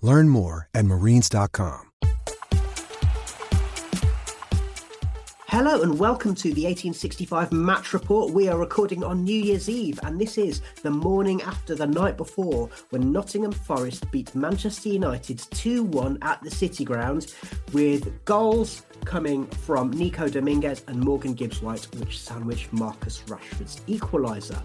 Learn 0.00 0.28
more 0.28 0.68
at 0.74 0.84
marines.com. 0.84 1.86
Hello 5.48 5.82
and 5.82 5.98
welcome 5.98 6.34
to 6.36 6.52
the 6.52 6.66
1865 6.66 7.50
match 7.52 7.92
report. 7.92 8.32
We 8.32 8.48
are 8.48 8.56
recording 8.56 9.02
on 9.02 9.24
New 9.24 9.34
Year's 9.34 9.68
Eve, 9.68 9.98
and 10.04 10.20
this 10.20 10.38
is 10.38 10.60
the 10.82 10.90
morning 10.90 11.42
after 11.42 11.74
the 11.74 11.86
night 11.86 12.16
before 12.16 12.70
when 12.90 13.10
Nottingham 13.10 13.50
Forest 13.50 14.08
beat 14.12 14.32
Manchester 14.36 14.90
United 14.90 15.38
2 15.38 15.82
1 15.82 16.18
at 16.22 16.40
the 16.42 16.50
City 16.50 16.84
Ground, 16.84 17.34
with 17.72 18.24
goals 18.24 18.82
coming 19.04 19.46
from 19.46 19.90
Nico 19.90 20.28
Dominguez 20.28 20.84
and 20.86 21.00
Morgan 21.00 21.34
Gibbs 21.34 21.60
White, 21.60 21.88
which 21.96 22.20
sandwiched 22.20 22.72
Marcus 22.72 23.24
Rashford's 23.26 23.80
equaliser. 23.88 24.62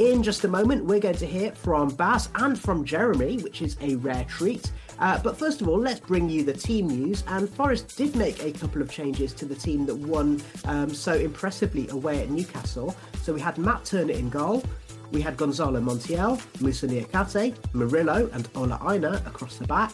In 0.00 0.22
just 0.22 0.44
a 0.44 0.48
moment, 0.48 0.86
we're 0.86 0.98
going 0.98 1.16
to 1.16 1.26
hear 1.26 1.52
from 1.52 1.90
Baz 1.90 2.30
and 2.36 2.58
from 2.58 2.86
Jeremy, 2.86 3.36
which 3.42 3.60
is 3.60 3.76
a 3.82 3.96
rare 3.96 4.24
treat. 4.24 4.72
Uh, 4.98 5.20
but 5.22 5.36
first 5.36 5.60
of 5.60 5.68
all, 5.68 5.78
let's 5.78 6.00
bring 6.00 6.30
you 6.30 6.42
the 6.42 6.54
team 6.54 6.88
news. 6.88 7.22
And 7.26 7.50
Forest 7.50 7.98
did 7.98 8.16
make 8.16 8.42
a 8.42 8.50
couple 8.50 8.80
of 8.80 8.90
changes 8.90 9.34
to 9.34 9.44
the 9.44 9.54
team 9.54 9.84
that 9.84 9.94
won 9.94 10.40
um, 10.64 10.88
so 10.94 11.12
impressively 11.12 11.86
away 11.88 12.22
at 12.22 12.30
Newcastle. 12.30 12.96
So 13.20 13.34
we 13.34 13.42
had 13.42 13.58
Matt 13.58 13.84
Turner 13.84 14.14
in 14.14 14.30
goal. 14.30 14.64
We 15.12 15.20
had 15.20 15.36
Gonzalo 15.36 15.82
Montiel, 15.82 16.40
Moussa 16.62 16.88
Niakhaté, 16.88 17.54
Murillo, 17.74 18.30
and 18.32 18.48
Ola 18.54 18.80
Aina 18.90 19.22
across 19.26 19.58
the 19.58 19.66
back. 19.66 19.92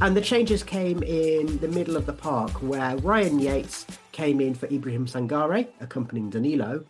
And 0.00 0.16
the 0.16 0.20
changes 0.20 0.62
came 0.62 1.02
in 1.02 1.58
the 1.58 1.66
middle 1.66 1.96
of 1.96 2.06
the 2.06 2.12
park, 2.12 2.52
where 2.62 2.96
Ryan 2.98 3.40
Yates 3.40 3.84
came 4.12 4.40
in 4.40 4.54
for 4.54 4.66
Ibrahim 4.66 5.06
Sangare, 5.06 5.66
accompanying 5.80 6.30
Danilo. 6.30 6.84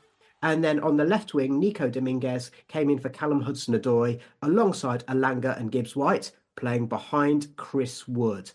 And 0.44 0.62
then 0.62 0.78
on 0.81 0.99
the 0.99 1.06
left 1.06 1.32
wing, 1.32 1.59
Nico 1.59 1.88
Dominguez 1.88 2.50
came 2.69 2.91
in 2.91 2.99
for 2.99 3.09
Callum 3.09 3.41
Hudson 3.41 3.81
Odoi 3.81 4.21
alongside 4.43 5.05
Elanga 5.06 5.59
and 5.59 5.72
Gibbs 5.72 5.97
White, 5.97 6.32
playing 6.55 6.87
behind 6.87 7.56
Chris 7.56 8.06
Wood. 8.06 8.50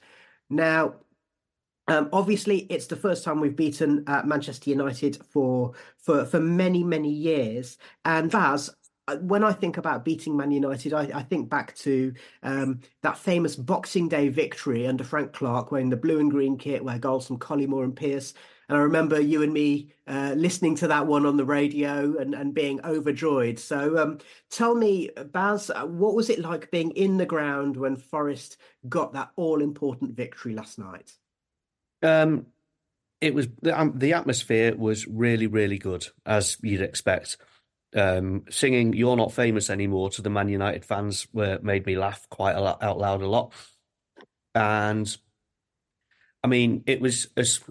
Now, 0.52 0.98
um, 1.88 2.08
obviously, 2.14 2.60
it's 2.70 2.86
the 2.86 2.96
first 2.96 3.24
time 3.24 3.40
we've 3.40 3.56
beaten 3.56 4.04
uh, 4.06 4.22
Manchester 4.24 4.70
United 4.70 5.18
for 5.32 5.74
for 5.98 6.26
for 6.26 6.40
many 6.40 6.84
many 6.84 7.10
years. 7.10 7.80
And 8.06 8.30
Baz, 8.30 8.70
when 9.18 9.44
I 9.44 9.52
think 9.52 9.78
about 9.78 10.06
beating 10.06 10.36
Man 10.38 10.52
United, 10.52 10.94
I, 10.94 11.10
I 11.14 11.24
think 11.24 11.50
back 11.50 11.76
to 11.78 12.14
um, 12.44 12.82
that 13.02 13.18
famous 13.18 13.56
Boxing 13.56 14.08
Day 14.08 14.30
victory 14.30 14.88
under 14.88 15.04
Frank 15.04 15.34
Clark, 15.34 15.72
wearing 15.72 15.90
the 15.90 15.98
blue 15.98 16.20
and 16.20 16.32
green 16.32 16.58
kit, 16.58 16.84
where 16.84 17.00
goals 17.00 17.28
from 17.28 17.40
Collymore 17.40 17.84
and 17.84 17.96
Pearce. 17.96 18.34
And 18.68 18.78
I 18.78 18.82
remember 18.82 19.20
you 19.20 19.42
and 19.42 19.52
me 19.52 19.90
uh, 20.08 20.34
listening 20.38 20.76
to 20.76 20.88
that 20.90 21.08
one 21.08 21.26
on 21.26 21.38
the 21.38 21.46
radio 21.46 22.18
and, 22.18 22.36
and 22.36 22.54
being 22.54 22.80
overjoyed. 22.86 23.58
So 23.58 23.98
um, 23.98 24.20
tell 24.52 24.76
me, 24.76 25.10
Baz, 25.32 25.72
uh, 25.72 25.86
what 25.86 26.14
was 26.14 26.30
it 26.30 26.40
like 26.40 26.70
being 26.70 26.92
in 26.92 27.18
the 27.18 27.26
ground 27.26 27.78
when 27.78 27.96
Forest 27.96 28.58
got 28.88 29.14
that 29.14 29.32
all 29.36 29.62
important 29.62 30.16
victory 30.16 30.54
last 30.54 30.78
night? 30.78 31.14
Um, 32.04 32.46
it 33.22 33.34
was 33.34 33.48
the, 33.62 33.78
um, 33.80 33.94
the 33.96 34.14
atmosphere 34.14 34.76
was 34.76 35.08
really, 35.08 35.48
really 35.48 35.78
good, 35.78 36.08
as 36.26 36.58
you'd 36.62 36.82
expect. 36.82 37.38
Um, 37.96 38.46
singing 38.50 38.94
"You're 38.94 39.18
Not 39.18 39.34
Famous 39.34 39.70
Anymore" 39.70 40.10
to 40.12 40.22
the 40.22 40.30
Man 40.30 40.50
United 40.50 40.86
fans 40.86 41.28
were, 41.34 41.60
made 41.62 41.86
me 41.86 41.98
laugh 41.98 42.28
quite 42.30 42.56
a 42.56 42.62
lot, 42.62 42.84
out 42.84 43.00
loud 43.00 43.22
a 43.22 43.28
lot, 43.28 43.54
and 44.54 45.18
I 46.44 46.48
mean, 46.48 46.84
it 46.86 47.02
was 47.02 47.28
as 47.36 47.62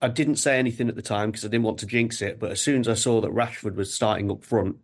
I 0.00 0.08
didn't 0.08 0.36
say 0.36 0.58
anything 0.58 0.88
at 0.88 0.96
the 0.96 1.02
time 1.02 1.30
because 1.30 1.44
I 1.44 1.48
didn't 1.48 1.64
want 1.64 1.78
to 1.78 1.86
jinx 1.86 2.22
it. 2.22 2.38
But 2.38 2.52
as 2.52 2.60
soon 2.60 2.80
as 2.80 2.88
I 2.88 2.94
saw 2.94 3.20
that 3.20 3.32
Rashford 3.32 3.74
was 3.74 3.92
starting 3.92 4.30
up 4.30 4.44
front, 4.44 4.76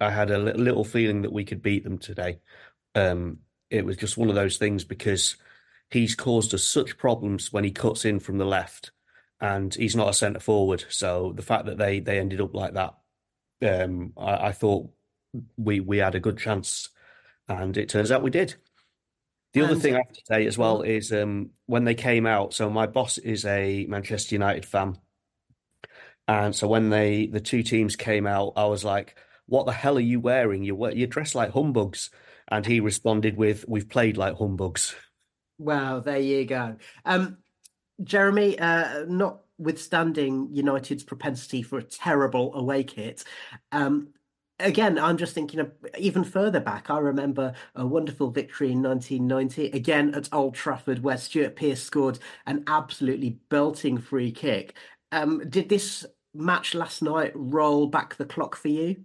I 0.00 0.10
had 0.10 0.30
a 0.30 0.38
little 0.38 0.84
feeling 0.84 1.22
that 1.22 1.32
we 1.32 1.44
could 1.44 1.62
beat 1.62 1.84
them 1.84 1.98
today. 1.98 2.40
Um, 2.94 3.38
it 3.70 3.84
was 3.84 3.96
just 3.96 4.16
one 4.16 4.28
of 4.28 4.34
those 4.34 4.58
things 4.58 4.84
because 4.84 5.36
he's 5.90 6.14
caused 6.14 6.54
us 6.54 6.64
such 6.64 6.98
problems 6.98 7.52
when 7.52 7.64
he 7.64 7.70
cuts 7.70 8.04
in 8.04 8.20
from 8.20 8.38
the 8.38 8.44
left, 8.44 8.92
and 9.40 9.74
he's 9.74 9.96
not 9.96 10.08
a 10.08 10.14
centre 10.14 10.40
forward. 10.40 10.84
So 10.88 11.32
the 11.34 11.42
fact 11.42 11.66
that 11.66 11.78
they 11.78 12.00
they 12.00 12.18
ended 12.18 12.40
up 12.40 12.54
like 12.54 12.74
that, 12.74 12.94
um, 13.62 14.12
I, 14.16 14.48
I 14.48 14.52
thought 14.52 14.90
we 15.56 15.80
we 15.80 15.98
had 15.98 16.14
a 16.14 16.20
good 16.20 16.38
chance, 16.38 16.88
and 17.48 17.76
it 17.76 17.88
turns 17.88 18.10
out 18.10 18.22
we 18.22 18.30
did. 18.30 18.54
The 19.52 19.62
other 19.62 19.76
thing 19.76 19.94
I 19.94 19.98
have 19.98 20.12
to 20.12 20.22
say 20.26 20.46
as 20.46 20.56
well 20.56 20.80
is 20.80 21.12
um, 21.12 21.50
when 21.66 21.84
they 21.84 21.94
came 21.94 22.24
out. 22.24 22.54
So 22.54 22.70
my 22.70 22.86
boss 22.86 23.18
is 23.18 23.44
a 23.44 23.84
Manchester 23.86 24.34
United 24.34 24.64
fan, 24.64 24.96
and 26.26 26.54
so 26.54 26.66
when 26.68 26.90
they 26.90 27.26
the 27.26 27.40
two 27.40 27.62
teams 27.62 27.96
came 27.96 28.26
out, 28.26 28.54
I 28.56 28.64
was 28.66 28.84
like, 28.84 29.16
"What 29.46 29.66
the 29.66 29.72
hell 29.72 29.96
are 29.96 30.00
you 30.00 30.20
wearing? 30.20 30.64
You 30.64 30.90
you're 30.90 31.06
dressed 31.06 31.34
like 31.34 31.52
humbugs." 31.52 32.10
And 32.48 32.66
he 32.66 32.80
responded 32.80 33.36
with, 33.36 33.66
"We've 33.68 33.88
played 33.88 34.16
like 34.16 34.36
humbugs." 34.36 34.94
Wow, 35.58 36.00
there 36.00 36.18
you 36.18 36.44
go. 36.44 36.76
Um, 37.04 37.38
Jeremy, 38.02 38.58
uh, 38.58 39.04
notwithstanding 39.62 40.48
United's 40.50 41.04
propensity 41.04 41.62
for 41.62 41.78
a 41.78 41.82
terrible 41.82 42.52
away 42.54 42.82
kit, 42.82 43.22
um, 43.70 44.08
again, 44.58 44.98
I'm 44.98 45.16
just 45.16 45.34
thinking 45.34 45.60
of 45.60 45.70
even 45.96 46.24
further 46.24 46.58
back. 46.58 46.90
I 46.90 46.98
remember 46.98 47.54
a 47.76 47.86
wonderful 47.86 48.30
victory 48.30 48.72
in 48.72 48.82
1990, 48.82 49.70
again 49.76 50.14
at 50.14 50.28
Old 50.32 50.54
Trafford, 50.54 51.02
where 51.02 51.16
Stuart 51.16 51.54
Pearce 51.54 51.80
scored 51.80 52.18
an 52.46 52.64
absolutely 52.66 53.38
belting 53.50 53.98
free 53.98 54.32
kick. 54.32 54.74
Um, 55.12 55.48
did 55.48 55.68
this 55.68 56.04
match 56.34 56.74
last 56.74 57.00
night 57.00 57.32
roll 57.34 57.86
back 57.86 58.16
the 58.16 58.24
clock 58.24 58.56
for 58.56 58.68
you? 58.68 59.04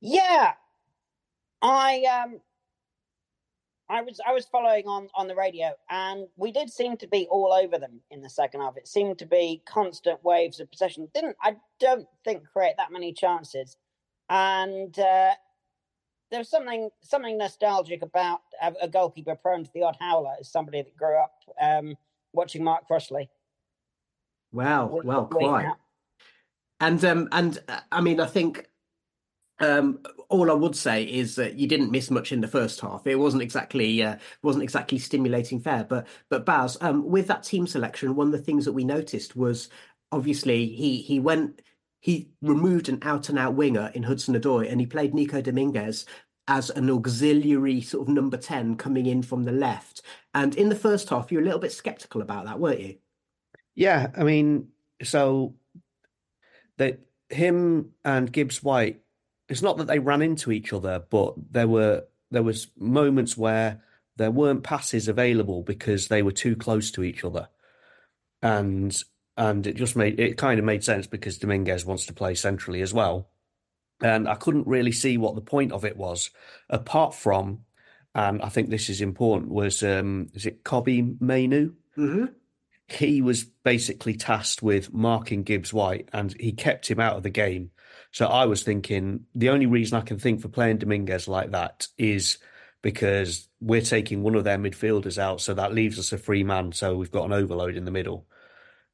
Yeah, 0.00 0.52
I 1.60 2.04
um, 2.04 2.40
I 3.90 4.02
was 4.02 4.20
I 4.26 4.32
was 4.32 4.46
following 4.46 4.86
on 4.86 5.08
on 5.14 5.28
the 5.28 5.34
radio, 5.34 5.72
and 5.88 6.26
we 6.36 6.52
did 6.52 6.70
seem 6.70 6.96
to 6.98 7.06
be 7.06 7.26
all 7.30 7.52
over 7.52 7.78
them 7.78 8.00
in 8.10 8.20
the 8.20 8.28
second 8.28 8.60
half. 8.60 8.76
It 8.76 8.86
seemed 8.86 9.18
to 9.18 9.26
be 9.26 9.62
constant 9.66 10.22
waves 10.22 10.60
of 10.60 10.70
possession. 10.70 11.08
Didn't 11.14 11.36
I? 11.42 11.56
Don't 11.80 12.06
think 12.24 12.42
create 12.52 12.74
that 12.76 12.92
many 12.92 13.12
chances, 13.12 13.76
and 14.28 14.98
uh, 14.98 15.30
there 16.30 16.38
was 16.38 16.50
something 16.50 16.90
something 17.02 17.38
nostalgic 17.38 18.02
about 18.02 18.40
a, 18.62 18.74
a 18.82 18.88
goalkeeper 18.88 19.34
prone 19.34 19.64
to 19.64 19.70
the 19.72 19.82
odd 19.82 19.96
howler 19.98 20.34
as 20.38 20.50
somebody 20.50 20.82
that 20.82 20.96
grew 20.96 21.16
up 21.16 21.34
um, 21.60 21.96
watching 22.32 22.62
Mark 22.62 22.86
Crossley. 22.86 23.30
Well, 24.52 25.00
well, 25.04 25.26
quite. 25.26 25.72
And 26.80 27.04
um, 27.04 27.28
and 27.32 27.58
uh, 27.68 27.80
I 27.90 28.00
mean, 28.00 28.20
I 28.20 28.26
think 28.26 28.68
Um, 29.60 30.00
all 30.28 30.50
I 30.50 30.54
would 30.54 30.76
say 30.76 31.02
is 31.02 31.34
that 31.36 31.54
you 31.54 31.66
didn't 31.66 31.90
miss 31.90 32.10
much 32.10 32.32
in 32.32 32.40
the 32.40 32.48
first 32.48 32.80
half. 32.80 33.06
It 33.06 33.16
wasn't 33.16 33.42
exactly 33.42 34.02
uh, 34.02 34.16
wasn't 34.42 34.62
exactly 34.62 34.98
stimulating 34.98 35.60
fare. 35.60 35.84
But 35.84 36.06
but 36.28 36.46
Baz, 36.46 36.76
um, 36.80 37.08
with 37.08 37.26
that 37.28 37.42
team 37.42 37.66
selection, 37.66 38.14
one 38.14 38.28
of 38.28 38.32
the 38.32 38.38
things 38.38 38.64
that 38.64 38.72
we 38.72 38.84
noticed 38.84 39.36
was 39.36 39.68
obviously 40.12 40.66
he 40.66 40.98
he 41.02 41.18
went 41.18 41.62
he 42.00 42.30
removed 42.42 42.88
an 42.88 42.98
out 43.02 43.28
and 43.28 43.38
out 43.38 43.54
winger 43.54 43.90
in 43.94 44.04
Hudson 44.04 44.34
Odoi 44.34 44.70
and 44.70 44.80
he 44.80 44.86
played 44.86 45.14
Nico 45.14 45.40
Dominguez 45.40 46.06
as 46.46 46.70
an 46.70 46.88
auxiliary 46.88 47.80
sort 47.80 48.08
of 48.08 48.14
number 48.14 48.36
ten 48.36 48.76
coming 48.76 49.06
in 49.06 49.22
from 49.22 49.44
the 49.44 49.52
left. 49.52 50.02
And 50.34 50.54
in 50.54 50.68
the 50.68 50.76
first 50.76 51.08
half, 51.08 51.32
you 51.32 51.38
were 51.38 51.42
a 51.42 51.44
little 51.44 51.60
bit 51.60 51.72
skeptical 51.72 52.22
about 52.22 52.44
that, 52.46 52.60
weren't 52.60 52.80
you? 52.80 52.96
Yeah, 53.74 54.10
I 54.16 54.24
mean, 54.24 54.68
so 55.02 55.54
that 56.78 57.00
him 57.28 57.90
and 58.04 58.32
Gibbs 58.32 58.62
White 58.62 59.02
it's 59.48 59.62
not 59.62 59.78
that 59.78 59.86
they 59.86 59.98
ran 59.98 60.22
into 60.22 60.52
each 60.52 60.72
other, 60.72 61.02
but 61.10 61.34
there 61.50 61.68
were 61.68 62.04
there 62.30 62.42
was 62.42 62.68
moments 62.76 63.36
where 63.36 63.82
there 64.16 64.30
weren't 64.30 64.62
passes 64.62 65.08
available 65.08 65.62
because 65.62 66.08
they 66.08 66.22
were 66.22 66.32
too 66.32 66.56
close 66.56 66.90
to 66.92 67.02
each 67.02 67.24
other, 67.24 67.48
and 68.42 69.02
and 69.36 69.66
it 69.66 69.76
just 69.76 69.96
made 69.96 70.18
it 70.20 70.36
kind 70.36 70.58
of 70.58 70.64
made 70.64 70.84
sense 70.84 71.06
because 71.06 71.38
Dominguez 71.38 71.84
wants 71.84 72.06
to 72.06 72.12
play 72.12 72.34
centrally 72.34 72.82
as 72.82 72.92
well, 72.92 73.28
and 74.02 74.28
I 74.28 74.34
couldn't 74.34 74.66
really 74.66 74.92
see 74.92 75.16
what 75.16 75.34
the 75.34 75.40
point 75.40 75.72
of 75.72 75.84
it 75.84 75.96
was, 75.96 76.30
apart 76.68 77.14
from, 77.14 77.60
and 78.14 78.42
I 78.42 78.48
think 78.48 78.68
this 78.68 78.90
is 78.90 79.00
important, 79.00 79.50
was 79.50 79.82
um, 79.82 80.28
is 80.34 80.46
it 80.46 80.64
Kobbie 80.64 81.16
Mainoo? 81.20 81.72
Mm-hmm 81.96 82.26
he 82.88 83.20
was 83.20 83.44
basically 83.44 84.14
tasked 84.14 84.62
with 84.62 84.92
marking 84.94 85.42
Gibbs 85.42 85.72
White 85.72 86.08
and 86.12 86.34
he 86.40 86.52
kept 86.52 86.90
him 86.90 86.98
out 86.98 87.16
of 87.16 87.22
the 87.22 87.30
game. 87.30 87.70
So 88.12 88.26
I 88.26 88.46
was 88.46 88.62
thinking 88.62 89.26
the 89.34 89.50
only 89.50 89.66
reason 89.66 89.98
I 89.98 90.02
can 90.02 90.18
think 90.18 90.40
for 90.40 90.48
playing 90.48 90.78
Dominguez 90.78 91.28
like 91.28 91.50
that 91.52 91.88
is 91.98 92.38
because 92.82 93.48
we're 93.60 93.82
taking 93.82 94.22
one 94.22 94.34
of 94.34 94.44
their 94.44 94.58
midfielders 94.58 95.18
out. 95.18 95.40
So 95.40 95.54
that 95.54 95.74
leaves 95.74 95.98
us 95.98 96.12
a 96.12 96.18
free 96.18 96.44
man. 96.44 96.72
So 96.72 96.96
we've 96.96 97.10
got 97.10 97.26
an 97.26 97.32
overload 97.32 97.76
in 97.76 97.84
the 97.84 97.90
middle. 97.90 98.26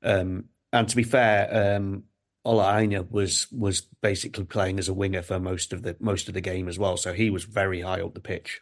Um, 0.02 0.46
and 0.72 0.88
to 0.88 0.96
be 0.96 1.04
fair, 1.04 1.76
um, 1.76 2.04
Ola 2.44 2.78
Aina 2.78 3.02
was 3.02 3.50
was 3.50 3.80
basically 3.80 4.44
playing 4.44 4.78
as 4.78 4.88
a 4.88 4.94
winger 4.94 5.22
for 5.22 5.40
most 5.40 5.72
of 5.72 5.82
the 5.82 5.96
most 5.98 6.28
of 6.28 6.34
the 6.34 6.40
game 6.40 6.68
as 6.68 6.78
well. 6.78 6.96
So 6.96 7.12
he 7.12 7.30
was 7.30 7.44
very 7.44 7.80
high 7.80 8.02
up 8.02 8.14
the 8.14 8.20
pitch. 8.20 8.60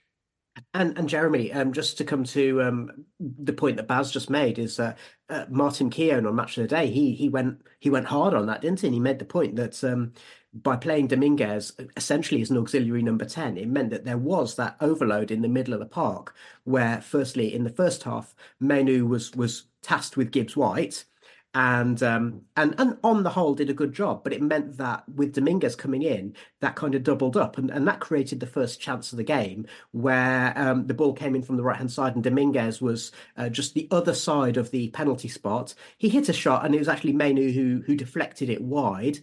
And 0.75 0.99
and 0.99 1.08
Jeremy, 1.08 1.52
um, 1.52 1.72
just 1.72 1.96
to 1.99 2.04
come 2.04 2.25
to 2.25 2.62
um, 2.62 3.06
the 3.19 3.54
point 3.54 3.76
that 3.76 3.88
Baz 3.88 4.10
just 4.10 4.28
made 4.28 4.58
is 4.58 4.78
uh, 4.78 4.94
uh, 5.31 5.46
Martin 5.49 5.88
Keown 5.88 6.26
on 6.26 6.34
Match 6.34 6.58
of 6.58 6.62
the 6.62 6.69
Day. 6.69 6.90
He 6.90 7.14
he 7.14 7.28
went 7.28 7.62
he 7.78 7.88
went 7.88 8.06
hard 8.06 8.34
on 8.34 8.46
that, 8.46 8.60
didn't 8.60 8.81
he? 8.81 8.87
And 8.87 8.94
he 8.94 9.00
made 9.00 9.19
the 9.19 9.25
point 9.25 9.56
that 9.56 9.82
um, 9.82 10.12
by 10.52 10.76
playing 10.76 11.06
Dominguez 11.06 11.72
essentially 11.96 12.43
as 12.43 12.50
an 12.50 12.58
auxiliary 12.58 13.02
number 13.02 13.25
ten, 13.25 13.56
it 13.56 13.69
meant 13.69 13.90
that 13.90 14.04
there 14.04 14.19
was 14.19 14.56
that 14.56 14.76
overload 14.81 15.31
in 15.31 15.40
the 15.40 15.49
middle 15.49 15.72
of 15.72 15.81
the 15.81 15.87
park. 15.87 16.34
Where 16.64 17.00
firstly, 17.00 17.54
in 17.54 17.64
the 17.64 17.70
first 17.70 18.02
half, 18.02 18.34
Mainoo 18.60 19.06
was 19.06 19.32
was 19.32 19.64
tasked 19.81 20.19
with 20.19 20.32
Gibbs 20.32 20.56
White, 20.56 21.06
and 21.54 22.02
um, 22.02 22.43
and 22.56 22.75
and 22.78 22.96
on 23.04 23.22
the 23.22 23.31
whole 23.31 23.54
did 23.54 23.69
a 23.69 23.75
good 23.75 23.93
job. 23.93 24.25
But 24.25 24.32
it 24.32 24.43
meant 24.43 24.78
that 24.78 25.06
with 25.08 25.34
Dominguez 25.34 25.76
coming 25.76 26.02
in, 26.02 26.34
that 26.60 26.76
kind 26.76 26.94
of 26.94 27.02
doubled 27.02 27.37
up, 27.37 27.58
and, 27.58 27.70
and 27.70 27.87
that 27.87 28.00
created 28.00 28.40
the 28.40 28.46
first 28.46 28.81
chance 28.81 29.12
of 29.12 29.19
the 29.19 29.25
game 29.25 29.66
where 29.90 30.52
um, 30.56 30.87
the 30.87 30.94
ball 30.94 31.12
came 31.12 31.34
in 31.34 31.43
from 31.43 31.56
the 31.56 31.62
right 31.62 31.76
hand 31.76 31.93
side, 31.93 32.14
and 32.14 32.25
Dominguez 32.25 32.81
was 32.81 33.12
uh, 33.37 33.49
just 33.49 33.75
the 33.75 33.88
other 33.90 34.14
side 34.14 34.56
of 34.56 34.70
the 34.70 34.88
penalty 34.90 35.28
spot. 35.28 35.75
He 35.99 36.08
hit 36.08 36.28
a 36.28 36.32
shot, 36.32 36.64
and 36.64 36.75
it 36.75 36.78
was 36.78 36.88
actually 36.88 37.12
Mainoo 37.12 37.52
who 37.52 37.82
who 37.87 37.96
deflected 37.96 38.49
it 38.49 38.62
wide. 38.62 39.19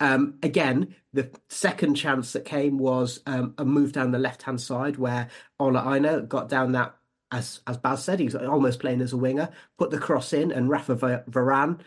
Um, 0.00 0.38
again, 0.42 0.94
the 1.12 1.30
second 1.48 1.94
chance 1.94 2.32
that 2.32 2.44
came 2.44 2.78
was 2.78 3.20
um, 3.26 3.54
a 3.58 3.64
move 3.64 3.92
down 3.92 4.12
the 4.12 4.18
left 4.18 4.42
hand 4.42 4.60
side 4.60 4.96
where 4.96 5.28
Ola 5.58 5.94
Aina 5.94 6.22
got 6.22 6.48
down 6.48 6.72
that 6.72 6.94
as 7.30 7.60
as 7.66 7.76
Baz 7.76 8.04
said, 8.04 8.20
he's 8.20 8.34
almost 8.34 8.80
playing 8.80 9.00
as 9.00 9.12
a 9.12 9.16
winger. 9.16 9.50
Put 9.78 9.90
the 9.90 9.98
cross 9.98 10.32
in, 10.32 10.52
and 10.52 10.68
Rafa 10.68 11.24
Varane. 11.30 11.80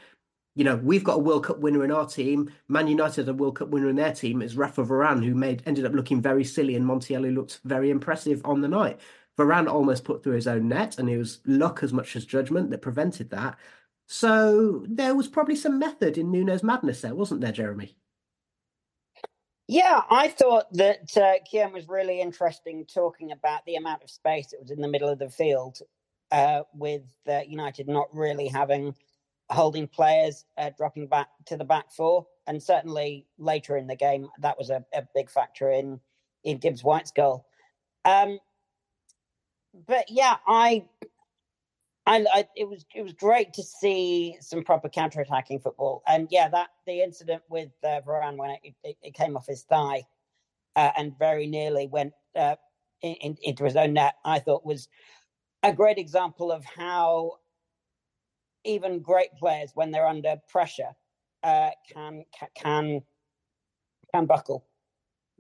You 0.54 0.66
know, 0.66 0.76
we've 0.76 1.04
got 1.04 1.16
a 1.16 1.20
World 1.20 1.46
Cup 1.46 1.60
winner 1.60 1.84
in 1.86 1.92
our 1.92 2.06
team. 2.06 2.52
Man 2.68 2.88
United 2.88 3.30
a 3.30 3.34
World 3.34 3.56
Cup 3.58 3.70
winner 3.70 3.90
in 3.90 3.96
their 3.96 4.14
team. 4.14 4.42
It's 4.42 4.56
Rafa 4.56 4.84
Varane 4.84 5.24
who 5.24 5.34
made 5.34 5.64
ended 5.66 5.86
up 5.86 5.94
looking 5.94 6.22
very 6.22 6.44
silly, 6.44 6.76
and 6.76 6.86
Montiel 6.86 7.34
looked 7.34 7.62
very 7.64 7.90
impressive 7.90 8.42
on 8.46 8.62
the 8.62 8.68
night. 8.68 9.00
Varane 9.38 9.72
almost 9.72 10.04
put 10.04 10.24
through 10.24 10.36
his 10.36 10.48
own 10.48 10.68
net, 10.68 11.00
and 11.00 11.10
it 11.10 11.18
was 11.18 11.40
luck 11.46 11.84
as 11.84 11.94
much 11.94 12.16
as 12.16 12.26
judgment 12.26 12.70
that 12.70 12.82
prevented 12.82 13.30
that. 13.30 13.58
So 14.08 14.86
there 14.90 15.16
was 15.16 15.30
probably 15.30 15.56
some 15.56 15.80
method 15.80 16.18
in 16.18 16.32
Nuno's 16.32 16.64
madness 16.64 17.02
there, 17.02 17.16
wasn't 17.16 17.42
there, 17.42 17.54
Jeremy? 17.54 17.96
Yeah, 19.72 20.02
I 20.10 20.28
thought 20.28 20.66
that 20.74 21.16
uh, 21.16 21.36
Keown 21.50 21.72
was 21.72 21.88
really 21.88 22.20
interesting 22.20 22.86
talking 22.94 23.32
about 23.32 23.66
the 23.66 23.76
amount 23.76 24.04
of 24.04 24.10
space 24.10 24.48
that 24.48 24.60
was 24.60 24.70
in 24.70 24.82
the 24.82 24.88
middle 24.90 25.08
of 25.08 25.18
the 25.18 25.30
field, 25.30 25.80
uh, 26.30 26.64
with 26.74 27.04
uh, 27.26 27.40
United 27.48 27.88
not 27.88 28.14
really 28.14 28.50
having 28.50 28.94
holding 29.50 29.88
players 29.88 30.44
uh, 30.58 30.72
dropping 30.78 31.08
back 31.08 31.30
to 31.46 31.56
the 31.56 31.64
back 31.64 31.90
four, 31.90 32.28
and 32.48 32.62
certainly 32.62 33.26
later 33.38 33.78
in 33.78 33.88
the 33.88 33.96
game 33.96 34.28
that 34.40 34.58
was 34.58 34.70
a, 34.70 34.84
a 34.94 35.04
big 35.16 35.30
factor 35.30 35.72
in 35.72 36.02
in 36.44 36.58
Gibbs 36.58 36.84
White's 36.84 37.12
goal. 37.12 37.46
Um, 38.04 38.40
but 39.88 40.12
yeah, 40.12 40.36
I 40.48 40.84
I, 42.12 42.46
it 42.56 42.68
was 42.68 42.86
it 42.94 43.04
was 43.04 43.14
great 43.14 43.54
to 43.54 43.64
see 43.64 44.38
some 44.42 44.64
proper 44.64 44.90
counter-attacking 44.90 45.60
football, 45.60 46.04
and 46.08 46.28
yeah, 46.30 46.50
that 46.50 46.70
the 46.86 47.02
incident 47.02 47.44
with 47.50 47.70
uh, 47.84 48.02
Varane 48.06 48.38
when 48.38 48.52
it, 48.52 48.74
it, 48.84 48.98
it, 49.02 49.14
came 49.14 49.38
off 49.38 49.48
his 49.48 49.64
thigh 49.64 50.04
uh, 50.76 50.92
and 50.98 51.18
very 51.18 51.48
nearly 51.48 51.88
went 51.88 52.14
uh, 52.36 52.56
in, 53.02 53.38
into 53.42 53.64
his 53.64 53.76
own 53.76 53.94
net, 53.94 54.16
I 54.26 54.40
thought 54.40 54.66
was 54.66 54.90
a 55.64 55.72
great 55.72 55.98
example 55.98 56.52
of 56.52 56.66
how 56.66 57.38
even 58.64 59.00
great 59.00 59.34
players, 59.38 59.72
when 59.74 59.92
they're 59.92 60.08
under 60.08 60.36
pressure, 60.50 60.92
uh, 61.44 61.70
can 61.94 62.26
can 62.56 63.02
can 64.14 64.26
buckle. 64.26 64.66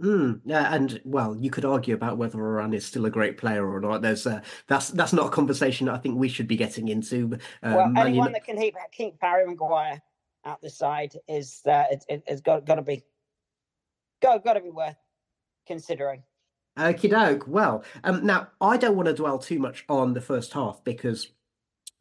Mm, 0.01 0.41
yeah, 0.45 0.73
and 0.73 0.99
well, 1.05 1.35
you 1.35 1.51
could 1.51 1.63
argue 1.63 1.93
about 1.93 2.17
whether 2.17 2.39
Varane 2.39 2.73
is 2.73 2.85
still 2.85 3.05
a 3.05 3.09
great 3.11 3.37
player 3.37 3.69
or 3.71 3.79
not. 3.79 4.01
There's 4.01 4.25
uh, 4.25 4.41
that's 4.65 4.89
that's 4.89 5.13
not 5.13 5.27
a 5.27 5.29
conversation 5.29 5.87
I 5.87 5.97
think 5.97 6.17
we 6.17 6.27
should 6.27 6.47
be 6.47 6.57
getting 6.57 6.87
into. 6.87 7.37
Um, 7.61 7.75
well, 7.75 7.93
anyone 7.97 8.31
that 8.31 8.43
can 8.43 8.57
keep 8.57 8.75
keep 8.91 9.15
Harry 9.21 9.45
Maguire 9.45 10.01
out 10.43 10.59
the 10.59 10.71
side 10.71 11.13
is 11.27 11.61
uh, 11.67 11.85
it, 11.91 12.03
it, 12.09 12.23
has 12.27 12.41
got 12.41 12.65
got 12.65 12.75
to 12.75 12.81
be 12.81 13.03
got 14.23 14.43
got 14.43 14.53
to 14.53 14.61
be 14.61 14.71
worth 14.71 14.97
considering. 15.67 16.23
Okie 16.79 17.11
doke. 17.11 17.47
Well, 17.47 17.83
um, 18.03 18.25
now 18.25 18.47
I 18.59 18.77
don't 18.77 18.95
want 18.95 19.07
to 19.07 19.13
dwell 19.13 19.37
too 19.37 19.59
much 19.59 19.85
on 19.87 20.13
the 20.13 20.21
first 20.21 20.51
half 20.53 20.83
because 20.83 21.27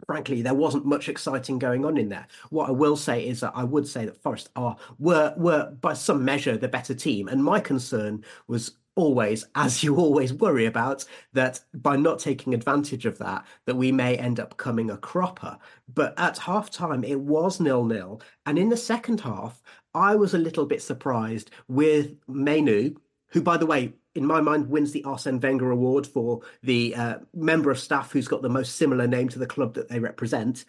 frankly, 0.07 0.43
there 0.43 0.55
wasn't 0.55 0.87
much 0.87 1.09
exciting 1.09 1.59
going 1.59 1.85
on 1.85 1.97
in 1.97 2.09
there. 2.09 2.27
What 2.51 2.69
I 2.69 2.73
will 2.73 2.97
say 2.97 3.27
is 3.27 3.41
that 3.41 3.53
I 3.55 3.65
would 3.65 3.87
say 3.87 4.05
that 4.05 4.23
Forest 4.23 4.51
are 4.57 4.77
were 4.99 5.35
were 5.37 5.71
by 5.81 5.95
some 5.95 6.25
measure 6.25 6.57
the 6.57 6.69
better 6.69 6.95
team, 6.95 7.29
and 7.29 7.43
my 7.43 7.61
concern 7.61 8.25
was 8.47 8.73
always, 8.97 9.47
as 9.55 9.83
you 9.83 9.97
always 9.97 10.33
worry 10.33 10.67
about, 10.67 11.05
that 11.33 11.61
by 11.75 11.97
not 11.97 12.19
taking 12.19 12.55
advantage 12.55 13.07
of 13.07 13.19
that, 13.19 13.47
that 13.67 13.77
we 13.77 13.93
may 13.93 14.17
end 14.17 14.41
up 14.41 14.57
coming 14.57 14.91
a 14.91 14.97
cropper. 14.97 15.57
But 15.95 16.15
at 16.19 16.39
half 16.39 16.71
time, 16.71 17.05
it 17.05 17.21
was 17.21 17.61
nil 17.61 17.85
nil, 17.85 18.21
and 18.47 18.59
in 18.59 18.69
the 18.69 18.77
second 18.77 19.21
half, 19.21 19.63
I 19.95 20.15
was 20.15 20.35
a 20.35 20.39
little 20.39 20.67
bit 20.67 20.83
surprised 20.83 21.51
with 21.69 22.15
Mainoo, 22.29 22.95
who, 23.31 23.43
by 23.43 23.57
the 23.57 23.67
way, 23.67 23.95
in 24.15 24.27
my 24.27 24.41
mind, 24.41 24.69
wins 24.69 24.93
the 24.93 25.05
Arsene 25.05 25.41
Wenger 25.41 25.71
Award 25.71 26.07
for 26.07 26.41
the 26.63 26.95
uh, 26.95 27.19
member 27.35 27.71
of 27.71 27.79
staff 27.79 28.13
who's 28.13 28.29
got 28.29 28.43
the 28.43 28.49
most 28.49 28.77
similar 28.77 29.07
name 29.07 29.29
to 29.29 29.39
the 29.39 29.47
club 29.47 29.75
that 29.75 29.89
they 29.89 30.01
represent. 30.01 30.65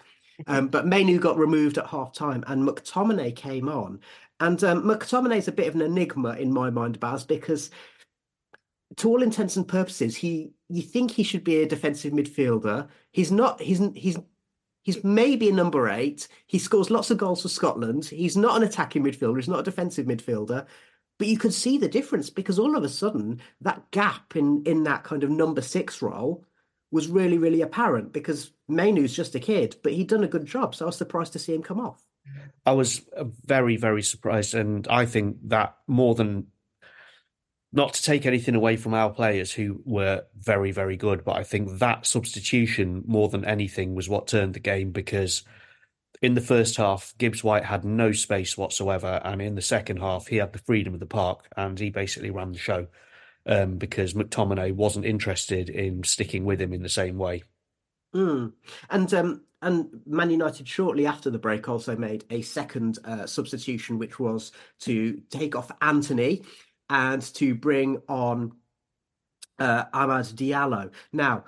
Um, 0.47 0.67
but 0.67 0.87
Mainoo 0.87 1.19
got 1.19 1.37
removed 1.37 1.77
at 1.77 1.87
half 1.87 2.13
time 2.13 2.43
and 2.47 2.67
McTominay 2.67 3.35
came 3.35 3.69
on. 3.69 3.99
And 4.39 4.63
um, 4.63 4.83
McTominay 4.83 5.37
is 5.37 5.47
a 5.47 5.51
bit 5.51 5.67
of 5.67 5.75
an 5.75 5.81
enigma 5.81 6.31
in 6.31 6.51
my 6.51 6.69
mind, 6.69 6.99
Baz, 6.99 7.23
because 7.23 7.69
to 8.97 9.09
all 9.09 9.21
intents 9.21 9.55
and 9.55 9.67
purposes, 9.67 10.15
he 10.15 10.51
you 10.69 10.81
think 10.81 11.11
he 11.11 11.23
should 11.23 11.43
be 11.43 11.57
a 11.57 11.67
defensive 11.67 12.13
midfielder. 12.13 12.87
He's 13.11 13.31
not. 13.31 13.61
He's 13.61 13.79
he's 13.95 14.17
he's 14.83 15.03
maybe 15.03 15.49
a 15.49 15.53
number 15.53 15.89
eight. 15.89 16.27
He 16.47 16.59
scores 16.59 16.89
lots 16.89 17.11
of 17.11 17.17
goals 17.17 17.43
for 17.43 17.49
Scotland. 17.49 18.05
He's 18.05 18.35
not 18.35 18.57
an 18.57 18.63
attacking 18.63 19.03
midfielder. 19.03 19.37
He's 19.37 19.47
not 19.47 19.59
a 19.59 19.63
defensive 19.63 20.07
midfielder. 20.07 20.65
But 21.21 21.27
you 21.27 21.37
could 21.37 21.53
see 21.53 21.77
the 21.77 21.87
difference 21.87 22.31
because 22.31 22.57
all 22.57 22.75
of 22.75 22.83
a 22.83 22.89
sudden 22.89 23.41
that 23.61 23.91
gap 23.91 24.35
in 24.35 24.63
in 24.65 24.85
that 24.85 25.03
kind 25.03 25.23
of 25.23 25.29
number 25.29 25.61
six 25.61 26.01
role 26.01 26.43
was 26.89 27.09
really, 27.09 27.37
really 27.37 27.61
apparent 27.61 28.11
because 28.11 28.49
Mainoo's 28.67 29.15
just 29.15 29.35
a 29.35 29.39
kid, 29.39 29.75
but 29.83 29.93
he'd 29.93 30.07
done 30.07 30.23
a 30.23 30.27
good 30.27 30.47
job. 30.47 30.73
So 30.73 30.83
I 30.83 30.87
was 30.87 30.95
surprised 30.95 31.33
to 31.33 31.39
see 31.39 31.53
him 31.53 31.61
come 31.61 31.79
off. 31.79 32.03
I 32.65 32.71
was 32.71 33.07
uh, 33.15 33.25
very, 33.45 33.77
very 33.77 34.01
surprised. 34.01 34.55
And 34.55 34.87
I 34.87 35.05
think 35.05 35.37
that 35.49 35.77
more 35.85 36.15
than 36.15 36.47
not 37.71 37.93
to 37.93 38.01
take 38.01 38.25
anything 38.25 38.55
away 38.55 38.75
from 38.75 38.95
our 38.95 39.11
players 39.11 39.51
who 39.51 39.79
were 39.85 40.23
very, 40.35 40.71
very 40.71 40.97
good, 40.97 41.23
but 41.23 41.35
I 41.35 41.43
think 41.43 41.77
that 41.77 42.07
substitution 42.07 43.03
more 43.05 43.29
than 43.29 43.45
anything 43.45 43.93
was 43.93 44.09
what 44.09 44.25
turned 44.25 44.55
the 44.55 44.59
game 44.59 44.89
because 44.89 45.43
in 46.21 46.35
the 46.35 46.41
first 46.41 46.77
half, 46.77 47.13
Gibbs 47.17 47.43
White 47.43 47.65
had 47.65 47.83
no 47.83 48.11
space 48.11 48.57
whatsoever, 48.57 49.19
and 49.23 49.41
in 49.41 49.55
the 49.55 49.61
second 49.61 49.97
half, 49.97 50.27
he 50.27 50.37
had 50.37 50.53
the 50.53 50.59
freedom 50.59 50.93
of 50.93 50.99
the 50.99 51.05
park, 51.05 51.47
and 51.57 51.79
he 51.79 51.89
basically 51.89 52.29
ran 52.29 52.51
the 52.51 52.59
show 52.59 52.87
um, 53.45 53.77
because 53.77 54.13
McTominay 54.13 54.73
wasn't 54.73 55.05
interested 55.05 55.69
in 55.69 56.03
sticking 56.03 56.45
with 56.45 56.61
him 56.61 56.73
in 56.73 56.83
the 56.83 56.89
same 56.89 57.17
way. 57.17 57.43
Mm. 58.13 58.53
And 58.89 59.13
um, 59.13 59.41
and 59.61 60.01
Man 60.05 60.31
United 60.31 60.67
shortly 60.67 61.05
after 61.05 61.29
the 61.29 61.39
break 61.39 61.69
also 61.69 61.95
made 61.95 62.25
a 62.29 62.41
second 62.41 62.99
uh, 63.05 63.25
substitution, 63.25 63.99
which 63.99 64.19
was 64.19 64.51
to 64.81 65.21
take 65.29 65.55
off 65.55 65.71
Antony 65.81 66.43
and 66.89 67.21
to 67.35 67.55
bring 67.55 68.01
on 68.07 68.53
uh, 69.59 69.85
Amad 69.93 70.33
Diallo. 70.33 70.91
Now, 71.13 71.45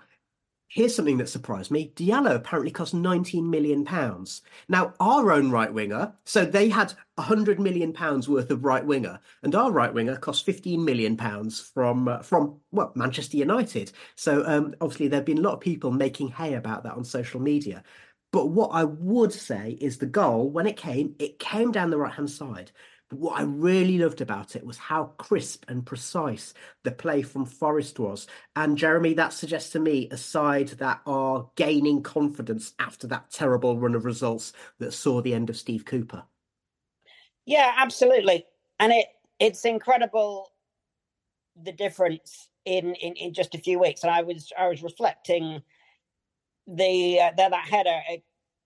Here's 0.74 0.96
something 0.96 1.18
that 1.18 1.30
surprised 1.30 1.70
me. 1.70 1.92
Diallo 1.96 2.34
apparently 2.34 2.72
cost 2.72 2.96
19 2.96 3.48
million 3.48 3.86
pounds. 3.86 4.42
Now, 4.68 4.96
our 5.00 5.32
own 5.32 5.52
right 5.52 5.72
winger, 5.72 6.16
so 6.26 6.46
they 6.46 6.68
had 6.68 6.96
100 7.14 7.60
million 7.60 7.94
pounds 7.94 8.28
worth 8.28 8.50
of 8.50 8.66
right 8.66 8.84
winger, 8.84 9.20
and 9.44 9.54
our 9.54 9.72
right 9.72 9.94
winger 9.94 10.16
cost 10.16 10.48
15 10.48 10.84
million 10.84 11.16
pounds 11.16 11.60
from 11.60 12.08
uh, 12.08 12.24
from 12.24 12.56
well 12.72 12.92
Manchester 12.96 13.38
United. 13.38 13.92
So 14.16 14.44
um, 14.48 14.74
obviously 14.82 15.10
there've 15.10 15.24
been 15.24 15.38
a 15.38 15.42
lot 15.42 15.54
of 15.54 15.60
people 15.60 15.92
making 15.92 16.30
hay 16.30 16.56
about 16.56 16.82
that 16.86 16.94
on 16.96 17.06
social 17.06 17.40
media. 17.40 17.84
But 18.32 18.48
what 18.48 18.70
I 18.70 18.84
would 18.84 19.32
say 19.32 19.78
is 19.80 20.00
the 20.00 20.08
goal 20.08 20.50
when 20.50 20.66
it 20.66 20.76
came, 20.76 21.14
it 21.20 21.38
came 21.38 21.72
down 21.72 21.92
the 21.92 22.00
right 22.00 22.12
hand 22.14 22.32
side. 22.32 22.72
But 23.10 23.20
what 23.20 23.40
I 23.40 23.44
really 23.44 23.98
loved 23.98 24.22
about 24.22 24.56
it 24.56 24.66
was 24.66 24.78
how 24.78 25.14
crisp 25.18 25.66
and 25.68 25.86
precise 25.86 26.54
the 26.84 26.92
play 26.92 27.22
from 27.22 27.46
Forest 27.46 28.00
was. 28.00 28.28
And 28.56 28.78
Jeremy, 28.78 29.14
that 29.16 29.34
suggests 29.34 29.72
to 29.72 29.80
me 29.80 30.08
a 30.10 30.18
side 30.18 30.70
that 30.70 31.02
are 31.06 31.50
gaining 31.56 32.02
confidence 32.02 32.74
after 32.80 33.08
that 33.08 33.32
terrible 33.32 33.78
run 33.78 33.96
of 33.96 34.06
results 34.06 34.54
that 34.80 34.94
saw 34.94 35.22
the 35.22 35.34
end 35.34 35.50
of 35.50 35.58
Steve 35.58 35.86
Cooper. 35.86 36.24
Yeah, 37.46 37.74
absolutely. 37.78 38.46
And 38.80 38.92
it 38.92 39.08
it's 39.40 39.66
incredible 39.66 40.52
the 41.62 41.72
difference 41.72 42.50
in, 42.66 42.96
in, 42.96 43.14
in 43.14 43.34
just 43.34 43.56
a 43.56 43.60
few 43.60 43.80
weeks. 43.80 44.04
And 44.04 44.12
I 44.12 44.22
was 44.22 44.52
I 44.58 44.68
was 44.68 44.82
reflecting 44.82 45.62
the 46.68 47.20
uh, 47.20 47.32
that, 47.38 47.52
that 47.52 47.68
header 47.68 48.00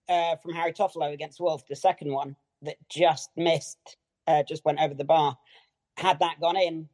uh, 0.08 0.36
from 0.36 0.54
Harry 0.54 0.72
Toffolo 0.72 1.12
against 1.12 1.40
Wolf, 1.40 1.66
the 1.68 1.76
second 1.76 2.12
one 2.12 2.36
that 2.62 2.76
just 2.88 3.30
missed 3.36 3.96
uh, 4.28 4.42
just 4.42 4.64
went 4.64 4.80
over 4.80 4.94
the 4.94 5.04
bar. 5.04 5.36
Had 5.96 6.20
that 6.20 6.40
gone 6.40 6.56
in, 6.56 6.88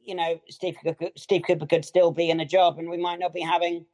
you 0.00 0.14
know, 0.14 0.40
Steve 0.48 0.76
Cooper, 0.84 1.08
Steve 1.16 1.42
Cooper 1.46 1.66
could 1.66 1.84
still 1.84 2.12
be 2.12 2.30
in 2.30 2.40
a 2.40 2.44
job, 2.44 2.78
and 2.78 2.88
we 2.88 2.98
might 2.98 3.18
not 3.18 3.34
be 3.34 3.40
having 3.40 3.86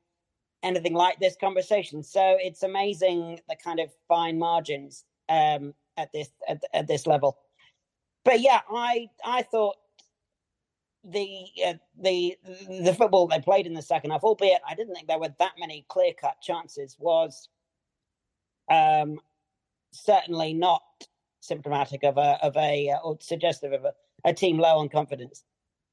anything 0.63 0.95
like 0.95 1.19
this 1.21 1.37
conversation. 1.41 2.03
So 2.03 2.37
it's 2.41 2.63
amazing 2.63 3.41
the 3.49 3.57
kind 3.57 3.81
of 3.81 3.91
fine 4.09 4.39
margins 4.39 5.05
um, 5.29 5.73
at 5.97 6.13
this 6.13 6.29
at, 6.49 6.63
at 6.75 6.89
this 6.89 7.07
level. 7.07 7.39
But 8.25 8.41
yeah, 8.41 8.61
I 8.71 9.09
I 9.25 9.43
thought 9.43 9.77
the 11.05 11.47
uh, 11.67 11.75
the 12.01 12.37
the 12.69 12.95
football 12.95 13.29
they 13.29 13.41
played 13.41 13.67
in 13.67 13.75
the 13.75 13.83
second 13.83 14.11
half, 14.11 14.25
albeit 14.25 14.61
I 14.69 14.75
didn't 14.75 14.95
think 14.95 15.07
there 15.07 15.21
were 15.21 15.35
that 15.39 15.53
many 15.59 15.87
clear 15.89 16.13
cut 16.21 16.41
chances, 16.43 16.97
was 16.99 17.49
um, 18.71 19.21
certainly 19.93 20.53
not 20.53 20.83
symptomatic 21.41 22.05
of 22.05 22.19
a 22.19 22.39
of 22.43 22.57
a 22.57 22.91
uh, 22.91 22.99
or 23.05 23.19
suggestive 23.21 23.73
of 23.73 23.85
a, 23.85 23.93
a 24.25 24.33
team 24.33 24.59
low 24.59 24.79
on 24.79 24.89
confidence. 24.89 25.45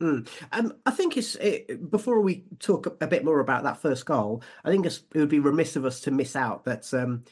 Mm. 0.01 0.27
Um, 0.51 0.73
I 0.85 0.91
think 0.91 1.15
it's 1.15 1.35
it, 1.35 1.89
before 1.89 2.19
we 2.19 2.43
talk 2.59 2.97
a 3.01 3.07
bit 3.07 3.23
more 3.23 3.39
about 3.39 3.63
that 3.63 3.81
first 3.81 4.05
goal. 4.05 4.43
I 4.63 4.69
think 4.69 4.85
it 4.85 5.01
would 5.13 5.29
be 5.29 5.39
remiss 5.39 5.75
of 5.75 5.85
us 5.85 6.01
to 6.01 6.11
miss 6.11 6.35
out 6.35 6.65
that 6.65 6.93
um, 6.93 7.23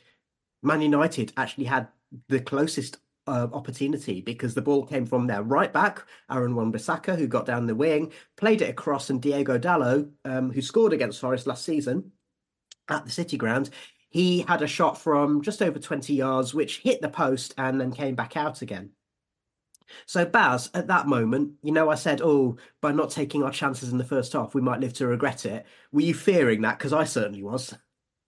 Man 0.61 0.81
United 0.81 1.33
actually 1.35 1.65
had 1.65 1.89
the 2.29 2.39
closest 2.39 2.97
uh, 3.27 3.47
opportunity 3.53 4.21
because 4.21 4.53
the 4.53 4.61
ball 4.61 4.85
came 4.85 5.05
from 5.05 5.27
their 5.27 5.43
right 5.43 5.71
back, 5.71 6.05
Aaron 6.29 6.55
Wan-Bissaka, 6.55 7.17
who 7.17 7.27
got 7.27 7.45
down 7.45 7.65
the 7.65 7.75
wing, 7.75 8.11
played 8.37 8.61
it 8.61 8.69
across, 8.69 9.09
and 9.09 9.21
Diogo 9.21 9.57
Dalot, 9.57 10.09
um, 10.25 10.51
who 10.51 10.61
scored 10.61 10.93
against 10.93 11.19
Forest 11.19 11.47
last 11.47 11.65
season 11.65 12.11
at 12.89 13.05
the 13.05 13.11
City 13.11 13.37
Ground, 13.37 13.69
he 14.13 14.45
had 14.47 14.61
a 14.61 14.67
shot 14.67 14.95
from 14.95 15.41
just 15.41 15.59
over 15.59 15.79
20 15.79 16.13
yards, 16.13 16.53
which 16.53 16.81
hit 16.81 17.01
the 17.01 17.09
post 17.09 17.55
and 17.57 17.81
then 17.81 17.91
came 17.91 18.13
back 18.13 18.37
out 18.37 18.61
again. 18.61 18.91
So, 20.05 20.23
Baz, 20.23 20.69
at 20.75 20.85
that 20.87 21.07
moment, 21.07 21.53
you 21.63 21.71
know, 21.71 21.89
I 21.89 21.95
said, 21.95 22.21
oh, 22.21 22.57
by 22.79 22.91
not 22.91 23.09
taking 23.09 23.41
our 23.41 23.51
chances 23.51 23.91
in 23.91 23.97
the 23.97 24.03
first 24.03 24.33
half, 24.33 24.53
we 24.53 24.61
might 24.61 24.79
live 24.79 24.93
to 24.93 25.07
regret 25.07 25.47
it. 25.47 25.65
Were 25.91 26.01
you 26.01 26.13
fearing 26.13 26.61
that? 26.61 26.77
Because 26.77 26.93
I 26.93 27.05
certainly 27.05 27.41
was. 27.41 27.73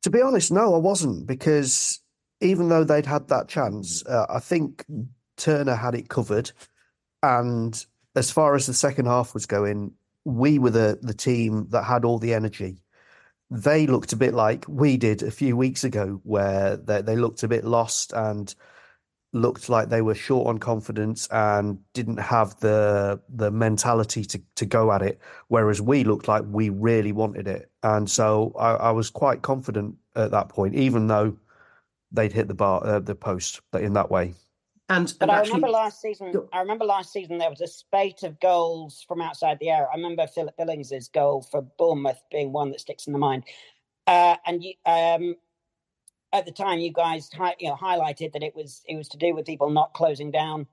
To 0.02 0.10
be 0.10 0.24
honest, 0.24 0.52
no, 0.52 0.74
I 0.74 0.80
wasn't, 0.80 1.28
because 1.28 2.02
even 2.42 2.68
though 2.70 2.84
they'd 2.84 3.06
had 3.06 3.28
that 3.28 3.48
chance, 3.48 4.04
uh, 4.08 4.26
I 4.28 4.40
think 4.40 4.86
Turner 5.38 5.76
had 5.76 5.94
it 5.94 6.10
covered. 6.10 6.52
And 7.22 7.86
as 8.16 8.32
far 8.32 8.56
as 8.56 8.66
the 8.66 8.74
second 8.74 9.06
half 9.06 9.36
was 9.36 9.46
going, 9.46 9.94
we 10.24 10.58
were 10.58 10.72
the, 10.72 10.98
the 11.04 11.14
team 11.14 11.68
that 11.70 11.84
had 11.84 12.06
all 12.06 12.18
the 12.18 12.34
energy 12.34 12.82
they 13.56 13.88
looked 13.88 14.14
a 14.14 14.18
bit 14.18 14.34
like 14.34 14.66
we 14.68 14.98
did 14.98 15.24
a 15.24 15.32
few 15.32 15.56
weeks 15.56 15.84
ago, 15.84 16.20
where 16.24 16.78
they, 16.78 17.02
they 17.02 17.16
looked 17.16 17.44
a 17.44 17.48
bit 17.48 17.64
lost 17.64 18.14
and 18.14 18.54
looked 19.34 19.68
like 19.68 19.90
they 19.90 20.02
were 20.02 20.16
short 20.16 20.48
on 20.48 20.58
confidence 20.58 21.28
and 21.28 21.78
didn't 21.94 22.20
have 22.20 22.58
the 22.62 23.20
the 23.30 23.52
mentality 23.52 24.24
to 24.26 24.42
to 24.56 24.66
go 24.66 24.92
at 24.92 25.02
it. 25.02 25.20
Whereas 25.48 25.82
we 25.82 26.04
looked 26.04 26.28
like 26.28 26.44
we 26.48 26.70
really 26.70 27.12
wanted 27.12 27.48
it, 27.48 27.70
and 27.84 28.10
so 28.10 28.54
I, 28.58 28.72
I 28.72 28.92
was 28.92 29.10
quite 29.10 29.42
confident 29.42 29.96
at 30.16 30.32
that 30.32 30.50
point, 30.50 30.76
even 30.76 31.08
though 31.08 31.38
they'd 32.12 32.34
hit 32.34 32.48
the 32.48 32.54
bar 32.54 32.86
uh, 32.86 33.00
the 33.00 33.16
post 33.16 33.62
in 33.74 33.94
that 33.94 34.12
way. 34.12 34.34
And, 34.88 35.12
but 35.20 35.24
and 35.24 35.32
I 35.32 35.40
actually, 35.40 35.56
remember 35.56 35.70
last 35.70 36.00
season. 36.00 36.34
I 36.54 36.60
remember 36.60 36.86
last 36.86 37.12
season 37.12 37.40
there 37.40 37.50
was 37.50 37.62
a 37.62 37.68
spate 37.68 38.22
of 38.22 38.40
goals 38.40 39.04
from 39.08 39.20
outside 39.20 39.58
the 39.60 39.70
area. 39.70 39.88
I 39.92 39.96
remember 39.96 40.28
Philip 40.28 40.56
Billings's 40.58 41.08
goal 41.08 41.42
for 41.42 41.64
Bournemouth 41.80 42.22
being 42.32 42.52
one 42.52 42.70
that 42.70 42.82
sticks 42.82 43.08
in 43.08 43.14
the 43.14 43.20
mind. 43.20 43.44
Uh, 44.06 44.36
and 44.46 44.64
you, 44.64 44.74
um, 44.86 45.36
at 46.34 46.46
the 46.46 46.52
time, 46.52 46.80
you 46.80 46.94
guys 46.94 47.30
hi, 47.34 47.56
you 47.60 47.70
know, 47.70 47.76
highlighted 47.76 48.34
that 48.34 48.44
it 48.44 48.56
was 48.56 48.84
it 48.88 48.96
was 48.96 49.08
to 49.10 49.18
do 49.18 49.34
with 49.34 49.48
people 49.48 49.72
not 49.72 49.94
closing 49.94 50.30
down 50.30 50.68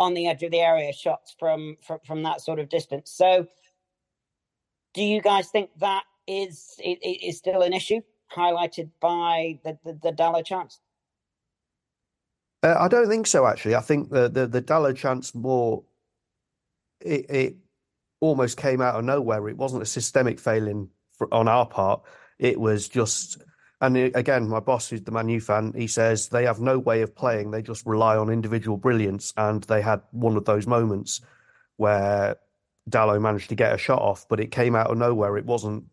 on 0.00 0.14
the 0.14 0.26
edge 0.26 0.42
of 0.42 0.50
the 0.50 0.60
area 0.60 0.92
shots 0.92 1.36
from 1.38 1.76
from, 1.80 2.00
from 2.04 2.22
that 2.24 2.40
sort 2.40 2.58
of 2.58 2.68
distance. 2.68 3.12
So, 3.12 3.46
do 4.94 5.02
you 5.02 5.20
guys 5.20 5.48
think 5.50 5.70
that 5.78 6.02
is 6.26 6.74
is 6.82 7.38
still 7.38 7.62
an 7.62 7.72
issue 7.72 8.00
highlighted 8.34 8.90
by 9.00 9.60
the 9.62 9.78
the, 9.84 9.92
the 10.10 10.42
chance? 10.44 10.80
Uh, 12.62 12.74
I 12.78 12.88
don't 12.88 13.08
think 13.08 13.26
so. 13.26 13.46
Actually, 13.46 13.76
I 13.76 13.80
think 13.80 14.10
the 14.10 14.28
the, 14.28 14.46
the 14.46 14.94
chance 14.94 15.34
more 15.34 15.84
it, 17.00 17.26
it 17.30 17.56
almost 18.20 18.56
came 18.56 18.80
out 18.80 18.96
of 18.96 19.04
nowhere. 19.04 19.48
It 19.48 19.56
wasn't 19.56 19.82
a 19.82 19.86
systemic 19.86 20.40
failing 20.40 20.90
for, 21.12 21.32
on 21.32 21.48
our 21.48 21.66
part. 21.66 22.02
It 22.38 22.58
was 22.58 22.88
just, 22.88 23.42
and 23.80 23.96
it, 23.96 24.12
again, 24.16 24.48
my 24.48 24.60
boss, 24.60 24.88
who's 24.88 25.02
the 25.02 25.10
Man 25.10 25.28
U 25.28 25.40
fan, 25.40 25.72
he 25.76 25.86
says 25.86 26.28
they 26.28 26.44
have 26.44 26.60
no 26.60 26.78
way 26.78 27.02
of 27.02 27.14
playing. 27.14 27.50
They 27.50 27.62
just 27.62 27.86
rely 27.86 28.16
on 28.16 28.30
individual 28.30 28.76
brilliance, 28.76 29.32
and 29.36 29.62
they 29.64 29.82
had 29.82 30.02
one 30.10 30.36
of 30.36 30.44
those 30.44 30.66
moments 30.66 31.20
where 31.76 32.36
Dalot 32.90 33.20
managed 33.20 33.50
to 33.50 33.54
get 33.54 33.74
a 33.74 33.78
shot 33.78 34.02
off, 34.02 34.26
but 34.28 34.40
it 34.40 34.50
came 34.50 34.74
out 34.74 34.90
of 34.90 34.98
nowhere. 34.98 35.36
It 35.36 35.46
wasn't 35.46 35.84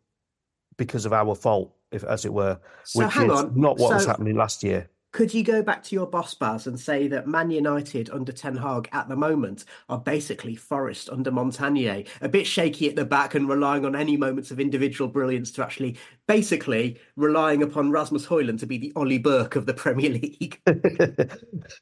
because 0.78 1.06
of 1.06 1.14
our 1.14 1.36
fault, 1.36 1.76
if 1.92 2.04
as 2.04 2.26
it 2.26 2.34
were, 2.34 2.60
so 2.84 3.06
which 3.06 3.16
is 3.18 3.32
on. 3.32 3.60
not 3.60 3.78
what 3.78 3.90
so, 3.90 3.96
was 3.96 4.06
happening 4.06 4.36
last 4.36 4.64
year. 4.64 4.90
Could 5.16 5.34
you 5.34 5.44
go 5.46 5.64
back 5.64 5.82
to 5.84 5.96
your 5.96 6.08
boss, 6.08 6.34
Baz, 6.34 6.68
and 6.68 6.78
say 6.78 7.08
that 7.08 7.26
Man 7.26 7.50
United 7.50 8.10
under 8.10 8.34
Ten 8.34 8.58
Hag 8.58 8.90
at 8.92 9.08
the 9.08 9.16
moment 9.16 9.64
are 9.88 9.98
basically 9.98 10.56
Forest 10.56 11.10
under 11.10 11.32
Montanier, 11.32 12.06
a 12.20 12.28
bit 12.28 12.46
shaky 12.46 12.90
at 12.90 12.98
the 12.98 13.06
back 13.06 13.34
and 13.34 13.48
relying 13.48 13.86
on 13.86 13.96
any 13.96 14.18
moments 14.18 14.52
of 14.52 14.60
individual 14.60 15.10
brilliance 15.10 15.54
to 15.54 15.64
actually, 15.64 15.98
basically, 16.28 17.00
relying 17.16 17.64
upon 17.64 17.92
Rasmus 17.92 18.26
Højlund 18.26 18.60
to 18.60 18.66
be 18.66 18.78
the 18.78 18.92
Ollie 18.98 19.18
Burke 19.18 19.56
of 19.56 19.66
the 19.66 19.74
Premier 19.74 20.10
League? 20.10 20.62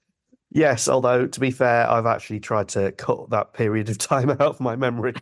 yes, 0.52 0.88
although 0.88 1.26
to 1.26 1.40
be 1.40 1.50
fair, 1.50 1.90
I've 1.90 2.06
actually 2.06 2.40
tried 2.40 2.68
to 2.68 2.92
cut 2.92 3.32
that 3.32 3.54
period 3.54 3.90
of 3.90 3.98
time 3.98 4.30
out 4.40 4.42
of 4.42 4.60
my 4.60 4.76
memory. 4.76 5.16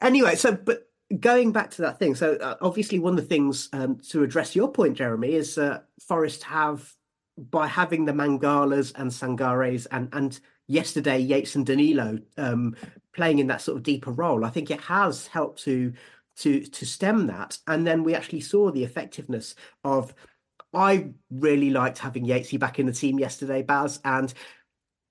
anyway, 0.00 0.36
so 0.36 0.52
but 0.52 0.88
going 1.18 1.50
back 1.50 1.72
to 1.72 1.82
that 1.82 1.98
thing, 1.98 2.14
so 2.14 2.34
uh, 2.34 2.54
obviously 2.60 3.00
one 3.00 3.14
of 3.14 3.16
the 3.16 3.26
things 3.26 3.68
um, 3.72 3.98
to 4.10 4.22
address 4.22 4.54
your 4.54 4.70
point, 4.70 4.96
Jeremy, 4.96 5.32
is 5.32 5.58
uh, 5.58 5.80
Forest 6.08 6.42
have 6.44 6.92
by 7.36 7.66
having 7.66 8.04
the 8.04 8.12
Mangalas 8.12 8.92
and 8.96 9.10
Sangares 9.10 9.86
and 9.90 10.08
and 10.12 10.40
yesterday 10.66 11.18
Yates 11.18 11.54
and 11.54 11.64
Danilo 11.64 12.18
um, 12.36 12.76
playing 13.14 13.38
in 13.38 13.46
that 13.48 13.60
sort 13.60 13.76
of 13.76 13.82
deeper 13.82 14.10
role. 14.10 14.44
I 14.44 14.50
think 14.50 14.70
it 14.70 14.80
has 14.80 15.26
helped 15.26 15.62
to 15.64 15.92
to 16.38 16.60
to 16.64 16.86
stem 16.86 17.26
that, 17.26 17.58
and 17.66 17.86
then 17.86 18.04
we 18.04 18.14
actually 18.14 18.40
saw 18.40 18.70
the 18.70 18.84
effectiveness 18.84 19.54
of. 19.84 20.14
I 20.74 21.12
really 21.30 21.70
liked 21.70 21.96
having 21.96 22.26
Yatesy 22.26 22.58
back 22.58 22.78
in 22.78 22.84
the 22.84 22.92
team 22.92 23.18
yesterday, 23.18 23.62
Baz, 23.62 24.00
and 24.04 24.34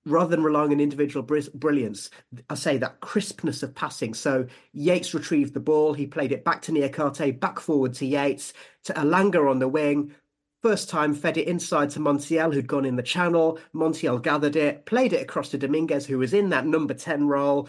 rather 0.06 0.30
than 0.30 0.44
relying 0.44 0.72
on 0.72 0.78
individual 0.78 1.22
brilliance, 1.22 2.10
I 2.48 2.54
say 2.54 2.78
that 2.78 3.00
crispness 3.00 3.64
of 3.64 3.74
passing. 3.74 4.14
So 4.14 4.46
Yates 4.72 5.14
retrieved 5.14 5.54
the 5.54 5.60
ball, 5.60 5.94
he 5.94 6.06
played 6.06 6.30
it 6.30 6.44
back 6.44 6.62
to 6.62 6.72
Niakhaté, 6.72 7.38
back 7.38 7.58
forward 7.58 7.94
to 7.94 8.06
Yates, 8.06 8.52
to 8.84 8.92
Elanga 8.94 9.50
on 9.50 9.58
the 9.58 9.66
wing, 9.66 10.14
First 10.62 10.90
time 10.90 11.14
fed 11.14 11.36
it 11.36 11.46
inside 11.46 11.90
to 11.90 12.00
Montiel, 12.00 12.52
who'd 12.52 12.66
gone 12.66 12.84
in 12.84 12.96
the 12.96 13.02
channel. 13.02 13.60
Montiel 13.72 14.20
gathered 14.20 14.56
it, 14.56 14.86
played 14.86 15.12
it 15.12 15.22
across 15.22 15.50
to 15.50 15.58
Dominguez, 15.58 16.04
who 16.04 16.18
was 16.18 16.34
in 16.34 16.48
that 16.48 16.66
number 16.66 16.94
10 16.94 17.28
role 17.28 17.68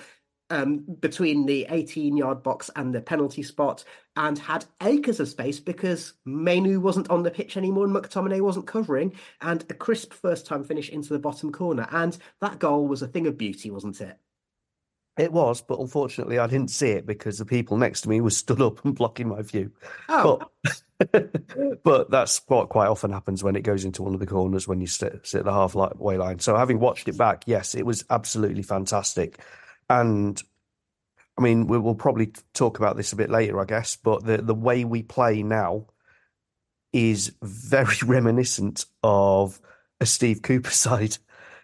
um, 0.49 0.79
between 0.99 1.45
the 1.45 1.67
18 1.69 2.17
yard 2.17 2.41
box 2.41 2.71
and 2.75 2.93
the 2.93 3.01
penalty 3.01 3.43
spot, 3.43 3.83
and 4.15 4.39
had 4.39 4.65
acres 4.81 5.19
of 5.19 5.29
space 5.29 5.59
because 5.59 6.13
Mainoo 6.25 6.79
wasn't 6.79 7.11
on 7.11 7.21
the 7.21 7.29
pitch 7.29 7.57
anymore 7.57 7.85
and 7.85 7.95
McTominay 7.95 8.41
wasn't 8.41 8.65
covering, 8.65 9.13
and 9.41 9.63
a 9.69 9.75
crisp 9.75 10.11
first 10.11 10.47
time 10.47 10.63
finish 10.63 10.89
into 10.89 11.13
the 11.13 11.19
bottom 11.19 11.51
corner. 11.51 11.87
And 11.91 12.17
that 12.41 12.57
goal 12.57 12.87
was 12.87 13.03
a 13.03 13.07
thing 13.07 13.27
of 13.27 13.37
beauty, 13.37 13.69
wasn't 13.69 14.01
it? 14.01 14.17
It 15.19 15.33
was, 15.33 15.61
but 15.61 15.79
unfortunately, 15.79 16.39
I 16.39 16.47
didn't 16.47 16.71
see 16.71 16.91
it 16.91 17.05
because 17.05 17.37
the 17.37 17.45
people 17.45 17.75
next 17.75 18.01
to 18.01 18.09
me 18.09 18.21
were 18.21 18.29
stood 18.29 18.61
up 18.61 18.85
and 18.85 18.95
blocking 18.95 19.27
my 19.27 19.41
view. 19.41 19.69
Oh. 20.07 20.49
But, 20.97 21.83
but 21.83 22.09
that's 22.09 22.41
what 22.47 22.69
quite 22.69 22.87
often 22.87 23.11
happens 23.11 23.43
when 23.43 23.57
it 23.57 23.63
goes 23.63 23.83
into 23.83 24.01
one 24.01 24.13
of 24.13 24.21
the 24.21 24.25
corners 24.25 24.65
when 24.65 24.79
you 24.79 24.87
sit, 24.87 25.27
sit 25.27 25.39
at 25.39 25.45
the 25.45 25.51
halfway 25.51 26.15
line. 26.15 26.39
So, 26.39 26.55
having 26.55 26.79
watched 26.79 27.09
it 27.09 27.17
back, 27.17 27.43
yes, 27.47 27.75
it 27.75 27.85
was 27.85 28.05
absolutely 28.09 28.63
fantastic. 28.63 29.39
And 29.89 30.41
I 31.37 31.41
mean, 31.41 31.67
we 31.67 31.77
will 31.77 31.95
probably 31.95 32.31
talk 32.53 32.79
about 32.79 32.95
this 32.95 33.11
a 33.11 33.17
bit 33.17 33.29
later, 33.29 33.59
I 33.59 33.65
guess, 33.65 33.97
but 33.97 34.23
the, 34.23 34.37
the 34.37 34.55
way 34.55 34.85
we 34.85 35.03
play 35.03 35.43
now 35.43 35.87
is 36.93 37.33
very 37.41 37.97
reminiscent 38.05 38.85
of 39.03 39.59
a 39.99 40.05
Steve 40.05 40.43
Cooper 40.43 40.71
side. 40.71 41.17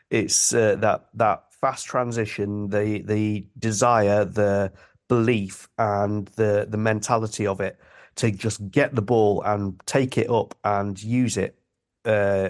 It's 0.10 0.54
uh, 0.54 0.76
that 0.76 1.08
that 1.14 1.46
fast 1.66 1.88
transition, 1.88 2.70
the 2.70 3.02
the 3.02 3.44
desire, 3.58 4.24
the 4.24 4.72
belief, 5.10 5.68
and 5.80 6.28
the 6.36 6.68
the 6.70 6.78
mentality 6.78 7.48
of 7.48 7.60
it 7.60 7.80
to 8.18 8.30
just 8.30 8.70
get 8.70 8.94
the 8.94 9.02
ball 9.02 9.42
and 9.42 9.82
take 9.88 10.16
it 10.20 10.30
up 10.30 10.56
and 10.64 11.02
use 11.02 11.38
it. 11.38 11.58
Uh, 12.06 12.50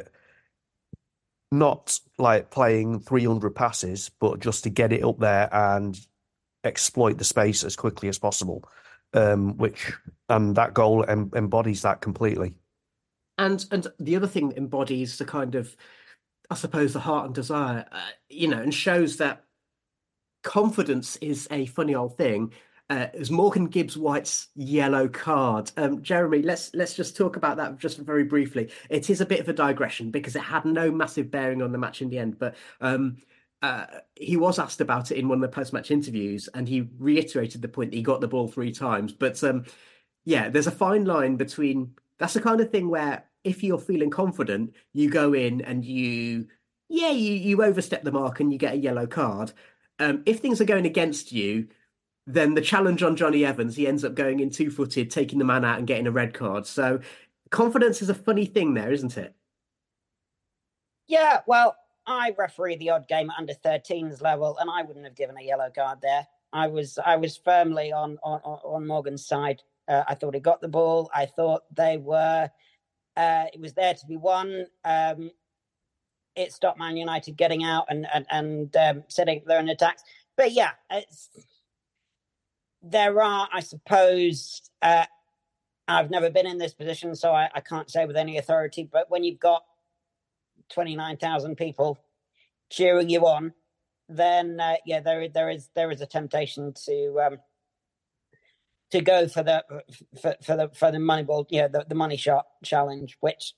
not 1.50 1.98
like 2.18 2.52
playing 2.52 3.00
300 3.00 3.56
passes, 3.56 4.10
but 4.20 4.42
just 4.42 4.64
to 4.66 4.70
get 4.70 4.92
it 4.92 5.02
up 5.06 5.18
there 5.20 5.48
and 5.54 5.98
exploit 6.66 7.18
the 7.18 7.24
space 7.24 7.64
as 7.64 7.78
quickly 7.78 8.10
as 8.10 8.20
possible. 8.20 8.68
Um, 9.14 9.56
which 9.56 9.94
and 10.28 10.58
that 10.58 10.74
goal 10.74 11.06
em- 11.08 11.32
embodies 11.34 11.84
that 11.84 12.02
completely. 12.02 12.58
And 13.38 13.66
and 13.72 13.88
the 13.98 14.18
other 14.18 14.28
thing 14.28 14.50
that 14.50 14.58
embodies 14.58 15.18
the 15.18 15.26
kind 15.26 15.56
of, 15.56 15.74
I 16.50 16.56
suppose, 16.56 16.94
the 16.94 17.00
heart 17.00 17.26
and 17.26 17.36
desire, 17.36 17.86
uh, 17.92 18.00
you 18.30 18.48
know, 18.48 18.62
and 18.62 18.74
shows 18.74 19.18
that 19.18 19.44
confidence 20.44 21.16
is 21.18 21.48
a 21.52 21.66
funny 21.66 21.96
old 21.96 22.18
thing. 22.18 22.54
Uh, 22.88 23.08
is 23.16 23.32
Morgan 23.32 23.66
Gibbs 23.66 23.98
White's 23.98 24.50
yellow 24.56 25.08
card? 25.08 25.72
Um, 25.76 26.04
Jeremy, 26.04 26.44
let's 26.44 26.72
let's 26.76 26.94
just 26.94 27.18
talk 27.18 27.36
about 27.36 27.58
that 27.58 27.80
just 27.80 27.98
very 27.98 28.24
briefly. 28.24 28.70
It 28.90 29.10
is 29.10 29.22
a 29.22 29.26
bit 29.26 29.40
of 29.40 29.50
a 29.50 29.54
digression 29.54 30.12
because 30.12 30.36
it 30.36 30.44
had 30.44 30.66
no 30.66 30.92
massive 30.92 31.32
bearing 31.32 31.64
on 31.64 31.72
the 31.72 31.80
match 31.80 32.04
in 32.04 32.10
the 32.10 32.20
end, 32.20 32.38
but 32.38 32.56
um, 32.82 33.18
uh, 33.64 33.86
he 34.14 34.38
was 34.38 34.60
asked 34.60 34.82
about 34.82 35.10
it 35.10 35.18
in 35.18 35.28
one 35.28 35.40
of 35.40 35.42
the 35.42 35.56
post-match 35.56 35.90
interviews, 35.90 36.48
and 36.54 36.68
he 36.68 36.88
reiterated 37.00 37.64
the 37.64 37.68
point 37.68 37.90
that 37.90 37.98
he 37.98 38.04
got 38.04 38.22
the 38.22 38.28
ball 38.28 38.48
three 38.48 38.72
times. 38.72 39.12
But 39.12 39.44
um, 39.44 39.66
yeah, 40.24 40.50
there's 40.50 40.68
a 40.68 40.72
fine 40.72 41.06
line 41.06 41.38
between 41.38 41.96
that's 42.20 42.36
the 42.36 42.42
kind 42.42 42.62
of 42.62 42.70
thing 42.70 42.90
where 42.90 43.24
if 43.46 43.64
you're 43.64 43.80
feeling 43.80 44.10
confident, 44.10 44.74
you 44.94 45.10
go 45.10 45.34
in 45.34 45.62
and 45.62 45.86
you 45.86 46.48
yeah 46.90 47.12
you 47.12 47.34
you 47.34 47.64
overstep 47.64 48.04
the 48.04 48.12
mark 48.12 48.40
and 48.40 48.52
you 48.52 48.60
get 48.60 48.74
a 48.74 48.78
yellow 48.78 49.08
card. 49.08 49.54
Um, 50.00 50.24
if 50.26 50.40
things 50.40 50.60
are 50.60 50.66
going 50.66 50.86
against 50.86 51.32
you, 51.32 51.70
then 52.28 52.54
the 52.54 52.62
challenge 52.62 53.04
on 53.04 53.16
Jonny 53.16 53.46
Evans, 53.46 53.76
he 53.76 53.88
ends 53.88 54.04
up 54.04 54.16
going 54.16 54.40
in 54.40 54.50
two 54.50 54.70
footed, 54.70 55.10
taking 55.10 55.40
the 55.40 55.46
man 55.46 55.64
out 55.64 55.78
and 55.78 55.88
getting 55.88 56.08
a 56.08 56.12
red 56.12 56.34
card. 56.34 56.66
So 56.66 57.00
confidence 57.50 58.02
is 58.02 58.10
a 58.10 58.16
funny 58.16 58.46
thing 58.46 58.74
there, 58.74 58.92
isn't 58.92 59.18
it? 59.18 59.34
Yeah, 61.08 61.42
well, 61.46 61.76
I 62.08 62.34
referee 62.38 62.78
the 62.78 62.90
odd 62.90 63.08
game 63.08 63.30
at 63.30 63.38
under 63.38 63.54
13s 63.54 64.22
level, 64.22 64.58
and 64.60 64.70
I 64.70 64.82
wouldn't 64.82 65.06
have 65.06 65.16
given 65.16 65.38
a 65.38 65.44
yellow 65.44 65.70
card 65.74 66.00
there. 66.02 66.28
I 66.52 66.68
was 66.68 66.98
I 67.04 67.18
was 67.18 67.38
firmly 67.38 67.92
on 67.92 68.18
on, 68.24 68.40
on 68.42 68.88
Morgan's 68.88 69.26
side. 69.26 69.62
Uh, 69.88 70.04
I 70.08 70.16
thought 70.16 70.34
he 70.34 70.40
got 70.40 70.62
the 70.62 70.68
ball. 70.68 71.10
I 71.14 71.26
thought 71.26 71.64
they 71.76 71.98
were. 71.98 72.50
Uh, 73.16 73.46
it 73.54 73.60
was 73.60 73.74
there 73.74 73.94
to 73.94 74.06
be 74.06 74.18
won. 74.18 74.66
Um, 74.84 75.32
it 76.36 76.52
stopped 76.52 76.80
Man 76.80 76.98
United 76.98 77.38
getting 77.38 77.64
out 77.64 77.86
and 77.90 78.06
and, 78.14 78.26
and 78.30 78.76
um, 78.78 79.04
setting 79.08 79.42
their 79.46 79.60
own 79.60 79.70
attacks. 79.70 80.04
But 80.36 80.52
yeah, 80.52 80.72
there 82.82 83.22
are, 83.22 83.48
I 83.52 83.60
suppose. 83.62 84.62
Uh, 84.82 85.06
I've 85.88 86.10
never 86.10 86.32
been 86.32 86.48
in 86.48 86.58
this 86.58 86.74
position, 86.74 87.16
so 87.16 87.32
I, 87.32 87.50
I 87.54 87.60
can't 87.60 87.90
say 87.92 88.06
with 88.06 88.18
any 88.18 88.38
authority. 88.38 88.90
But 88.92 89.10
when 89.12 89.24
you've 89.24 89.40
got 89.40 89.64
29,000 90.70 91.56
people 91.56 92.00
cheering 92.72 93.10
you 93.10 93.28
on, 93.28 93.54
then 94.10 94.60
uh, 94.60 94.76
yeah, 94.86 95.00
there 95.00 95.28
there 95.30 95.50
is 95.50 95.70
there 95.76 95.92
is 95.92 96.02
a 96.02 96.06
temptation 96.06 96.74
to 96.86 97.20
um, 97.22 97.38
to 98.92 99.02
go 99.02 99.28
for 99.28 99.44
the 99.44 99.64
for, 100.22 100.36
for 100.44 100.56
the 100.56 100.70
for 100.74 100.92
the 100.92 101.00
money 101.00 101.24
ball, 101.24 101.48
yeah, 101.50 101.68
the, 101.68 101.86
the 101.88 101.96
money 101.96 102.18
shot 102.18 102.46
challenge, 102.64 103.18
which 103.20 103.54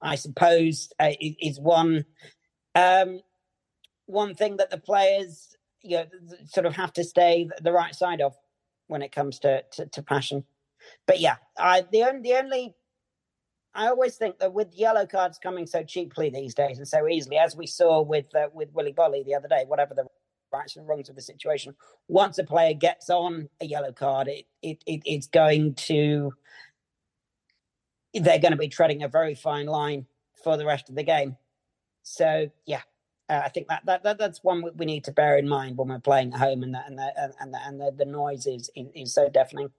I 0.00 0.14
suppose 0.14 0.90
uh, 0.98 1.12
is 1.20 1.58
one 1.58 2.04
um, 2.74 3.20
one 4.06 4.34
thing 4.34 4.56
that 4.58 4.70
the 4.70 4.78
players 4.78 5.56
you 5.82 5.98
know 5.98 6.06
sort 6.46 6.66
of 6.66 6.74
have 6.76 6.92
to 6.94 7.04
stay 7.04 7.48
the 7.60 7.72
right 7.72 7.94
side 7.94 8.20
of 8.20 8.34
when 8.86 9.02
it 9.02 9.12
comes 9.12 9.38
to 9.40 9.62
to, 9.72 9.86
to 9.86 10.02
passion. 10.02 10.44
But 11.06 11.20
yeah, 11.20 11.36
I 11.58 11.84
the 11.90 12.04
only 12.04 12.22
the 12.22 12.38
only 12.38 12.74
I 13.74 13.88
always 13.88 14.16
think 14.16 14.38
that 14.38 14.52
with 14.52 14.74
yellow 14.74 15.06
cards 15.06 15.38
coming 15.38 15.66
so 15.66 15.82
cheaply 15.82 16.30
these 16.30 16.54
days 16.54 16.78
and 16.78 16.88
so 16.88 17.06
easily, 17.06 17.36
as 17.36 17.56
we 17.56 17.66
saw 17.66 18.00
with 18.02 18.34
uh, 18.34 18.48
with 18.52 18.72
Willy 18.72 18.92
Boly 18.92 19.24
the 19.24 19.34
other 19.34 19.48
day, 19.48 19.64
whatever 19.66 19.94
the 19.94 20.06
rights 20.52 20.76
and 20.76 20.86
wrongs 20.86 21.08
of 21.08 21.16
the 21.16 21.22
situation, 21.22 21.74
once 22.08 22.38
a 22.38 22.44
player 22.44 22.74
gets 22.74 23.10
on 23.10 23.48
a 23.60 23.66
yellow 23.66 23.92
card, 23.92 24.28
it, 24.28 24.46
it, 24.62 24.82
it 24.86 25.02
it's 25.04 25.26
going 25.26 25.74
to 25.74 26.32
they're 28.14 28.38
going 28.38 28.52
to 28.52 28.58
be 28.58 28.68
treading 28.68 29.02
a 29.02 29.08
very 29.08 29.34
fine 29.34 29.66
line 29.66 30.06
for 30.42 30.56
the 30.56 30.64
rest 30.64 30.88
of 30.88 30.94
the 30.94 31.02
game. 31.02 31.36
So 32.02 32.50
yeah, 32.66 32.80
uh, 33.28 33.42
I 33.44 33.48
think 33.50 33.68
that, 33.68 33.84
that, 33.86 34.02
that 34.04 34.18
that's 34.18 34.42
one 34.42 34.64
we 34.76 34.86
need 34.86 35.04
to 35.04 35.12
bear 35.12 35.36
in 35.36 35.48
mind 35.48 35.76
when 35.76 35.88
we're 35.88 35.98
playing 35.98 36.32
at 36.32 36.40
home, 36.40 36.62
and 36.62 36.74
the, 36.74 36.82
and 36.86 36.98
the, 36.98 37.12
and 37.40 37.54
the, 37.54 37.58
and 37.66 37.80
the, 37.80 37.92
the 37.96 38.10
noise 38.10 38.46
is, 38.46 38.70
is, 38.74 38.86
is 38.94 39.14
so 39.14 39.28
deafening. 39.28 39.70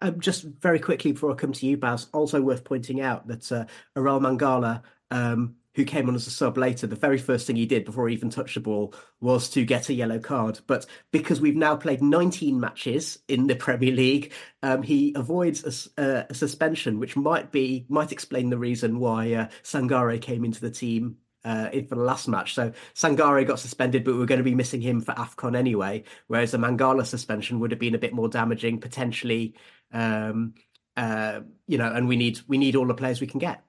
Um, 0.00 0.20
just 0.20 0.42
very 0.42 0.78
quickly 0.78 1.12
before 1.12 1.32
I 1.32 1.34
come 1.34 1.52
to 1.52 1.66
you, 1.66 1.76
Baz, 1.76 2.08
also 2.12 2.40
worth 2.40 2.64
pointing 2.64 3.00
out 3.00 3.26
that 3.28 3.50
uh, 3.50 3.64
Orel 3.96 4.20
Mangala, 4.20 4.82
um, 5.10 5.56
who 5.74 5.84
came 5.84 6.08
on 6.08 6.14
as 6.14 6.26
a 6.26 6.30
sub 6.30 6.56
later, 6.56 6.86
the 6.86 6.96
very 6.96 7.18
first 7.18 7.46
thing 7.46 7.56
he 7.56 7.66
did 7.66 7.84
before 7.84 8.08
he 8.08 8.14
even 8.14 8.30
touched 8.30 8.54
the 8.54 8.60
ball 8.60 8.94
was 9.20 9.48
to 9.50 9.64
get 9.64 9.88
a 9.88 9.94
yellow 9.94 10.18
card. 10.18 10.60
But 10.66 10.86
because 11.10 11.40
we've 11.40 11.56
now 11.56 11.76
played 11.76 12.02
19 12.02 12.58
matches 12.58 13.18
in 13.28 13.46
the 13.46 13.56
Premier 13.56 13.92
League, 13.92 14.32
um, 14.62 14.82
he 14.82 15.12
avoids 15.16 15.90
a, 15.96 16.00
uh, 16.00 16.24
a, 16.30 16.34
suspension, 16.34 16.98
which 16.98 17.16
might 17.16 17.50
be 17.50 17.86
might 17.88 18.12
explain 18.12 18.50
the 18.50 18.58
reason 18.58 19.00
why 19.00 19.32
uh, 19.32 19.48
Sangare 19.62 20.20
came 20.20 20.44
into 20.44 20.60
the 20.60 20.70
team 20.70 21.16
uh, 21.44 21.70
for 21.70 21.96
the 21.96 22.02
last 22.02 22.28
match. 22.28 22.54
So 22.54 22.72
Sangare 22.94 23.46
got 23.46 23.58
suspended, 23.58 24.04
but 24.04 24.14
we 24.14 24.22
are 24.22 24.26
going 24.26 24.38
to 24.38 24.44
be 24.44 24.54
missing 24.54 24.80
him 24.80 25.00
for 25.00 25.12
AFCON 25.12 25.56
anyway. 25.56 26.04
Whereas 26.28 26.54
a 26.54 26.58
Mangala 26.58 27.04
suspension 27.04 27.60
would 27.60 27.70
have 27.70 27.80
been 27.80 27.94
a 27.94 27.98
bit 27.98 28.14
more 28.14 28.28
damaging, 28.28 28.80
potentially. 28.80 29.54
Um, 29.92 30.54
uh, 30.96 31.40
you 31.66 31.78
know, 31.78 31.92
and 31.92 32.08
we 32.08 32.16
need 32.16 32.40
we 32.46 32.58
need 32.58 32.76
all 32.76 32.86
the 32.86 32.94
players 32.94 33.20
we 33.20 33.26
can 33.26 33.40
get. 33.40 33.64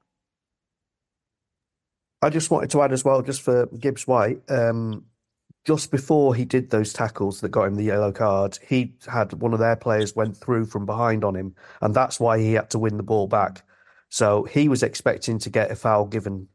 I 2.22 2.30
just 2.30 2.50
wanted 2.50 2.70
to 2.72 2.82
add 2.82 2.92
as 2.92 3.06
well, 3.06 3.22
just 3.22 3.42
for 3.42 3.68
Gibbs 3.68 4.08
White, 4.08 4.42
um, 4.50 5.06
just 5.66 5.92
before 5.92 6.36
he 6.36 6.46
did 6.46 6.70
those 6.70 6.94
tackles 6.94 7.42
that 7.42 7.50
got 7.50 7.68
him 7.68 7.76
the 7.76 7.84
yellow 7.84 8.12
card, 8.12 8.60
he 8.68 8.94
had 9.08 9.34
one 9.34 9.54
of 9.54 9.60
their 9.60 9.76
players 9.76 10.16
went 10.16 10.38
through 10.38 10.66
from 10.66 10.86
behind 10.86 11.24
on 11.24 11.36
him, 11.36 11.56
and 11.82 11.94
that's 11.94 12.20
why 12.20 12.40
he 12.40 12.54
had 12.54 12.70
to 12.70 12.80
win 12.80 12.98
the 12.98 13.04
ball 13.04 13.28
back. 13.28 13.64
So 14.10 14.44
he 14.44 14.70
was 14.70 14.84
expecting 14.84 15.40
to 15.40 15.50
get 15.50 15.72
a 15.72 15.76
foul 15.76 16.06
given 16.06 16.48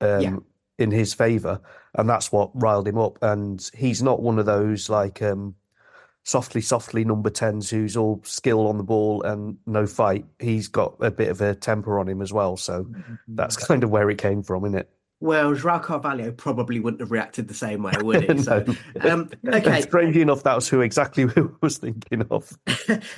um, 0.00 0.20
yeah. 0.20 0.36
in 0.78 0.92
his 0.92 1.12
favour, 1.12 1.60
and 1.94 2.08
that's 2.08 2.30
what 2.30 2.50
riled 2.54 2.86
him 2.86 2.98
up. 2.98 3.18
And 3.20 3.68
he's 3.74 4.02
not 4.02 4.22
one 4.22 4.38
of 4.38 4.46
those 4.46 4.88
like 4.88 5.20
um, 5.22 5.56
softly, 6.30 6.60
softly 6.60 7.04
number 7.04 7.28
tens 7.28 7.68
who's 7.68 7.96
all 7.96 8.20
skill 8.22 8.68
on 8.68 8.78
the 8.78 8.84
ball 8.84 9.20
and 9.22 9.58
no 9.66 9.84
fight. 9.84 10.24
He's 10.38 10.68
got 10.68 10.94
a 11.00 11.10
bit 11.10 11.28
of 11.28 11.40
a 11.40 11.56
temper 11.56 11.98
on 11.98 12.08
him 12.08 12.22
as 12.22 12.32
well, 12.32 12.56
so 12.56 12.84
mm-hmm. 12.84 13.14
that's 13.26 13.56
kind 13.56 13.82
of 13.82 13.90
where 13.90 14.08
it 14.10 14.18
came 14.18 14.44
from, 14.44 14.64
isn't 14.64 14.78
it? 14.78 14.90
Well, 15.18 15.52
Joao 15.54 15.80
Carvalho 15.80 16.30
probably 16.30 16.78
wouldn't 16.78 17.00
have 17.00 17.10
reacted 17.10 17.48
the 17.48 17.54
same 17.54 17.82
way, 17.82 17.92
would 18.00 18.30
he? 18.30 18.38
So, 18.42 18.64
um, 19.00 19.28
okay. 19.46 19.80
Strangely 19.82 20.22
enough, 20.22 20.44
that 20.44 20.54
was 20.54 20.68
who 20.68 20.82
exactly 20.82 21.24
we 21.36 21.42
was 21.60 21.78
thinking 21.78 22.24
of. 22.30 22.56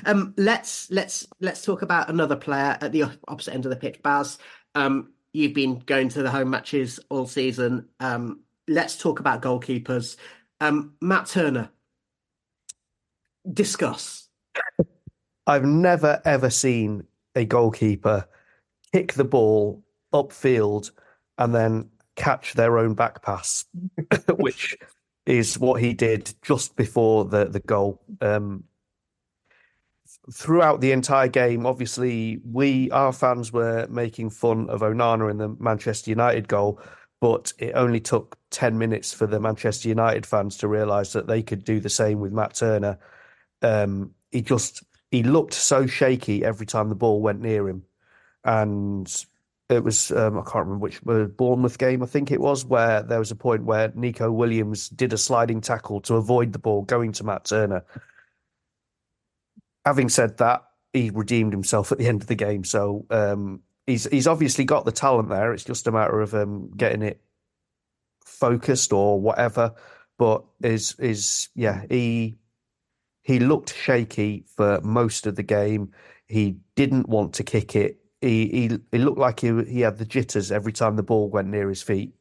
um, 0.06 0.32
let's 0.38 0.90
let's 0.90 1.28
let's 1.40 1.62
talk 1.62 1.82
about 1.82 2.08
another 2.08 2.34
player 2.34 2.78
at 2.80 2.92
the 2.92 3.04
opposite 3.28 3.52
end 3.52 3.66
of 3.66 3.70
the 3.70 3.76
pitch, 3.76 4.02
Baz. 4.02 4.38
Um, 4.74 5.12
you've 5.34 5.54
been 5.54 5.80
going 5.80 6.08
to 6.08 6.22
the 6.22 6.30
home 6.30 6.48
matches 6.48 6.98
all 7.10 7.26
season. 7.26 7.88
Um, 8.00 8.40
let's 8.66 8.96
talk 8.96 9.20
about 9.20 9.42
goalkeepers. 9.42 10.16
Um, 10.62 10.94
Matt 11.02 11.26
Turner, 11.26 11.68
discuss. 13.50 14.28
I've 15.46 15.64
never 15.64 16.20
ever 16.24 16.50
seen 16.50 17.04
a 17.34 17.44
goalkeeper 17.44 18.28
kick 18.92 19.14
the 19.14 19.24
ball 19.24 19.82
upfield 20.12 20.90
and 21.38 21.54
then 21.54 21.88
catch 22.16 22.54
their 22.54 22.78
own 22.78 22.94
back 22.94 23.22
pass, 23.22 23.64
which 24.36 24.76
is 25.26 25.58
what 25.58 25.80
he 25.80 25.94
did 25.94 26.34
just 26.42 26.76
before 26.76 27.24
the 27.24 27.46
the 27.46 27.60
goal. 27.60 28.00
Um, 28.20 28.64
throughout 30.32 30.80
the 30.80 30.92
entire 30.92 31.28
game, 31.28 31.66
obviously, 31.66 32.40
we 32.44 32.90
our 32.90 33.12
fans 33.12 33.52
were 33.52 33.86
making 33.88 34.30
fun 34.30 34.68
of 34.68 34.80
Onana 34.80 35.30
in 35.30 35.38
the 35.38 35.48
Manchester 35.58 36.10
United 36.10 36.48
goal, 36.48 36.80
but 37.20 37.52
it 37.58 37.72
only 37.74 38.00
took 38.00 38.38
ten 38.50 38.78
minutes 38.78 39.12
for 39.12 39.26
the 39.26 39.40
Manchester 39.40 39.88
United 39.88 40.26
fans 40.26 40.56
to 40.58 40.68
realise 40.68 41.12
that 41.12 41.26
they 41.26 41.42
could 41.42 41.64
do 41.64 41.80
the 41.80 41.90
same 41.90 42.20
with 42.20 42.32
Matt 42.32 42.54
Turner. 42.54 42.98
Um, 43.62 44.14
he 44.30 44.42
just 44.42 44.82
he 45.10 45.22
looked 45.22 45.54
so 45.54 45.86
shaky 45.86 46.44
every 46.44 46.66
time 46.66 46.88
the 46.88 46.94
ball 46.94 47.20
went 47.20 47.40
near 47.40 47.68
him, 47.68 47.84
and 48.44 49.24
it 49.68 49.84
was 49.84 50.10
um, 50.12 50.38
I 50.38 50.42
can't 50.42 50.66
remember 50.66 50.78
which 50.78 51.00
uh, 51.06 51.24
Bournemouth 51.24 51.78
game 51.78 52.02
I 52.02 52.06
think 52.06 52.30
it 52.30 52.40
was 52.40 52.64
where 52.64 53.02
there 53.02 53.18
was 53.18 53.30
a 53.30 53.36
point 53.36 53.64
where 53.64 53.92
Neco 53.94 54.30
Williams 54.30 54.88
did 54.88 55.12
a 55.12 55.18
sliding 55.18 55.60
tackle 55.60 56.00
to 56.02 56.14
avoid 56.16 56.52
the 56.52 56.58
ball 56.58 56.82
going 56.82 57.12
to 57.12 57.24
Matt 57.24 57.44
Turner. 57.44 57.84
Having 59.84 60.10
said 60.10 60.38
that, 60.38 60.62
he 60.92 61.10
redeemed 61.10 61.52
himself 61.52 61.90
at 61.92 61.98
the 61.98 62.06
end 62.06 62.22
of 62.22 62.28
the 62.28 62.34
game, 62.34 62.64
so 62.64 63.06
um, 63.10 63.60
he's 63.86 64.04
he's 64.04 64.26
obviously 64.26 64.64
got 64.64 64.84
the 64.84 64.92
talent 64.92 65.28
there. 65.28 65.52
It's 65.52 65.64
just 65.64 65.86
a 65.86 65.92
matter 65.92 66.20
of 66.20 66.34
um, 66.34 66.70
getting 66.76 67.02
it 67.02 67.20
focused 68.24 68.92
or 68.92 69.20
whatever. 69.20 69.74
But 70.18 70.44
is 70.62 70.94
is 70.98 71.48
yeah 71.54 71.82
he 71.88 72.38
he 73.22 73.38
looked 73.38 73.74
shaky 73.74 74.44
for 74.56 74.80
most 74.82 75.26
of 75.26 75.36
the 75.36 75.42
game. 75.42 75.92
He 76.26 76.56
didn't 76.74 77.08
want 77.08 77.34
to 77.34 77.44
kick 77.44 77.76
it 77.76 78.02
he 78.22 78.48
he, 78.48 78.78
he 78.92 78.98
looked 78.98 79.18
like 79.18 79.40
he 79.40 79.62
he 79.64 79.80
had 79.80 79.98
the 79.98 80.06
jitters 80.06 80.50
every 80.50 80.72
time 80.72 80.96
the 80.96 81.02
ball 81.02 81.28
went 81.28 81.48
near 81.48 81.68
his 81.68 81.82
feet. 81.82 82.14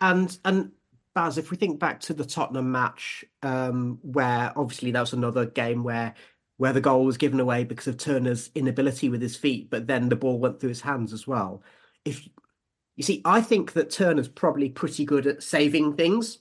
And 0.00 0.38
and 0.44 0.70
Baz, 1.14 1.38
if 1.38 1.50
we 1.50 1.56
think 1.56 1.80
back 1.80 1.98
to 2.00 2.14
the 2.14 2.24
Tottenham 2.24 2.70
match, 2.70 3.24
um, 3.42 3.98
where 4.02 4.52
obviously 4.54 4.92
that 4.92 5.00
was 5.00 5.12
another 5.12 5.46
game 5.46 5.82
where 5.82 6.14
where 6.58 6.74
the 6.74 6.80
goal 6.80 7.06
was 7.06 7.16
given 7.16 7.40
away 7.40 7.64
because 7.64 7.86
of 7.86 7.96
Turner's 7.96 8.50
inability 8.54 9.08
with 9.08 9.22
his 9.22 9.34
feet, 9.34 9.70
but 9.70 9.86
then 9.86 10.10
the 10.10 10.16
ball 10.16 10.38
went 10.38 10.60
through 10.60 10.68
his 10.68 10.82
hands 10.82 11.14
as 11.14 11.26
well. 11.26 11.62
If 12.04 12.28
you 12.96 13.02
see, 13.02 13.22
I 13.24 13.40
think 13.40 13.72
that 13.72 13.90
Turner's 13.90 14.28
probably 14.28 14.68
pretty 14.68 15.06
good 15.06 15.26
at 15.26 15.42
saving 15.42 15.94
things 15.94 16.38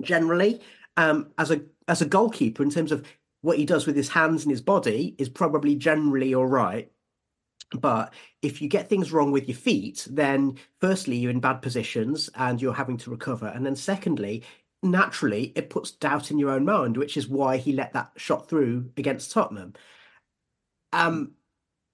generally. 0.00 0.62
Um, 0.96 1.32
as 1.38 1.50
a 1.50 1.62
as 1.86 2.00
a 2.00 2.06
goalkeeper, 2.06 2.62
in 2.62 2.70
terms 2.70 2.92
of 2.92 3.06
what 3.42 3.58
he 3.58 3.66
does 3.66 3.86
with 3.86 3.96
his 3.96 4.08
hands 4.08 4.42
and 4.42 4.50
his 4.50 4.62
body, 4.62 5.14
is 5.18 5.28
probably 5.28 5.76
generally 5.76 6.34
all 6.34 6.46
right. 6.46 6.90
But 7.74 8.12
if 8.42 8.60
you 8.60 8.68
get 8.68 8.88
things 8.88 9.12
wrong 9.12 9.32
with 9.32 9.48
your 9.48 9.56
feet, 9.56 10.06
then 10.10 10.58
firstly, 10.80 11.16
you're 11.16 11.30
in 11.30 11.40
bad 11.40 11.62
positions 11.62 12.30
and 12.34 12.60
you're 12.60 12.74
having 12.74 12.96
to 12.98 13.10
recover. 13.10 13.46
And 13.46 13.64
then 13.64 13.76
secondly, 13.76 14.42
naturally, 14.82 15.52
it 15.54 15.70
puts 15.70 15.92
doubt 15.92 16.30
in 16.30 16.38
your 16.38 16.50
own 16.50 16.64
mind, 16.64 16.96
which 16.96 17.16
is 17.16 17.28
why 17.28 17.56
he 17.56 17.72
let 17.72 17.92
that 17.92 18.12
shot 18.16 18.48
through 18.48 18.90
against 18.96 19.32
Tottenham. 19.32 19.74
Um, 20.92 21.32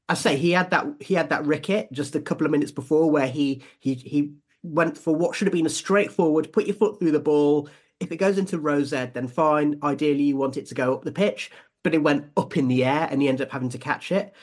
I 0.08 0.14
say 0.14 0.37
he 0.37 0.52
had 0.52 0.70
that 0.70 0.87
he 1.00 1.14
had 1.14 1.28
that 1.30 1.46
ricket 1.46 1.92
just 1.92 2.16
a 2.16 2.20
couple 2.20 2.46
of 2.46 2.50
minutes 2.50 2.72
before 2.72 3.11
where 3.11 3.28
he 3.28 3.62
he 3.78 3.94
he 3.94 4.32
went 4.62 4.96
for 4.96 5.14
what 5.14 5.37
should 5.37 5.46
have 5.46 5.52
been 5.52 5.66
a 5.66 5.70
straightforward 5.70 6.52
put 6.52 6.66
your 6.66 6.74
foot 6.74 6.98
through 6.98 7.12
the 7.12 7.20
ball. 7.20 7.68
If 8.00 8.12
it 8.12 8.16
goes 8.16 8.38
into 8.38 8.58
row 8.58 8.82
Z, 8.84 9.11
then 9.12 9.28
fine. 9.28 9.78
Ideally, 9.82 10.24
you 10.24 10.37
want 10.37 10.56
it 10.56 10.66
to 10.66 10.74
go 10.74 10.94
up 10.94 11.04
the 11.04 11.12
pitch, 11.12 11.50
but 11.82 11.94
it 11.94 12.02
went 12.02 12.30
up 12.37 12.56
in 12.56 12.68
the 12.68 12.84
air 12.84 13.08
and 13.11 13.20
he 13.20 13.28
ended 13.28 13.46
up 13.46 13.52
having 13.52 13.70
to 13.70 13.78
catch 13.78 14.12
it. 14.12 14.34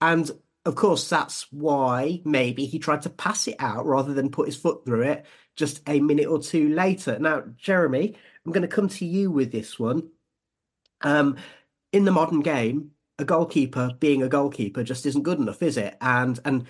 And 0.00 0.30
of 0.64 0.74
course, 0.74 1.08
that's 1.08 1.50
why 1.52 2.20
maybe 2.24 2.66
he 2.66 2.78
tried 2.78 3.02
to 3.02 3.10
pass 3.10 3.48
it 3.48 3.56
out 3.58 3.86
rather 3.86 4.14
than 4.14 4.30
put 4.30 4.46
his 4.46 4.56
foot 4.56 4.84
through 4.84 5.02
it 5.02 5.26
just 5.56 5.80
a 5.88 6.00
minute 6.00 6.26
or 6.26 6.40
two 6.40 6.68
later. 6.68 7.18
Now, 7.18 7.42
Jeremy, 7.56 8.14
I'm 8.44 8.52
going 8.52 8.62
to 8.62 8.68
come 8.68 8.88
to 8.88 9.06
you 9.06 9.30
with 9.30 9.50
this 9.50 9.78
one. 9.78 10.10
Um, 11.00 11.36
in 11.92 12.04
the 12.04 12.12
modern 12.12 12.40
game, 12.40 12.92
a 13.18 13.24
goalkeeper 13.24 13.90
being 13.98 14.22
a 14.22 14.28
goalkeeper 14.28 14.84
just 14.84 15.06
isn't 15.06 15.22
good 15.22 15.38
enough, 15.38 15.62
is 15.62 15.76
it? 15.76 15.96
And 16.00 16.38
and 16.44 16.66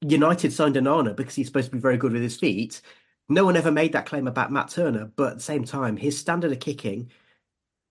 United 0.00 0.52
signed 0.52 0.76
Onana 0.76 1.14
because 1.14 1.34
he's 1.34 1.46
supposed 1.46 1.66
to 1.66 1.76
be 1.76 1.78
very 1.78 1.96
good 1.96 2.12
with 2.12 2.22
his 2.22 2.38
feet. 2.38 2.80
No 3.28 3.44
one 3.44 3.56
ever 3.56 3.72
made 3.72 3.92
that 3.92 4.06
claim 4.06 4.28
about 4.28 4.52
Matt 4.52 4.68
Turner, 4.68 5.10
but 5.16 5.32
at 5.32 5.36
the 5.38 5.42
same 5.42 5.64
time, 5.64 5.96
his 5.96 6.18
standard 6.18 6.52
of 6.52 6.60
kicking. 6.60 7.10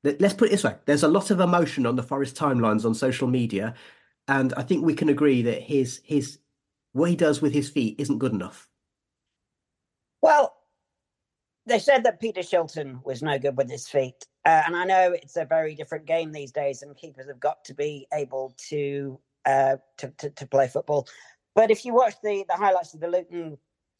Let's 0.04 0.34
put 0.34 0.50
it 0.50 0.52
this 0.52 0.64
way: 0.64 0.76
there's 0.86 1.04
a 1.04 1.08
lot 1.08 1.32
of 1.32 1.40
emotion 1.40 1.86
on 1.86 1.96
the 1.96 2.04
Forest 2.04 2.36
timelines 2.36 2.86
on 2.86 2.94
social 2.94 3.28
media 3.28 3.76
and 4.28 4.54
I 4.56 4.64
think 4.64 4.84
we 4.84 4.96
can 4.96 5.10
agree 5.10 5.42
that 5.44 5.62
his 5.62 6.02
his 6.04 6.40
what 6.94 7.10
he 7.10 7.16
does 7.16 7.42
with 7.42 7.54
his 7.54 7.70
feet 7.70 7.96
isn't 8.00 8.20
good 8.20 8.34
enough. 8.34 8.70
Well, 10.22 10.56
they 11.66 11.80
said 11.80 12.04
that 12.04 12.20
Peter 12.20 12.42
Shilton 12.42 13.04
was 13.04 13.22
no 13.22 13.38
good 13.38 13.58
with 13.58 13.70
his 13.70 13.88
feet, 13.88 14.26
uh, 14.46 14.64
and 14.66 14.76
I 14.76 14.86
know 14.86 15.12
it's 15.12 15.38
a 15.38 15.46
very 15.46 15.76
different 15.76 16.06
game 16.06 16.32
these 16.32 16.52
days, 16.52 16.82
and 16.82 16.96
keepers 16.96 17.28
have 17.28 17.40
got 17.40 17.64
to 17.66 17.74
be 17.74 18.08
able 18.14 18.56
to 18.70 19.20
uh, 19.46 19.78
to, 19.98 20.10
to, 20.18 20.30
to 20.32 20.48
play 20.48 20.68
football. 20.68 21.08
But 21.54 21.72
if 21.72 21.86
you 21.86 21.94
watch 21.94 22.16
the 22.24 22.46
the 22.48 22.56
highlights 22.56 22.94
of 22.94 23.00
the 23.00 23.08
Luton 23.08 23.58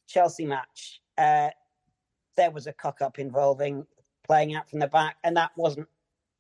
Chelsea 0.08 0.46
match, 0.46 1.02
uh, 1.18 1.50
there 2.38 2.52
was 2.52 2.68
a 2.68 2.74
cock 2.74 3.02
up 3.02 3.20
involving 3.20 3.86
playing 4.26 4.56
out 4.56 4.70
from 4.70 4.80
the 4.80 4.88
back, 4.88 5.18
and 5.24 5.38
that 5.38 5.52
wasn't 5.56 5.88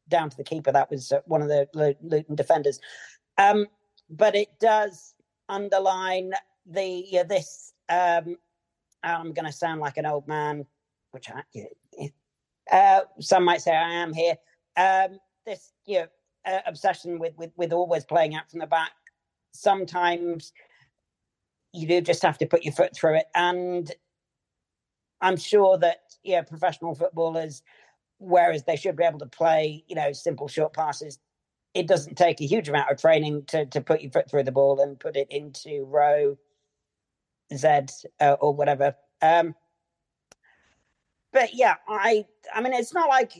down 0.10 0.30
to 0.30 0.38
the 0.38 0.43
keeper. 0.43 0.71
That 0.71 0.89
was 0.89 1.12
uh, 1.12 1.21
one 1.25 1.41
of 1.41 1.47
the 1.47 1.67
Luton 2.01 2.36
defenders. 2.36 2.80
Um, 3.38 3.67
but 4.10 4.36
it 4.36 4.49
does 4.60 5.13
underline 5.49 6.34
the 6.65 7.19
uh, 7.19 7.23
this. 7.23 7.73
Um, 7.89 8.38
I'm 9.04 9.34
going 9.34 9.45
to 9.45 9.51
sound 9.51 9.82
like 9.82 9.97
an 9.97 10.06
old 10.06 10.28
man, 10.28 10.65
which 11.12 11.30
I, 11.30 12.12
uh, 12.71 13.01
some 13.19 13.43
might 13.43 13.62
say 13.62 13.75
I 13.75 13.91
am 13.91 14.13
here. 14.13 14.36
Um, 14.78 15.19
this 15.45 15.73
you 15.86 15.99
know, 15.99 16.08
uh, 16.45 16.60
obsession 16.65 17.19
with, 17.19 17.38
with 17.38 17.51
with 17.56 17.71
always 17.71 18.06
playing 18.06 18.36
out 18.36 18.49
from 18.49 18.60
the 18.60 18.67
back. 18.67 18.91
Sometimes 19.51 20.51
you 21.75 21.88
do 21.88 22.01
just 22.01 22.23
have 22.23 22.38
to 22.39 22.45
put 22.45 22.63
your 22.63 22.73
foot 22.73 22.95
through 22.95 23.17
it, 23.17 23.25
and 23.35 23.91
I'm 25.21 25.38
sure 25.38 25.77
that 25.79 25.97
yeah, 26.23 26.41
professional 26.41 26.95
footballers, 26.95 27.61
whereas 28.17 28.63
they 28.63 28.75
should 28.75 28.95
be 28.95 29.03
able 29.03 29.19
to 29.19 29.27
play, 29.27 29.83
you 29.88 29.95
know, 29.95 30.11
simple 30.11 30.47
short 30.47 30.73
passes, 30.73 31.19
it 31.73 31.88
doesn't 31.88 32.15
take 32.15 32.41
a 32.41 32.45
huge 32.45 32.69
amount 32.69 32.89
of 32.91 32.99
training 32.99 33.43
to 33.47 33.65
to 33.67 33.81
put 33.81 34.01
your 34.01 34.11
foot 34.11 34.29
through 34.29 34.43
the 34.43 34.51
ball 34.51 34.79
and 34.81 34.99
put 34.99 35.15
it 35.15 35.27
into 35.29 35.85
row 35.85 36.38
Z 37.53 37.67
uh, 38.19 38.38
or 38.39 38.53
whatever. 38.55 38.95
Um, 39.21 39.55
but 41.31 41.53
yeah, 41.53 41.75
I 41.88 42.25
I 42.53 42.61
mean, 42.61 42.73
it's 42.73 42.93
not 42.93 43.09
like, 43.09 43.33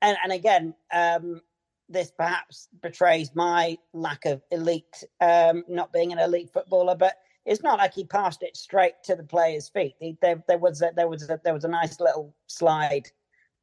and 0.00 0.16
and 0.22 0.32
again, 0.32 0.74
um, 0.92 1.40
this 1.88 2.10
perhaps 2.10 2.68
betrays 2.82 3.30
my 3.34 3.76
lack 3.92 4.24
of 4.24 4.42
elite, 4.50 5.04
um, 5.20 5.64
not 5.68 5.92
being 5.92 6.12
an 6.12 6.18
elite 6.18 6.50
footballer, 6.52 6.94
but. 6.94 7.14
It's 7.46 7.62
not 7.62 7.78
like 7.78 7.92
he 7.92 8.04
passed 8.04 8.42
it 8.42 8.56
straight 8.56 8.94
to 9.04 9.14
the 9.14 9.22
player's 9.22 9.68
feet. 9.68 9.96
He, 10.00 10.16
there, 10.22 10.42
there 10.48 10.56
was 10.56 10.80
a, 10.80 10.92
there 10.96 11.08
was 11.08 11.28
a, 11.28 11.38
there 11.44 11.52
was 11.52 11.64
a 11.64 11.68
nice 11.68 12.00
little 12.00 12.34
slide 12.46 13.10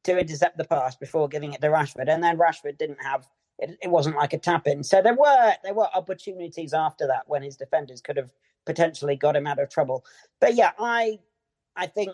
to 0.04 0.18
intercept 0.18 0.56
the 0.56 0.64
pass 0.64 0.94
before 0.94 1.28
giving 1.28 1.52
it 1.52 1.60
to 1.62 1.66
Rashford, 1.66 2.08
and 2.08 2.22
then 2.22 2.38
Rashford 2.38 2.78
didn't 2.78 3.02
have 3.02 3.26
it, 3.58 3.78
it 3.82 3.90
wasn't 3.90 4.16
like 4.16 4.32
a 4.32 4.38
tap 4.38 4.66
in. 4.66 4.82
So 4.82 5.00
there 5.02 5.14
were 5.14 5.54
there 5.62 5.74
were 5.74 5.88
opportunities 5.94 6.74
after 6.74 7.06
that 7.06 7.22
when 7.26 7.42
his 7.42 7.56
defenders 7.56 8.00
could 8.00 8.16
have 8.16 8.32
potentially 8.66 9.16
got 9.16 9.36
him 9.36 9.46
out 9.46 9.58
of 9.58 9.70
trouble. 9.70 10.04
But 10.40 10.54
yeah, 10.54 10.72
I 10.78 11.18
I 11.76 11.86
think 11.86 12.12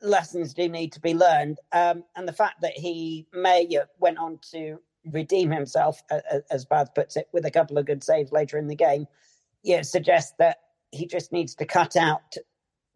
lessons 0.00 0.54
do 0.54 0.68
need 0.68 0.92
to 0.92 1.00
be 1.00 1.14
learned, 1.14 1.58
um, 1.72 2.04
and 2.16 2.26
the 2.26 2.32
fact 2.32 2.62
that 2.62 2.72
he 2.72 3.26
may 3.32 3.68
went 3.98 4.18
on 4.18 4.38
to 4.52 4.80
redeem 5.04 5.50
himself, 5.50 6.02
as 6.50 6.64
Baz 6.64 6.88
puts 6.94 7.16
it, 7.16 7.28
with 7.32 7.44
a 7.46 7.50
couple 7.50 7.78
of 7.78 7.86
good 7.86 8.02
saves 8.04 8.32
later 8.32 8.58
in 8.58 8.66
the 8.66 8.74
game, 8.74 9.06
yeah, 9.62 9.82
suggests 9.82 10.34
that 10.38 10.58
he 10.90 11.06
just 11.06 11.32
needs 11.32 11.54
to 11.56 11.66
cut 11.66 11.96
out 11.96 12.36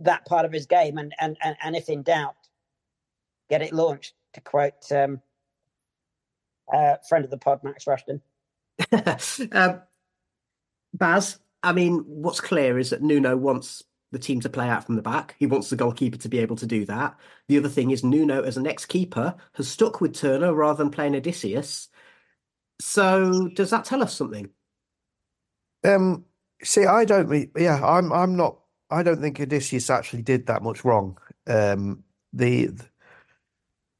that 0.00 0.26
part 0.26 0.44
of 0.44 0.52
his 0.52 0.66
game, 0.66 0.98
and 0.98 1.14
and 1.20 1.36
and, 1.42 1.56
and 1.62 1.76
if 1.76 1.88
in 1.88 2.02
doubt, 2.02 2.36
get 3.48 3.62
it 3.62 3.72
launched. 3.72 4.14
To 4.34 4.40
quote 4.40 4.90
um, 4.90 5.20
uh, 6.72 6.96
friend 7.08 7.24
of 7.24 7.30
the 7.30 7.38
pod, 7.38 7.60
Max 7.62 7.84
Rushden. 7.84 8.20
um, 9.52 9.80
Baz, 10.92 11.38
I 11.62 11.72
mean, 11.72 12.00
what's 12.06 12.40
clear 12.40 12.78
is 12.78 12.90
that 12.90 13.02
Nuno 13.02 13.36
wants 13.36 13.84
the 14.14 14.18
team 14.18 14.40
to 14.40 14.48
play 14.48 14.68
out 14.68 14.84
from 14.84 14.96
the 14.96 15.02
back. 15.02 15.34
He 15.38 15.46
wants 15.46 15.70
the 15.70 15.76
goalkeeper 15.76 16.16
to 16.18 16.28
be 16.28 16.38
able 16.38 16.56
to 16.56 16.66
do 16.66 16.84
that. 16.86 17.16
The 17.48 17.58
other 17.58 17.68
thing 17.68 17.90
is 17.90 18.04
Nuno, 18.04 18.42
as 18.42 18.56
an 18.56 18.66
ex-keeper, 18.66 19.34
has 19.54 19.68
stuck 19.68 20.00
with 20.00 20.14
Turner 20.14 20.54
rather 20.54 20.82
than 20.82 20.90
playing 20.90 21.14
Odysseas. 21.14 21.88
So, 22.80 23.48
does 23.48 23.70
that 23.70 23.84
tell 23.84 24.02
us 24.02 24.16
something? 24.16 24.50
Um, 25.84 26.24
see, 26.62 26.86
I 26.86 27.04
don't. 27.04 27.50
Yeah, 27.56 27.84
I'm. 27.84 28.12
I'm 28.12 28.36
not. 28.36 28.58
I 28.90 29.02
don't 29.02 29.20
think 29.20 29.40
Odysseas 29.40 29.90
actually 29.90 30.22
did 30.22 30.46
that 30.46 30.62
much 30.62 30.84
wrong. 30.84 31.18
Um, 31.46 32.04
the 32.32 32.70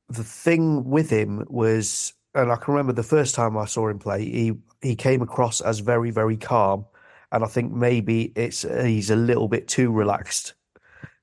the 0.08 0.24
thing 0.24 0.84
with 0.84 1.10
him 1.10 1.44
was, 1.48 2.14
and 2.34 2.50
I 2.50 2.56
can 2.56 2.74
remember 2.74 2.92
the 2.92 3.02
first 3.02 3.34
time 3.34 3.56
I 3.56 3.66
saw 3.66 3.88
him 3.88 3.98
play, 3.98 4.24
he 4.24 4.52
he 4.82 4.96
came 4.96 5.22
across 5.22 5.60
as 5.60 5.80
very 5.80 6.10
very 6.10 6.36
calm, 6.36 6.86
and 7.32 7.44
I 7.44 7.46
think 7.46 7.72
maybe 7.72 8.32
it's 8.34 8.62
he's 8.62 9.10
a 9.10 9.16
little 9.16 9.48
bit 9.48 9.68
too 9.68 9.92
relaxed. 9.92 10.54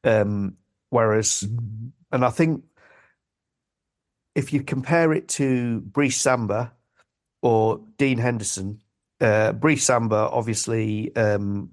Um, 0.04 0.58
whereas, 0.90 1.48
and 2.12 2.26
I 2.26 2.30
think 2.30 2.64
if 4.36 4.54
you 4.54 4.64
compare 4.64 5.14
it 5.14 5.28
to 5.28 5.82
Brice 5.82 6.18
Samba 6.18 6.72
or 7.42 7.82
Dean 7.98 8.18
Henderson, 8.18 8.82
uh, 9.20 9.54
Brice 9.54 9.86
Samba 9.86 10.30
obviously, 10.32 11.16
um, 11.16 11.72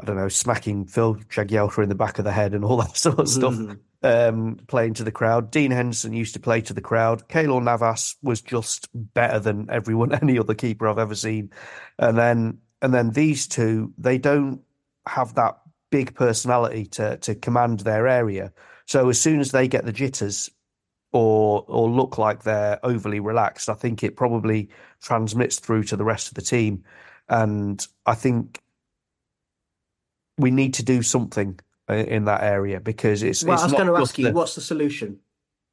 I 0.00 0.04
don't 0.04 0.16
know, 0.16 0.28
smacking 0.28 0.86
Phil 0.86 1.16
Jagielka 1.16 1.82
in 1.82 1.88
the 1.88 1.94
back 1.94 2.18
of 2.18 2.24
the 2.24 2.32
head 2.32 2.54
and 2.54 2.64
all 2.64 2.76
that 2.82 2.96
sort 2.96 3.18
of 3.18 3.28
stuff. 3.28 3.54
Mm-hmm. 3.54 3.74
Um, 4.04 4.58
playing 4.66 4.94
to 4.94 5.04
the 5.04 5.12
crowd. 5.12 5.52
Dean 5.52 5.70
Henderson 5.70 6.12
used 6.12 6.34
to 6.34 6.40
play 6.40 6.60
to 6.62 6.74
the 6.74 6.80
crowd. 6.80 7.28
Keylor 7.28 7.62
Navas 7.62 8.16
was 8.20 8.40
just 8.40 8.88
better 8.92 9.38
than 9.38 9.70
everyone, 9.70 10.12
any 10.22 10.40
other 10.40 10.54
keeper 10.54 10.88
I've 10.88 10.98
ever 10.98 11.14
seen. 11.14 11.52
And 12.00 12.18
then, 12.18 12.58
and 12.80 12.92
then 12.92 13.10
these 13.10 13.46
two, 13.46 13.92
they 13.96 14.18
don't 14.18 14.60
have 15.06 15.36
that 15.36 15.58
big 15.92 16.16
personality 16.16 16.86
to 16.86 17.16
to 17.18 17.36
command 17.36 17.80
their 17.80 18.08
area. 18.08 18.52
So 18.86 19.08
as 19.08 19.20
soon 19.20 19.38
as 19.38 19.52
they 19.52 19.68
get 19.68 19.84
the 19.84 19.92
jitters, 19.92 20.50
or 21.12 21.64
or 21.68 21.88
look 21.90 22.18
like 22.18 22.42
they're 22.42 22.80
overly 22.82 23.20
relaxed, 23.20 23.68
I 23.68 23.74
think 23.74 24.02
it 24.02 24.16
probably 24.16 24.68
transmits 25.02 25.58
through 25.58 25.84
to 25.84 25.96
the 25.96 26.04
rest 26.04 26.28
of 26.28 26.34
the 26.34 26.42
team. 26.42 26.84
And 27.28 27.86
I 28.04 28.14
think 28.14 28.60
we 30.38 30.50
need 30.50 30.74
to 30.74 30.82
do 30.82 31.02
something 31.02 31.60
in 31.88 32.24
that 32.24 32.42
area 32.42 32.80
because 32.80 33.22
it's. 33.22 33.44
Well, 33.44 33.54
it's 33.54 33.62
I 33.62 33.66
was 33.66 33.72
not 33.72 33.78
going 33.78 33.94
to 33.94 34.00
just 34.00 34.10
ask 34.12 34.18
you, 34.18 34.24
the- 34.26 34.32
what's 34.32 34.54
the 34.54 34.60
solution? 34.60 35.20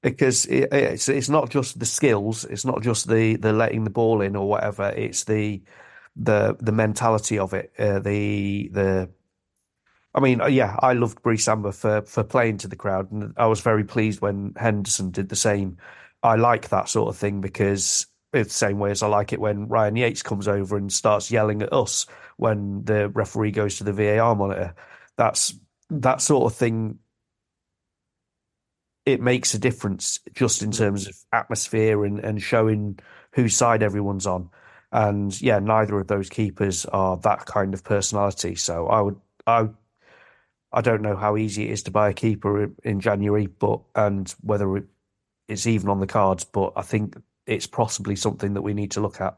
because 0.01 0.45
it, 0.45 0.71
it's 0.71 1.09
it's 1.09 1.29
not 1.29 1.49
just 1.49 1.79
the 1.79 1.85
skills, 1.85 2.45
it's 2.45 2.65
not 2.65 2.81
just 2.81 3.07
the 3.07 3.35
the 3.35 3.53
letting 3.53 3.83
the 3.83 3.89
ball 3.89 4.21
in 4.21 4.35
or 4.35 4.47
whatever. 4.47 4.89
It's 4.89 5.25
the 5.25 5.61
the 6.15 6.55
the 6.59 6.71
mentality 6.71 7.39
of 7.39 7.53
it. 7.53 7.71
Uh, 7.77 7.99
the 7.99 8.69
the. 8.71 9.09
I 10.13 10.19
mean, 10.19 10.41
uh, 10.41 10.47
yeah, 10.47 10.75
I 10.79 10.93
loved 10.93 11.21
Bree 11.21 11.37
Samba 11.37 11.71
for 11.71 12.01
for 12.01 12.23
playing 12.23 12.57
to 12.59 12.67
the 12.67 12.75
crowd, 12.75 13.11
and 13.11 13.33
I 13.37 13.47
was 13.47 13.61
very 13.61 13.83
pleased 13.83 14.21
when 14.21 14.53
Henderson 14.57 15.11
did 15.11 15.29
the 15.29 15.35
same. 15.35 15.77
I 16.23 16.35
like 16.35 16.69
that 16.69 16.89
sort 16.89 17.09
of 17.09 17.17
thing 17.17 17.41
because 17.41 18.07
it's 18.33 18.49
the 18.49 18.65
same 18.67 18.79
way 18.79 18.91
as 18.91 19.01
I 19.01 19.07
like 19.07 19.33
it 19.33 19.39
when 19.39 19.67
Ryan 19.67 19.95
Yates 19.95 20.21
comes 20.23 20.47
over 20.47 20.77
and 20.77 20.91
starts 20.91 21.31
yelling 21.31 21.61
at 21.61 21.73
us 21.73 22.05
when 22.37 22.83
the 22.83 23.09
referee 23.09 23.51
goes 23.51 23.77
to 23.77 23.83
the 23.83 23.93
VAR 23.93 24.35
monitor. 24.35 24.75
That's 25.17 25.53
that 25.89 26.21
sort 26.21 26.51
of 26.51 26.57
thing 26.57 26.99
it 29.05 29.21
makes 29.21 29.53
a 29.53 29.59
difference 29.59 30.19
just 30.33 30.61
in 30.61 30.71
terms 30.71 31.07
of 31.07 31.15
atmosphere 31.33 32.05
and, 32.05 32.19
and 32.19 32.41
showing 32.41 32.99
whose 33.33 33.55
side 33.55 33.81
everyone's 33.81 34.27
on. 34.27 34.49
And 34.91 35.39
yeah, 35.41 35.59
neither 35.59 35.99
of 35.99 36.07
those 36.07 36.29
keepers 36.29 36.85
are 36.85 37.17
that 37.17 37.45
kind 37.45 37.73
of 37.73 37.83
personality. 37.83 38.55
So 38.55 38.87
I 38.87 39.01
would, 39.01 39.19
I, 39.47 39.69
I 40.71 40.81
don't 40.81 41.01
know 41.01 41.15
how 41.15 41.37
easy 41.37 41.65
it 41.65 41.71
is 41.71 41.83
to 41.83 41.91
buy 41.91 42.09
a 42.09 42.13
keeper 42.13 42.71
in 42.83 42.99
January, 42.99 43.47
but 43.47 43.81
and 43.95 44.33
whether 44.41 44.83
it's 45.47 45.65
even 45.67 45.89
on 45.89 45.99
the 45.99 46.07
cards. 46.07 46.43
But 46.43 46.73
I 46.75 46.81
think 46.81 47.15
it's 47.45 47.67
possibly 47.67 48.15
something 48.15 48.53
that 48.53 48.61
we 48.61 48.73
need 48.73 48.91
to 48.91 49.01
look 49.01 49.19
at. 49.19 49.37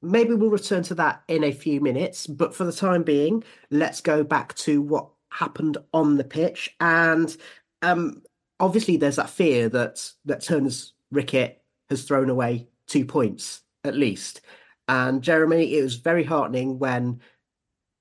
Maybe 0.00 0.34
we'll 0.34 0.50
return 0.50 0.82
to 0.84 0.94
that 0.96 1.22
in 1.28 1.44
a 1.44 1.52
few 1.52 1.80
minutes, 1.80 2.26
but 2.26 2.54
for 2.54 2.64
the 2.64 2.72
time 2.72 3.02
being, 3.02 3.44
let's 3.70 4.00
go 4.00 4.24
back 4.24 4.54
to 4.56 4.82
what 4.82 5.08
happened 5.30 5.78
on 5.92 6.16
the 6.16 6.24
pitch. 6.24 6.74
And 6.80 7.36
um, 7.82 8.22
obviously, 8.58 8.96
there's 8.96 9.16
that 9.16 9.30
fear 9.30 9.68
that 9.70 10.10
that 10.24 10.42
Turner's 10.42 10.92
ricket 11.10 11.62
has 11.90 12.04
thrown 12.04 12.30
away 12.30 12.68
two 12.86 13.04
points 13.04 13.62
at 13.84 13.96
least. 13.96 14.40
And 14.88 15.22
Jeremy, 15.22 15.74
it 15.74 15.82
was 15.82 15.96
very 15.96 16.24
heartening 16.24 16.78
when 16.78 17.20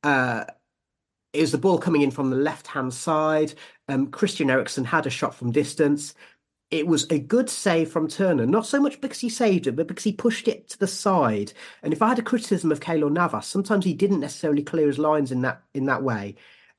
uh, 0.04 0.46
it 1.34 1.42
was 1.42 1.52
the 1.52 1.58
ball 1.58 1.78
coming 1.78 2.02
in 2.02 2.12
from 2.12 2.30
the 2.30 2.36
left 2.36 2.68
hand 2.68 2.94
side. 2.94 3.54
Um, 3.88 4.08
Christian 4.08 4.50
Eriksen 4.50 4.84
had 4.84 5.06
a 5.06 5.10
shot 5.10 5.34
from 5.36 5.52
distance. 5.52 6.14
It 6.70 6.88
was 6.88 7.06
a 7.10 7.20
good 7.20 7.50
save 7.50 7.92
from 7.92 8.08
Turner, 8.08 8.46
not 8.46 8.66
so 8.66 8.80
much 8.80 9.02
because 9.02 9.20
he 9.20 9.30
saved 9.30 9.68
it, 9.68 9.76
but 9.76 9.88
because 9.88 10.06
he 10.06 10.14
pushed 10.14 10.48
it 10.48 10.70
to 10.70 10.80
the 10.80 10.88
side. 10.88 11.52
And 11.84 11.92
if 11.92 12.02
I 12.02 12.10
had 12.10 12.20
a 12.20 12.24
criticism 12.24 12.72
of 12.72 12.80
Keylor 12.80 13.12
Navas, 13.12 13.46
sometimes 13.46 13.84
he 13.84 13.94
didn't 13.94 14.22
necessarily 14.22 14.64
clear 14.64 14.88
his 14.88 15.00
lines 15.00 15.32
in 15.32 15.42
that 15.42 15.62
in 15.74 15.86
that 15.86 16.04
way. 16.04 16.36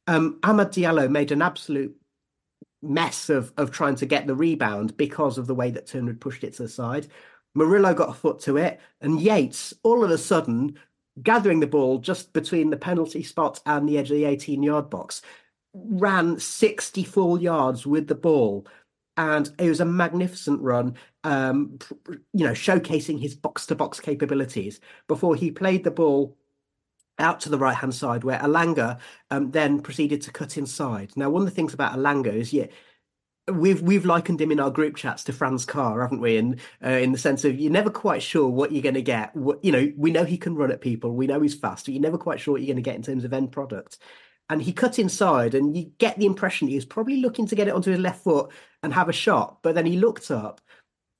Um, 0.07 0.39
Amad 0.43 0.73
Diallo 0.73 1.11
made 1.11 1.31
an 1.31 1.43
absolute 1.43 1.95
mess 2.83 3.29
of 3.29 3.53
of 3.57 3.71
trying 3.71 3.95
to 3.97 4.07
get 4.07 4.27
the 4.27 4.35
rebound 4.35 4.97
because 4.97 5.39
of 5.39 5.47
the 5.47 5.55
way 5.55 5.71
that 5.71 5.87
Turner 5.87 6.09
had 6.09 6.21
pushed 6.21 6.45
it 6.45 6.55
to 6.55 6.63
the 6.63 6.69
side. 6.69 7.07
Murillo 7.55 7.93
got 7.93 8.09
a 8.09 8.15
foot 8.15 8.41
to 8.41 8.57
it, 8.57 8.81
and 9.01 9.21
Yates 9.21 9.75
all 9.83 10.05
of 10.05 10.11
a 10.11 10.19
sudden 10.19 10.79
gathering 11.21 11.61
the 11.61 11.67
ball 11.67 11.99
just 11.99 12.33
between 12.33 12.71
the 12.71 12.77
penalty 12.77 13.23
spot 13.23 13.61
and 13.67 13.89
the 13.89 13.99
edge 13.99 14.11
of 14.11 14.17
the 14.17 14.25
18 14.25 14.63
yard 14.63 14.89
box, 14.89 15.23
ran 15.75 16.39
64 16.39 17.39
yards 17.39 17.87
with 17.87 18.07
the 18.07 18.15
ball. 18.15 18.67
And 19.17 19.51
it 19.59 19.69
was 19.69 19.81
a 19.81 19.85
magnificent 19.85 20.63
run, 20.63 20.97
um, 21.25 21.79
you 22.33 22.47
know, 22.47 22.53
showcasing 22.53 23.21
his 23.21 23.35
box 23.35 23.67
to 23.67 23.75
box 23.75 24.01
capabilities 24.01 24.81
before 25.07 25.35
he 25.37 25.51
played 25.51 25.85
the 25.85 25.91
ball 25.91 26.37
out 27.19 27.41
to 27.41 27.51
the 27.51 27.59
right 27.59 27.77
hand 27.77 27.95
side, 27.95 28.25
where 28.25 28.39
Elanga 28.39 28.99
um, 29.31 29.51
then 29.51 29.81
proceeded 29.81 30.23
to 30.23 30.33
cut 30.33 30.57
inside. 30.57 31.13
Now, 31.15 31.29
one 31.29 31.43
of 31.43 31.49
the 31.49 31.55
things 31.55 31.75
about 31.75 31.97
Elanga 31.97 32.33
is, 32.33 32.55
yeah, 32.55 32.67
we've 33.51 33.83
we've 33.83 34.05
likened 34.05 34.41
him 34.41 34.53
in 34.53 34.61
our 34.61 34.71
group 34.71 34.97
chats 34.97 35.25
to 35.25 35.33
Franz 35.33 35.65
Carr, 35.65 36.03
haven't 36.03 36.21
we? 36.21 36.37
And 36.37 36.61
uh, 36.85 36.91
in 36.91 37.13
the 37.13 37.19
sense 37.19 37.45
of 37.45 37.59
you're 37.59 37.73
never 37.73 37.91
quite 37.91 38.23
sure 38.23 38.49
what 38.49 38.73
you're 38.73 38.83
going 38.83 38.95
to 38.95 39.03
get. 39.03 39.35
What, 39.35 39.65
you 39.65 39.73
know, 39.73 39.93
we 39.97 40.11
know 40.11 40.25
he 40.25 40.39
can 40.39 40.55
run 40.55 40.71
at 40.71 40.81
people, 40.81 41.13
we 41.13 41.27
know 41.27 41.41
he's 41.41 41.55
fast, 41.55 41.87
but 41.87 41.95
you're 41.95 42.03
never 42.03 42.19
quite 42.19 42.41
sure 42.41 42.53
what 42.53 42.63
you're 42.63 42.75
going 42.75 42.83
to 42.83 42.89
get 42.89 42.97
in 42.97 43.03
terms 43.03 43.25
of 43.25 43.33
end 43.33 43.53
product. 43.53 43.99
And 44.49 44.61
he 44.61 44.73
cut 44.73 44.99
inside, 44.99 45.55
and 45.55 45.77
you 45.77 45.93
get 45.99 46.19
the 46.19 46.27
impression 46.27 46.69
he 46.69 46.75
was 46.75 46.85
probably 46.85 47.19
looking 47.19 47.47
to 47.47 47.55
get 47.55 47.69
it 47.69 47.75
onto 47.75 47.91
his 47.91 48.01
left 48.01 48.23
foot 48.23 48.51
and 48.83 48.93
have 48.93 49.09
a 49.09 49.13
shot. 49.13 49.59
But 49.63 49.75
then 49.75 49.87
he 49.87 49.97
looked 49.97 50.31
up 50.31 50.61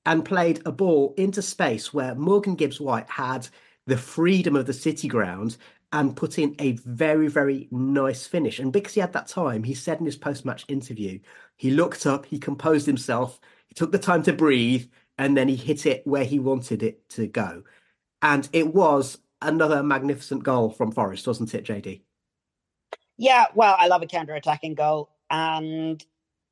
and 0.05 0.25
played 0.25 0.61
a 0.65 0.71
ball 0.71 1.13
into 1.17 1.41
space 1.41 1.93
where 1.93 2.15
Morgan 2.15 2.55
Gibbs 2.55 2.79
White 2.79 3.09
had 3.09 3.47
the 3.87 3.97
freedom 3.97 4.55
of 4.55 4.65
the 4.65 4.73
city 4.73 5.07
ground 5.07 5.57
and 5.93 6.15
put 6.15 6.39
in 6.39 6.55
a 6.57 6.71
very, 6.85 7.27
very 7.27 7.67
nice 7.71 8.25
finish. 8.25 8.57
And 8.59 8.73
because 8.73 8.95
he 8.95 8.99
had 8.99 9.13
that 9.13 9.27
time, 9.27 9.63
he 9.63 9.75
said 9.75 9.99
in 9.99 10.05
his 10.05 10.15
post 10.15 10.43
match 10.43 10.65
interview, 10.67 11.19
he 11.55 11.69
looked 11.69 12.07
up, 12.07 12.25
he 12.25 12.39
composed 12.39 12.87
himself, 12.87 13.39
he 13.67 13.75
took 13.75 13.91
the 13.91 13.99
time 13.99 14.23
to 14.23 14.33
breathe, 14.33 14.87
and 15.19 15.37
then 15.37 15.47
he 15.47 15.55
hit 15.55 15.85
it 15.85 16.05
where 16.05 16.25
he 16.25 16.39
wanted 16.39 16.81
it 16.81 17.07
to 17.09 17.27
go. 17.27 17.63
And 18.23 18.49
it 18.53 18.73
was 18.73 19.19
another 19.41 19.83
magnificent 19.83 20.43
goal 20.43 20.71
from 20.71 20.91
Forest, 20.91 21.27
wasn't 21.27 21.53
it, 21.53 21.65
JD? 21.65 22.01
Yeah, 23.17 23.45
well, 23.53 23.75
I 23.77 23.87
love 23.87 24.01
a 24.01 24.07
counter 24.07 24.33
attacking 24.33 24.73
goal. 24.73 25.11
And 25.29 26.03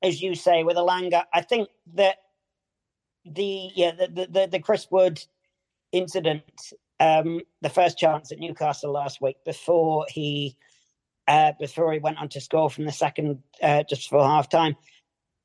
as 0.03 0.21
you 0.21 0.35
say, 0.35 0.63
with 0.63 0.77
Elanga, 0.77 1.23
I 1.33 1.41
think 1.41 1.69
that 1.95 2.17
the 3.25 3.69
yeah 3.75 3.91
the 3.91 4.27
the, 4.31 4.47
the 4.51 4.59
Chris 4.59 4.87
Wood 4.89 5.23
incident, 5.91 6.43
um, 7.01 7.41
the 7.61 7.69
first 7.69 7.97
chance 7.97 8.31
at 8.31 8.37
Newcastle 8.39 8.91
last 8.91 9.21
week 9.21 9.37
before 9.43 10.05
he 10.07 10.55
uh, 11.27 11.51
before 11.59 11.91
he 11.91 11.99
went 11.99 12.19
on 12.19 12.29
to 12.29 12.39
score 12.41 12.69
from 12.69 12.85
the 12.85 12.91
second 12.91 13.39
uh, 13.63 13.83
just 13.83 14.09
before 14.09 14.23
half 14.23 14.49
time, 14.49 14.75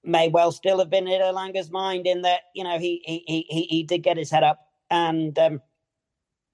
may 0.04 0.28
well 0.28 0.52
still 0.52 0.78
have 0.78 0.90
been 0.90 1.08
in 1.08 1.20
Elanga's 1.20 1.70
mind 1.70 2.06
in 2.06 2.22
that 2.22 2.42
you 2.54 2.62
know 2.62 2.78
he 2.78 3.02
he 3.06 3.46
he 3.48 3.62
he 3.70 3.82
did 3.82 4.02
get 4.02 4.18
his 4.18 4.30
head 4.30 4.42
up 4.42 4.60
and 4.90 5.38
um, 5.38 5.62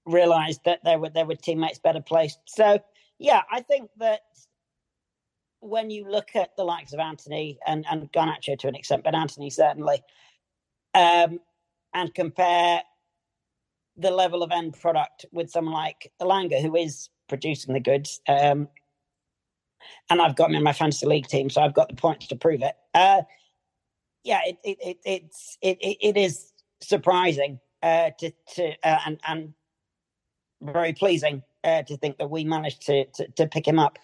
realised 0.07 0.61
that 0.67 0.79
there 0.85 1.01
were 1.01 1.11
there 1.11 1.27
were 1.27 1.35
teammates 1.35 1.81
better 1.81 2.01
placed. 2.01 2.39
So 2.47 2.79
yeah, 3.19 3.43
I 3.51 3.61
think 3.61 3.91
that 3.99 4.21
when 5.59 5.91
you 5.91 6.09
look 6.09 6.37
at 6.37 6.57
the 6.57 6.65
likes 6.65 6.93
of 6.93 7.01
Antony 7.01 7.59
and 7.67 7.85
and 7.91 8.13
Garnacho 8.13 8.57
to 8.57 8.69
an 8.69 8.77
extent, 8.77 9.03
but 9.03 9.17
Antony 9.17 9.51
certainly, 9.51 10.01
um, 10.95 11.41
and 11.93 12.15
compare 12.15 12.83
the 13.97 14.11
level 14.11 14.43
of 14.43 14.51
end 14.51 14.79
product 14.81 15.27
with 15.33 15.51
someone 15.51 15.75
like 15.75 16.11
Elanga, 16.21 16.61
who 16.61 16.77
is 16.77 17.11
producing 17.29 17.75
the 17.75 17.81
goods. 17.81 18.21
Um, 18.29 18.69
and 20.11 20.21
I've 20.21 20.37
got 20.37 20.51
him 20.51 20.57
in 20.57 20.63
my 20.63 20.73
fantasy 20.73 21.07
league 21.07 21.27
team, 21.27 21.51
so 21.51 21.61
I've 21.61 21.75
got 21.75 21.89
the 21.89 21.97
points 21.97 22.27
to 22.29 22.37
prove 22.37 22.63
it. 22.63 22.77
Uh, 22.95 23.23
yeah, 24.25 24.41
it, 24.47 24.59
it, 24.63 24.79
it 24.81 24.99
it's 25.05 25.59
it, 25.61 25.79
it 25.81 26.17
is 26.17 26.53
surprising 26.81 27.59
uh, 27.83 28.11
to 28.19 28.33
to 28.55 28.73
uh, 28.85 28.99
and 29.07 29.21
and 29.27 29.55
very 30.61 30.93
pleasing 30.93 31.43
uh, 31.65 31.83
to 31.83 31.97
think 31.97 32.19
that 32.19 32.31
we 32.31 32.45
managed 32.45 32.83
to 32.83 33.05
to, 33.07 33.29
to 33.29 33.47
pick 33.47 33.67
him 33.67 33.79
up. 33.79 33.99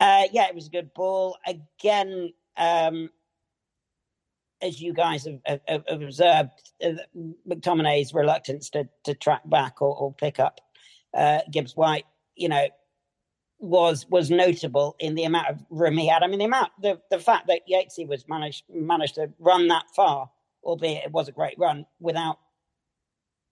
Uh, 0.00 0.24
yeah, 0.32 0.48
it 0.48 0.54
was 0.54 0.66
a 0.66 0.70
good 0.70 0.92
ball 0.94 1.36
again. 1.46 2.32
Um, 2.56 3.10
as 4.62 4.80
you 4.80 4.92
guys 4.92 5.26
have, 5.26 5.60
have, 5.66 5.84
have 5.88 6.02
observed, 6.02 6.50
uh, 6.84 6.92
McTominay's 7.48 8.14
reluctance 8.14 8.70
to 8.70 8.88
to 9.04 9.14
track 9.14 9.42
back 9.48 9.82
or, 9.82 9.96
or 9.96 10.14
pick 10.14 10.38
up 10.38 10.60
uh, 11.14 11.40
Gibbs 11.50 11.76
White, 11.76 12.06
you 12.36 12.48
know, 12.48 12.66
was 13.58 14.06
was 14.08 14.30
notable 14.30 14.96
in 14.98 15.14
the 15.14 15.24
amount 15.24 15.48
of 15.48 15.58
room 15.70 15.96
he 15.96 16.08
had. 16.08 16.22
I 16.22 16.26
mean, 16.26 16.38
the 16.38 16.46
amount 16.46 16.70
the 16.80 17.00
the 17.10 17.18
fact 17.18 17.46
that 17.48 17.62
Yatesy 17.70 18.06
was 18.06 18.28
managed 18.28 18.64
managed 18.72 19.16
to 19.16 19.30
run 19.38 19.68
that 19.68 19.84
far, 19.94 20.30
albeit 20.64 21.04
it 21.04 21.12
was 21.12 21.28
a 21.28 21.32
great 21.32 21.58
run, 21.58 21.86
without 22.00 22.38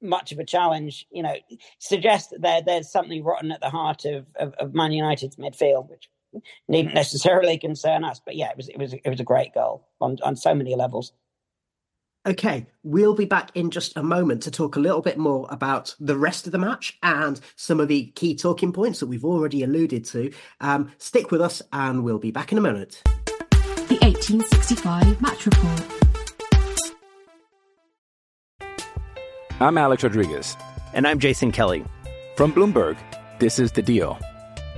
much 0.03 0.33
of 0.33 0.38
a 0.38 0.44
challenge, 0.44 1.07
you 1.11 1.23
know, 1.23 1.35
suggests 1.79 2.31
that 2.31 2.40
there, 2.40 2.62
there's 2.64 2.90
something 2.90 3.23
rotten 3.23 3.53
at 3.53 3.61
the 3.61 3.68
heart 3.68 4.05
of, 4.07 4.27
of, 4.37 4.55
of 4.55 4.75
Man 4.75 4.92
United's 4.92 5.37
midfield, 5.37 5.90
which 5.90 6.09
needn't 6.69 6.95
necessarily 6.95 7.59
concern 7.59 8.05
us. 8.05 8.21
But 8.25 8.37
yeah, 8.37 8.51
it 8.51 8.57
was 8.57 8.69
it 8.69 8.79
was 8.79 8.93
it 8.93 9.09
was 9.09 9.21
a 9.21 9.25
great 9.25 9.55
goal 9.55 9.88
on, 10.01 10.19
on 10.23 10.37
so 10.37 10.55
many 10.55 10.75
levels. 10.75 11.12
Okay, 12.27 12.66
we'll 12.83 13.14
be 13.14 13.25
back 13.25 13.51
in 13.55 13.71
just 13.71 13.97
a 13.97 14.03
moment 14.03 14.43
to 14.43 14.51
talk 14.51 14.77
a 14.77 14.81
little 14.81 15.01
bit 15.01 15.16
more 15.16 15.47
about 15.51 15.95
the 15.99 16.19
rest 16.19 16.45
of 16.45 16.53
the 16.53 16.59
match 16.59 16.99
and 17.03 17.40
some 17.57 17.81
of 17.81 17.88
the 17.88 18.09
key 18.09 18.35
talking 18.35 18.75
points 18.75 19.01
that 19.01 19.07
we've 19.07 19.25
already 19.25 19.62
alluded 19.62 20.05
to. 20.05 20.31
Um, 20.61 20.93
stick 20.99 21.31
with 21.31 21.40
us, 21.40 21.62
and 21.73 22.05
we'll 22.05 22.19
be 22.19 22.31
back 22.31 22.53
in 22.53 22.59
a 22.59 22.61
moment. 22.61 23.01
The 23.88 23.99
1865 24.03 25.23
Match 25.23 25.47
Report. 25.47 25.83
I'm 29.59 29.79
Alex 29.79 30.03
Rodriguez. 30.03 30.59
And 30.93 31.07
I'm 31.07 31.19
Jason 31.21 31.53
Kelly. 31.53 31.85
From 32.37 32.53
Bloomberg, 32.53 32.99
this 33.38 33.59
is 33.59 33.73
The 33.73 33.83
Deal. 33.83 34.19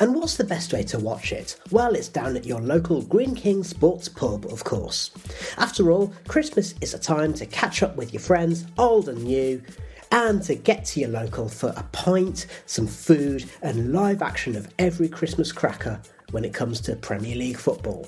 And 0.00 0.14
what's 0.14 0.38
the 0.38 0.44
best 0.44 0.72
way 0.72 0.82
to 0.84 0.98
watch 0.98 1.30
it? 1.30 1.60
Well, 1.70 1.94
it's 1.94 2.08
down 2.08 2.34
at 2.34 2.46
your 2.46 2.62
local 2.62 3.02
Greene 3.02 3.34
King 3.34 3.62
Sports 3.62 4.08
Pub, 4.08 4.46
of 4.46 4.64
course. 4.64 5.10
After 5.58 5.90
all, 5.90 6.14
Christmas 6.26 6.74
is 6.80 6.94
a 6.94 6.98
time 6.98 7.34
to 7.34 7.44
catch 7.44 7.82
up 7.82 7.96
with 7.96 8.14
your 8.14 8.22
friends, 8.22 8.64
old 8.78 9.10
and 9.10 9.24
new, 9.24 9.60
and 10.10 10.42
to 10.44 10.54
get 10.54 10.86
to 10.86 11.00
your 11.00 11.10
local 11.10 11.50
for 11.50 11.74
a 11.76 11.82
pint, 11.92 12.46
some 12.64 12.86
food, 12.86 13.44
and 13.60 13.92
live 13.92 14.22
action 14.22 14.56
of 14.56 14.72
every 14.78 15.06
Christmas 15.06 15.52
cracker 15.52 16.00
when 16.30 16.46
it 16.46 16.54
comes 16.54 16.80
to 16.80 16.96
Premier 16.96 17.36
League 17.36 17.58
football. 17.58 18.06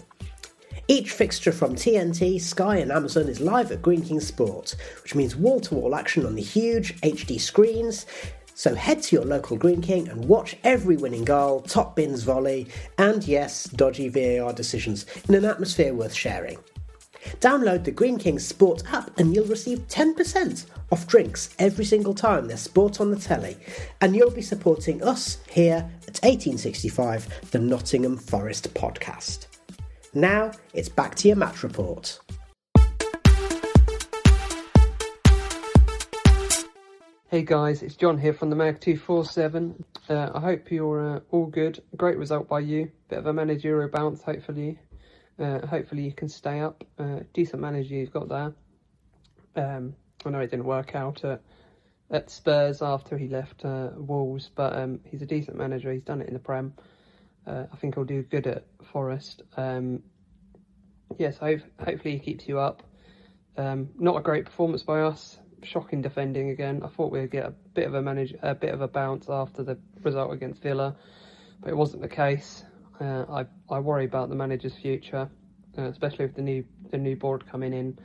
Each 0.88 1.12
fixture 1.12 1.52
from 1.52 1.74
TNT, 1.74 2.40
Sky, 2.40 2.78
and 2.78 2.90
Amazon 2.90 3.28
is 3.28 3.40
live 3.40 3.70
at 3.70 3.83
Greene 3.83 4.02
King 4.02 4.20
Sport, 4.20 4.76
which 5.02 5.14
means 5.14 5.37
wall 5.37 5.61
to 5.61 5.74
wall 5.74 5.94
action 5.94 6.24
on 6.24 6.37
the 6.37 6.42
huge 6.42 6.98
HD 7.02 7.38
screens. 7.38 8.07
So 8.54 8.74
head 8.74 9.02
to 9.04 9.16
your 9.16 9.24
local 9.24 9.56
Greene 9.56 9.80
King 9.80 10.08
and 10.08 10.24
watch 10.26 10.56
every 10.64 10.96
winning 10.96 11.24
goal, 11.24 11.62
top 11.62 11.96
bins 11.96 12.22
volley, 12.22 12.68
and 12.98 13.26
yes, 13.26 13.64
dodgy 13.64 14.08
VAR 14.08 14.52
decisions 14.52 15.06
in 15.28 15.34
an 15.34 15.44
atmosphere 15.44 15.94
worth 15.94 16.14
sharing. 16.14 16.58
Download 17.40 17.84
the 17.84 17.90
Greene 17.90 18.18
King 18.18 18.38
Sport 18.38 18.82
app 18.92 19.18
and 19.18 19.34
you'll 19.34 19.46
receive 19.46 19.86
10% 19.88 20.66
off 20.90 21.06
drinks 21.06 21.54
every 21.58 21.84
single 21.84 22.14
time 22.14 22.46
there's 22.46 22.60
sport 22.60 23.00
on 23.00 23.10
the 23.10 23.16
telly. 23.16 23.56
And 24.00 24.14
you'll 24.14 24.30
be 24.30 24.42
supporting 24.42 25.02
us 25.02 25.38
here 25.48 25.88
at 26.08 26.20
1865, 26.22 27.50
the 27.50 27.58
Nottingham 27.58 28.16
Forest 28.16 28.74
podcast. 28.74 29.46
Now 30.14 30.50
it's 30.74 30.88
back 30.88 31.14
to 31.16 31.28
your 31.28 31.36
match 31.36 31.62
report. 31.62 32.20
Hey 37.33 37.45
guys, 37.45 37.83
it's 37.83 37.97
Jon 37.97 38.18
here 38.18 38.35
from 38.35 38.51
the 38.51 38.57
Mag 38.57 38.79
247. 38.79 39.83
Uh, 40.07 40.33
I 40.35 40.38
hope 40.38 40.71
you're 40.71 41.16
uh, 41.16 41.21
all 41.31 41.47
good. 41.47 41.83
Great 41.97 42.18
result 42.18 42.47
by 42.47 42.61
you. 42.61 42.92
Bit 43.09 43.21
of 43.21 43.27
a 43.27 43.33
managerial 43.33 43.88
bounce, 43.88 44.21
hopefully. 44.21 44.79
Uh, 45.38 45.66
hopefully 45.66 46.03
you 46.03 46.12
can 46.12 46.29
stay 46.29 46.61
up. 46.61 46.85
Uh, 46.99 47.21
decent 47.33 47.62
manager 47.62 47.95
you've 47.95 48.12
got 48.12 48.29
there. 48.29 48.53
Um, 49.57 49.97
I 50.27 50.29
know 50.29 50.40
it 50.40 50.51
didn't 50.51 50.66
work 50.66 50.95
out 50.95 51.25
at, 51.25 51.40
at 52.11 52.29
Spurs 52.29 52.83
after 52.83 53.16
he 53.16 53.29
left 53.29 53.64
uh, 53.64 53.92
Wolves, 53.97 54.51
but 54.55 54.77
um, 54.77 55.01
he's 55.07 55.23
a 55.23 55.27
decent 55.27 55.57
manager. 55.57 55.90
He's 55.90 56.03
done 56.03 56.21
it 56.21 56.29
in 56.29 56.35
the 56.35 56.38
Prem. 56.38 56.75
Uh, 57.47 57.64
I 57.73 57.77
think 57.77 57.95
he'll 57.95 58.05
do 58.05 58.23
good 58.25 58.47
at 58.47 58.66
Forest. 58.92 59.40
Um, 59.57 60.03
yes, 61.16 61.38
hope, 61.38 61.61
hopefully 61.83 62.12
he 62.12 62.18
keeps 62.18 62.47
you 62.47 62.59
up. 62.59 62.83
Um, 63.57 63.88
not 63.99 64.18
a 64.18 64.21
great 64.21 64.45
performance 64.45 64.83
by 64.83 65.01
us. 65.01 65.38
Shocking 65.62 66.03
defending 66.03 66.51
again. 66.51 66.83
I 66.85 66.88
thought 66.88 67.12
we'd 67.12 67.31
get 67.31 67.46
a 67.46 67.55
bit 67.75 67.87
of 67.87 67.94
a 67.94 68.03
manage, 68.03 68.35
a 68.42 68.55
bit 68.55 68.75
of 68.75 68.81
a 68.81 68.88
bounce 68.88 69.29
after 69.29 69.62
the 69.62 69.79
result 70.03 70.33
against 70.33 70.62
Villa, 70.62 70.96
but 71.61 71.70
it 71.70 71.77
wasn't 71.77 72.03
the 72.03 72.09
case. 72.09 72.64
Uh, 73.01 73.25
I 73.31 73.46
I 73.75 73.79
worry 73.79 74.05
about 74.05 74.29
the 74.29 74.35
manager's 74.35 74.75
future, 74.75 75.29
uh, 75.79 75.83
especially 75.83 76.27
with 76.27 76.35
the 76.35 76.42
new 76.42 76.64
the 76.90 76.98
new 76.98 77.16
board 77.16 77.46
coming 77.51 77.72
in. 77.72 77.98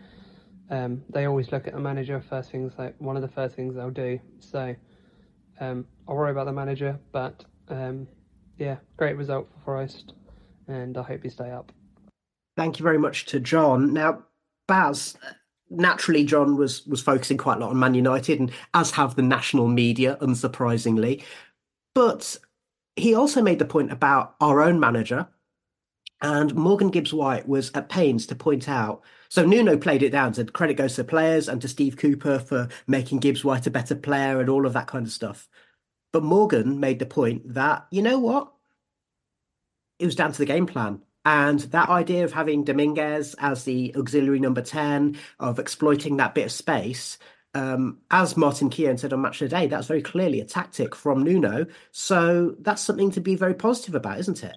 Um, 0.69 1.03
they 1.09 1.25
always 1.25 1.51
look 1.51 1.67
at 1.67 1.73
the 1.73 1.79
manager 1.79 2.21
first 2.29 2.51
things 2.51 2.73
like 2.77 2.95
one 2.99 3.15
of 3.15 3.21
the 3.21 3.27
first 3.29 3.55
things 3.55 3.75
they'll 3.75 3.89
do. 3.89 4.19
So 4.39 4.75
um, 5.59 5.85
I 6.07 6.13
worry 6.13 6.31
about 6.31 6.45
the 6.45 6.53
manager, 6.53 6.99
but 7.11 7.45
um, 7.69 8.07
yeah, 8.57 8.77
great 8.97 9.17
result 9.17 9.49
for 9.51 9.59
Forest, 9.63 10.13
and 10.67 10.97
I 10.97 11.03
hope 11.03 11.23
you 11.23 11.29
stay 11.29 11.51
up. 11.51 11.71
Thank 12.55 12.79
you 12.79 12.83
very 12.83 12.97
much 12.97 13.25
to 13.27 13.39
Jon. 13.39 13.93
Now, 13.93 14.23
Baz, 14.67 15.15
naturally, 15.69 16.23
Jon 16.23 16.57
was 16.57 16.85
was 16.87 17.01
focusing 17.01 17.37
quite 17.37 17.57
a 17.57 17.59
lot 17.59 17.71
on 17.71 17.79
Man 17.79 17.93
United, 17.93 18.39
and 18.39 18.51
as 18.73 18.91
have 18.91 19.15
the 19.15 19.21
national 19.21 19.67
media, 19.67 20.17
unsurprisingly. 20.21 21.23
But 21.93 22.37
he 22.95 23.13
also 23.13 23.41
made 23.41 23.59
the 23.59 23.65
point 23.65 23.91
about 23.91 24.35
our 24.41 24.61
own 24.61 24.79
manager, 24.79 25.27
and 26.21 26.55
Morgan 26.55 26.89
Gibbs 26.89 27.13
White 27.13 27.47
was 27.47 27.71
at 27.73 27.89
pains 27.89 28.25
to 28.27 28.35
point 28.35 28.67
out. 28.67 29.03
So 29.29 29.45
Nuno 29.45 29.77
played 29.77 30.03
it 30.03 30.11
down, 30.11 30.33
said 30.33 30.53
credit 30.53 30.75
goes 30.75 30.95
to 30.95 31.03
players 31.03 31.49
and 31.49 31.61
to 31.61 31.67
Steve 31.67 31.97
Cooper 31.97 32.39
for 32.39 32.69
making 32.87 33.19
Gibbs 33.19 33.43
White 33.43 33.67
a 33.67 33.71
better 33.71 33.95
player 33.95 34.39
and 34.39 34.49
all 34.49 34.65
of 34.65 34.73
that 34.73 34.87
kind 34.87 35.05
of 35.05 35.11
stuff. 35.11 35.47
But 36.13 36.23
Morgan 36.23 36.79
made 36.79 36.99
the 36.99 37.05
point 37.05 37.53
that, 37.53 37.87
you 37.91 38.01
know 38.01 38.19
what? 38.19 38.51
It 39.99 40.05
was 40.05 40.15
down 40.15 40.31
to 40.31 40.37
the 40.37 40.45
game 40.45 40.65
plan. 40.65 41.01
And 41.27 41.59
that 41.59 41.89
idea 41.89 42.23
of 42.23 42.31
having 42.31 42.63
Dominguez 42.63 43.35
as 43.39 43.65
the 43.65 43.93
auxiliary 43.97 44.39
number 44.39 44.61
10, 44.61 45.17
of 45.41 45.59
exploiting 45.59 46.15
that 46.17 46.33
bit 46.33 46.45
of 46.45 46.51
space, 46.53 47.17
um, 47.53 47.97
as 48.09 48.37
Martin 48.37 48.69
Keown 48.69 48.97
said 48.97 49.11
on 49.11 49.19
Match 49.19 49.41
of 49.41 49.49
the 49.49 49.55
Day, 49.57 49.67
that's 49.67 49.87
very 49.87 50.01
clearly 50.01 50.39
a 50.39 50.45
tactic 50.45 50.95
from 50.95 51.23
Nuno. 51.23 51.65
So 51.91 52.55
that's 52.59 52.81
something 52.81 53.11
to 53.11 53.19
be 53.19 53.35
very 53.35 53.55
positive 53.55 53.93
about, 53.93 54.19
isn't 54.19 54.41
it? 54.41 54.55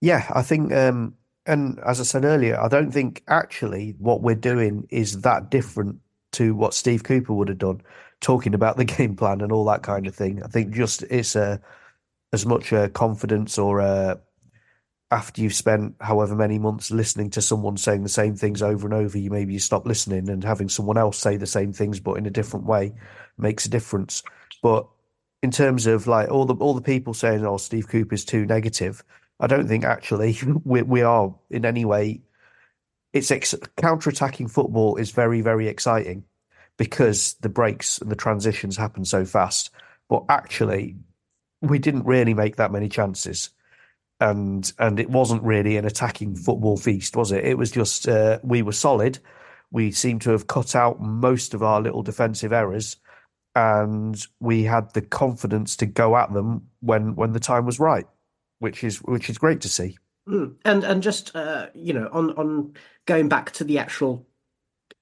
Yeah, 0.00 0.28
I 0.34 0.42
think, 0.42 0.72
um, 0.72 1.14
and 1.46 1.78
as 1.86 2.00
I 2.00 2.02
said 2.02 2.24
earlier, 2.24 2.60
I 2.60 2.66
don't 2.66 2.90
think 2.90 3.22
actually 3.28 3.94
what 4.00 4.22
we're 4.22 4.34
doing 4.34 4.88
is 4.90 5.20
that 5.20 5.52
different 5.52 6.00
to 6.32 6.56
what 6.56 6.74
Steve 6.74 7.04
Cooper 7.04 7.32
would 7.32 7.48
have 7.48 7.58
done, 7.58 7.80
talking 8.20 8.54
about 8.54 8.76
the 8.76 8.84
game 8.96 9.14
plan 9.14 9.40
and 9.40 9.52
all 9.52 9.66
that 9.66 9.84
kind 9.84 10.08
of 10.08 10.16
thing. 10.16 10.42
I 10.42 10.48
think 10.48 10.74
just 10.74 11.04
it's 11.04 11.36
a 11.36 11.60
as 12.32 12.44
much 12.44 12.72
a 12.72 12.88
confidence 12.88 13.56
or 13.56 13.78
a 13.78 14.18
after 15.12 15.42
you've 15.42 15.54
spent 15.54 15.94
however 16.00 16.34
many 16.34 16.58
months 16.58 16.90
listening 16.90 17.28
to 17.28 17.42
someone 17.42 17.76
saying 17.76 18.02
the 18.02 18.08
same 18.08 18.34
things 18.34 18.62
over 18.62 18.86
and 18.86 18.94
over, 18.94 19.18
you 19.18 19.30
maybe 19.30 19.52
you 19.52 19.58
stop 19.58 19.86
listening 19.86 20.30
and 20.30 20.42
having 20.42 20.70
someone 20.70 20.96
else 20.96 21.18
say 21.18 21.36
the 21.36 21.46
same 21.46 21.70
things 21.70 22.00
but 22.00 22.14
in 22.14 22.24
a 22.24 22.30
different 22.30 22.64
way 22.64 22.94
makes 23.36 23.66
a 23.66 23.68
difference. 23.68 24.22
But 24.62 24.86
in 25.42 25.50
terms 25.50 25.86
of 25.86 26.06
like 26.06 26.30
all 26.30 26.46
the 26.46 26.54
all 26.54 26.72
the 26.72 26.80
people 26.80 27.12
saying, 27.12 27.44
"Oh, 27.44 27.58
Steve 27.58 27.88
Cooper's 27.88 28.24
too 28.24 28.46
negative," 28.46 29.04
I 29.38 29.48
don't 29.48 29.68
think 29.68 29.84
actually 29.84 30.38
we 30.64 30.80
we 30.80 31.02
are 31.02 31.34
in 31.50 31.66
any 31.66 31.84
way. 31.84 32.22
It's 33.12 33.30
ex- 33.30 33.54
counter-attacking 33.76 34.48
football 34.48 34.96
is 34.96 35.10
very 35.10 35.42
very 35.42 35.68
exciting 35.68 36.24
because 36.78 37.34
the 37.42 37.50
breaks 37.50 37.98
and 37.98 38.10
the 38.10 38.16
transitions 38.16 38.78
happen 38.78 39.04
so 39.04 39.26
fast. 39.26 39.70
But 40.08 40.24
actually, 40.30 40.96
we 41.60 41.78
didn't 41.78 42.06
really 42.06 42.32
make 42.32 42.56
that 42.56 42.72
many 42.72 42.88
chances 42.88 43.50
and 44.22 44.72
and 44.78 45.00
it 45.00 45.10
wasn't 45.10 45.42
really 45.42 45.76
an 45.76 45.84
attacking 45.84 46.36
football 46.36 46.76
feast, 46.76 47.16
was 47.16 47.32
it? 47.32 47.44
It 47.44 47.58
was 47.58 47.72
just 47.72 48.06
uh, 48.08 48.38
we 48.44 48.62
were 48.62 48.72
solid. 48.72 49.18
We 49.72 49.90
seemed 49.90 50.22
to 50.22 50.30
have 50.30 50.46
cut 50.46 50.76
out 50.76 51.00
most 51.00 51.54
of 51.54 51.62
our 51.62 51.80
little 51.80 52.02
defensive 52.02 52.52
errors, 52.52 52.96
and 53.56 54.24
we 54.38 54.62
had 54.62 54.92
the 54.94 55.02
confidence 55.02 55.76
to 55.76 55.86
go 55.86 56.16
at 56.16 56.32
them 56.32 56.68
when 56.80 57.16
when 57.16 57.32
the 57.32 57.40
time 57.40 57.66
was 57.66 57.80
right, 57.80 58.06
which 58.60 58.84
is 58.84 58.98
which 58.98 59.28
is 59.28 59.38
great 59.38 59.60
to 59.62 59.68
see. 59.68 59.98
Mm. 60.28 60.54
And 60.64 60.84
and 60.84 61.02
just 61.02 61.34
uh, 61.34 61.66
you 61.74 61.92
know 61.92 62.08
on 62.12 62.30
on 62.36 62.74
going 63.06 63.28
back 63.28 63.50
to 63.52 63.64
the 63.64 63.78
actual 63.78 64.24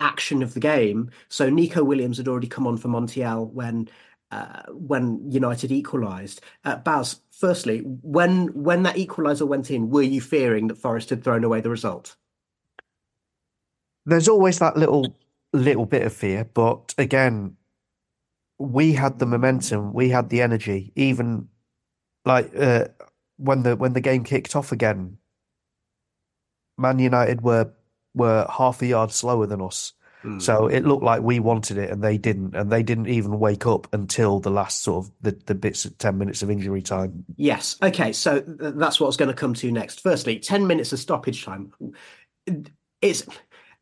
action 0.01 0.43
of 0.43 0.55
the 0.55 0.61
game. 0.61 1.11
So 1.29 1.51
Neco 1.51 1.85
Williams 1.85 2.16
had 2.16 2.27
already 2.27 2.49
come 2.49 2.66
on 2.66 2.79
for 2.79 2.89
Montiel 2.89 3.53
when 3.53 3.91
uh, 4.31 4.62
when 4.68 5.31
United 5.31 5.72
equalised. 5.72 6.41
Uh, 6.64 6.76
Baz, 6.76 7.20
firstly, 7.31 7.81
when 7.81 8.49
when 8.55 8.83
that 8.85 8.97
equaliser 8.97 9.47
went 9.47 9.70
in, 9.70 9.91
were 9.91 10.03
you 10.03 10.20
fearing 10.20 10.68
that 10.68 10.78
Forest 10.78 11.11
had 11.11 11.24
thrown 11.24 11.45
away 11.45 11.61
the 11.61 11.70
result? 11.70 12.16
There's 14.07 14.28
always 14.28 14.59
that 14.59 14.76
little 14.76 15.14
little 15.53 15.87
bit 15.87 16.03
of 16.03 16.12
fear, 16.12 16.49
but 16.55 16.95
again, 16.97 17.57
we 18.59 18.93
had 18.93 19.18
the 19.18 19.26
momentum, 19.26 19.93
we 19.93 20.11
had 20.11 20.28
the 20.28 20.43
energy, 20.43 20.93
even 20.95 21.49
like 22.24 22.55
uh, 22.57 22.87
when 23.37 23.62
the 23.62 23.76
when 23.76 23.95
the 23.95 24.01
game 24.01 24.24
kicked 24.24 24.55
off 24.55 24.70
again. 24.70 25.18
Man 26.78 26.99
United 26.99 27.43
were 27.43 27.72
were 28.14 28.47
half 28.51 28.83
a 28.83 28.87
yard 28.87 29.12
slower 29.12 29.47
than 29.47 29.61
us. 29.61 29.93
Mm. 30.25 30.41
So 30.41 30.66
it 30.66 30.85
looked 30.85 31.03
like 31.03 31.23
we 31.23 31.41
wanted 31.41 31.79
it 31.79 31.91
and 31.91 32.03
they 32.03 32.18
didn't, 32.18 32.55
and 32.55 32.71
they 32.71 32.83
didn't 32.83 33.09
even 33.09 33.39
wake 33.39 33.66
up 33.66 33.89
until 33.93 34.41
the 34.41 34.51
last 34.51 34.83
sort 34.83 35.07
of 35.07 35.12
the, 35.23 35.33
the 35.47 35.55
bits 35.55 35.85
of 35.85 35.97
ten 35.99 36.18
minutes 36.18 36.43
of 36.43 36.51
injury 36.51 36.83
time. 36.83 37.25
Yes. 37.37 37.77
Okay. 37.83 38.12
So 38.12 38.41
th- 38.41 38.75
that's 38.77 39.01
what's 39.01 39.16
going 39.16 39.31
to 39.31 39.35
come 39.35 39.55
to 39.55 39.73
next. 39.73 40.01
Firstly, 40.03 40.39
ten 40.39 40.66
minutes 40.66 40.93
of 40.93 40.99
stoppage 40.99 41.45
time. 41.45 41.73
It's 43.01 43.27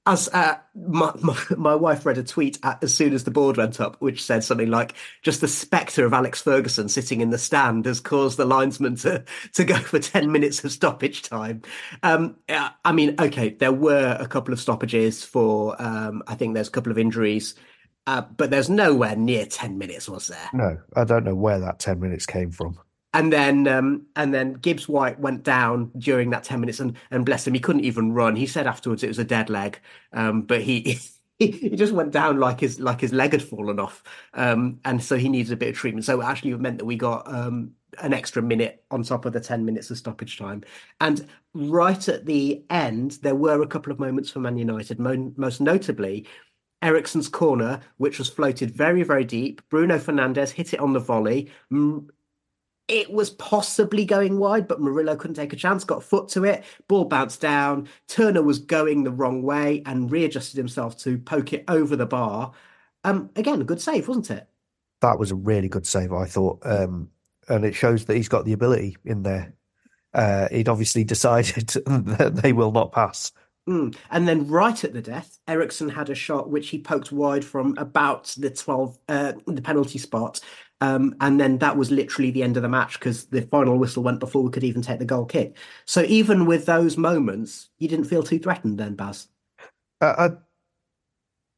as 0.08 0.28
uh, 0.32 0.56
my, 0.74 1.12
my, 1.20 1.38
my, 1.56 1.74
wife 1.74 2.06
read 2.06 2.16
a 2.16 2.22
tweet 2.22 2.58
at, 2.62 2.82
as 2.82 2.94
soon 2.94 3.12
as 3.12 3.24
the 3.24 3.30
board 3.30 3.58
went 3.58 3.78
up, 3.78 3.96
which 4.00 4.24
said 4.24 4.42
something 4.42 4.70
like, 4.70 4.94
"Just 5.22 5.40
the 5.42 5.48
spectre 5.48 6.06
of 6.06 6.14
Alex 6.14 6.40
Ferguson 6.40 6.88
sitting 6.88 7.20
in 7.20 7.30
the 7.30 7.38
stand 7.38 7.84
has 7.84 8.00
caused 8.00 8.38
the 8.38 8.46
linesman 8.46 8.96
to 8.96 9.22
to 9.52 9.64
go 9.64 9.76
for 9.76 9.98
ten 9.98 10.32
minutes 10.32 10.64
of 10.64 10.72
stoppage 10.72 11.22
time." 11.22 11.62
Um, 12.02 12.36
I 12.48 12.92
mean, 12.92 13.16
okay, 13.20 13.50
there 13.50 13.72
were 13.72 14.16
a 14.18 14.26
couple 14.26 14.54
of 14.54 14.60
stoppages 14.60 15.22
for. 15.24 15.80
Um, 15.80 16.22
I 16.26 16.34
think 16.34 16.54
there's 16.54 16.68
a 16.68 16.72
couple 16.72 16.90
of 16.90 16.98
injuries. 16.98 17.54
Uh, 18.06 18.22
but 18.22 18.50
there's 18.50 18.70
nowhere 18.70 19.14
near 19.14 19.44
10 19.44 19.76
minutes, 19.76 20.08
was 20.08 20.28
there? 20.28 20.48
No, 20.54 20.78
I 20.96 21.04
don't 21.04 21.24
know 21.24 21.34
where 21.34 21.58
that 21.58 21.78
10 21.78 22.00
minutes 22.00 22.24
came 22.24 22.50
from 22.50 22.78
and 23.14 23.32
then 23.32 23.66
um, 23.66 24.06
and 24.16 24.34
then 24.34 24.54
Gibbs 24.54 24.88
White 24.88 25.18
went 25.18 25.42
down 25.42 25.90
during 25.98 26.30
that 26.30 26.44
ten 26.44 26.60
minutes, 26.60 26.80
and 26.80 26.96
and 27.10 27.24
bless 27.24 27.46
him, 27.46 27.54
he 27.54 27.60
couldn't 27.60 27.84
even 27.84 28.12
run. 28.12 28.36
He 28.36 28.46
said 28.46 28.66
afterwards 28.66 29.02
it 29.02 29.08
was 29.08 29.18
a 29.18 29.24
dead 29.24 29.50
leg, 29.50 29.78
um, 30.12 30.42
but 30.42 30.62
he. 30.62 30.98
He, 31.40 31.76
just 31.76 31.92
went 31.92 32.10
down 32.10 32.40
like 32.40 32.58
his 32.58 32.80
like 32.80 33.00
his 33.00 33.12
leg 33.12 33.30
had 33.30 33.44
fallen 33.44 33.78
off, 33.78 34.02
um, 34.34 34.80
and 34.84 35.00
so 35.00 35.16
he 35.16 35.28
needs 35.28 35.52
a 35.52 35.56
bit 35.56 35.68
of 35.68 35.76
treatment. 35.76 36.04
So 36.04 36.20
actually, 36.20 36.50
it 36.50 36.58
meant 36.58 36.78
that 36.78 36.84
we 36.84 36.96
got 36.96 37.32
um, 37.32 37.74
an 38.02 38.12
extra 38.12 38.42
minute 38.42 38.82
on 38.90 39.04
top 39.04 39.24
of 39.24 39.32
the 39.32 39.38
ten 39.38 39.64
minutes 39.64 39.88
of 39.88 39.98
stoppage 39.98 40.36
time. 40.36 40.64
And 41.00 41.28
right 41.54 42.08
at 42.08 42.26
the 42.26 42.64
end, 42.70 43.18
there 43.22 43.36
were 43.36 43.62
a 43.62 43.68
couple 43.68 43.92
of 43.92 44.00
moments 44.00 44.32
for 44.32 44.40
Man 44.40 44.56
United. 44.56 44.98
most 44.98 45.60
notably, 45.60 46.26
Eriksen's 46.82 47.28
corner, 47.28 47.80
which 47.96 48.18
was 48.18 48.28
floated 48.28 48.70
very, 48.70 49.02
very 49.02 49.24
deep. 49.24 49.62
Bruno 49.68 49.98
Fernandes 49.98 50.50
hit 50.50 50.74
it 50.74 50.80
on 50.80 50.92
the 50.92 51.00
volley 51.00 51.50
it 52.88 53.12
was 53.12 53.30
possibly 53.30 54.04
going 54.04 54.38
wide, 54.38 54.66
but 54.66 54.80
Murillo 54.80 55.14
couldn't 55.14 55.36
take 55.36 55.52
a 55.52 55.56
chance, 55.56 55.84
got 55.84 55.98
a 55.98 56.00
foot 56.02 56.28
to 56.30 56.44
it, 56.44 56.64
ball 56.88 57.04
bounced 57.04 57.40
down. 57.40 57.88
Turner 58.08 58.42
was 58.42 58.58
going 58.58 59.04
the 59.04 59.12
wrong 59.12 59.42
way 59.42 59.82
and 59.86 60.10
readjusted 60.10 60.56
himself 60.56 60.96
to 60.98 61.18
poke 61.18 61.52
it 61.52 61.64
over 61.68 61.96
the 61.96 62.06
bar. 62.06 62.52
Um, 63.04 63.30
again, 63.36 63.60
a 63.60 63.64
good 63.64 63.80
save, 63.80 64.08
wasn't 64.08 64.30
it? 64.30 64.48
That 65.02 65.18
was 65.18 65.30
a 65.30 65.36
really 65.36 65.68
good 65.68 65.86
save, 65.86 66.12
I 66.12 66.24
thought. 66.24 66.60
Um, 66.64 67.10
and 67.48 67.64
it 67.64 67.74
shows 67.74 68.06
that 68.06 68.16
he's 68.16 68.28
got 68.28 68.44
the 68.44 68.52
ability 68.54 68.96
in 69.04 69.22
there. 69.22 69.54
Uh, 70.14 70.48
he'd 70.50 70.68
obviously 70.68 71.04
decided 71.04 71.68
that 71.68 72.40
they 72.42 72.52
will 72.52 72.72
not 72.72 72.92
pass. 72.92 73.32
Mm. 73.68 73.94
And 74.10 74.26
then 74.26 74.48
right 74.48 74.82
at 74.82 74.94
the 74.94 75.02
death, 75.02 75.38
Eriksen 75.46 75.90
had 75.90 76.08
a 76.08 76.14
shot 76.14 76.48
which 76.48 76.70
he 76.70 76.78
poked 76.78 77.12
wide 77.12 77.44
from 77.44 77.76
about 77.76 78.34
the 78.38 78.48
12, 78.48 78.98
uh, 79.08 79.32
the 79.46 79.60
penalty 79.60 79.98
spot. 79.98 80.40
Um, 80.80 81.16
and 81.20 81.40
then 81.40 81.58
that 81.58 81.76
was 81.76 81.90
literally 81.90 82.30
the 82.30 82.42
end 82.42 82.56
of 82.56 82.62
the 82.62 82.68
match 82.68 82.98
because 82.98 83.26
the 83.26 83.42
final 83.42 83.78
whistle 83.78 84.02
went 84.02 84.20
before 84.20 84.42
we 84.42 84.50
could 84.50 84.64
even 84.64 84.82
take 84.82 85.00
the 85.00 85.04
goal 85.04 85.24
kick. 85.24 85.56
So 85.86 86.02
even 86.02 86.46
with 86.46 86.66
those 86.66 86.96
moments, 86.96 87.70
you 87.78 87.88
didn't 87.88 88.04
feel 88.04 88.22
too 88.22 88.38
threatened 88.38 88.78
then, 88.78 88.94
Baz? 88.94 89.28
Uh, 90.00 90.30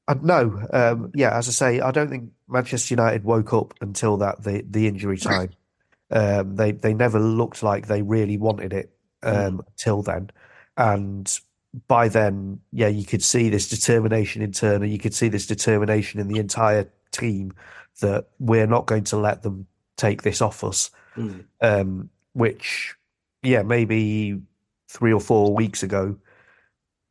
I, 0.09 0.12
I, 0.12 0.16
no. 0.23 0.66
Um, 0.73 1.12
yeah, 1.14 1.37
as 1.37 1.49
I 1.49 1.53
say, 1.53 1.81
I 1.81 1.91
don't 1.91 2.09
think 2.09 2.31
Manchester 2.49 2.95
United 2.95 3.25
woke 3.25 3.53
up 3.53 3.75
until 3.83 4.16
that 4.18 4.43
the, 4.43 4.64
the 4.68 4.87
injury 4.87 5.18
time. 5.18 5.51
Um, 6.11 6.57
they 6.57 6.73
they 6.73 6.93
never 6.93 7.21
looked 7.21 7.62
like 7.62 7.87
they 7.87 8.03
really 8.03 8.37
wanted 8.37 8.73
it 8.73 8.93
um, 9.23 9.59
mm. 9.59 9.64
till 9.77 10.03
then, 10.03 10.31
and 10.77 11.39
by 11.87 12.09
then, 12.09 12.59
yeah, 12.73 12.89
you 12.89 13.05
could 13.05 13.23
see 13.23 13.49
this 13.49 13.68
determination 13.68 14.43
in 14.43 14.51
Turner. 14.51 14.87
You 14.87 14.99
could 14.99 15.14
see 15.14 15.29
this 15.29 15.47
determination 15.47 16.18
in 16.18 16.27
the 16.27 16.41
entire 16.41 16.91
team 17.12 17.53
that 18.01 18.28
we're 18.38 18.66
not 18.66 18.86
going 18.86 19.05
to 19.05 19.16
let 19.16 19.43
them 19.43 19.66
take 19.97 20.22
this 20.22 20.41
off 20.41 20.64
us. 20.64 20.91
Mm. 21.16 21.45
Um, 21.61 22.11
which, 22.32 22.95
yeah, 23.43 23.62
maybe 23.62 24.41
three 24.88 25.12
or 25.12 25.20
four 25.20 25.55
weeks 25.55 25.82
ago, 25.82 26.16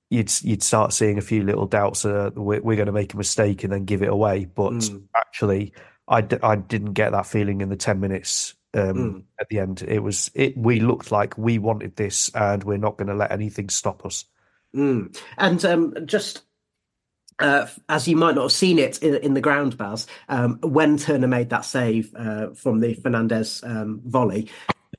you'd 0.09 0.31
you'd 0.41 0.63
start 0.63 0.93
seeing 0.93 1.17
a 1.17 1.21
few 1.21 1.43
little 1.43 1.67
doubts. 1.67 2.05
Uh, 2.05 2.31
we're, 2.33 2.61
we're 2.61 2.75
going 2.75 2.87
to 2.87 2.91
make 2.91 3.13
a 3.13 3.17
mistake 3.17 3.63
and 3.63 3.73
then 3.73 3.85
give 3.85 4.01
it 4.01 4.09
away. 4.09 4.45
But 4.45 4.73
mm. 4.73 5.03
actually, 5.15 5.73
I 6.07 6.21
d- 6.21 6.37
I 6.41 6.55
didn't 6.55 6.93
get 6.93 7.11
that 7.11 7.27
feeling 7.27 7.61
in 7.61 7.69
the 7.69 7.75
ten 7.75 7.99
minutes 7.99 8.55
um, 8.73 8.81
mm. 8.81 9.23
at 9.39 9.49
the 9.49 9.59
end. 9.59 9.83
It 9.87 9.99
was 9.99 10.31
it. 10.33 10.57
We 10.57 10.79
looked 10.79 11.11
like 11.11 11.37
we 11.37 11.59
wanted 11.59 11.95
this, 11.95 12.29
and 12.33 12.63
we're 12.63 12.77
not 12.77 12.97
going 12.97 13.09
to 13.09 13.15
let 13.15 13.31
anything 13.31 13.69
stop 13.69 14.05
us. 14.05 14.25
Mm. 14.75 15.19
And 15.37 15.65
um, 15.65 15.93
just 16.05 16.43
uh, 17.39 17.67
as 17.87 18.07
you 18.07 18.15
might 18.15 18.35
not 18.35 18.43
have 18.43 18.51
seen 18.51 18.79
it 18.79 18.97
in, 18.99 19.15
in 19.15 19.33
the 19.33 19.41
ground, 19.41 19.77
Baz, 19.77 20.07
um, 20.27 20.59
when 20.61 20.97
Turner 20.97 21.27
made 21.27 21.49
that 21.49 21.65
save 21.65 22.13
uh, 22.15 22.51
from 22.51 22.79
the 22.79 22.95
Fernandes 22.95 23.67
um, 23.67 24.01
volley, 24.05 24.49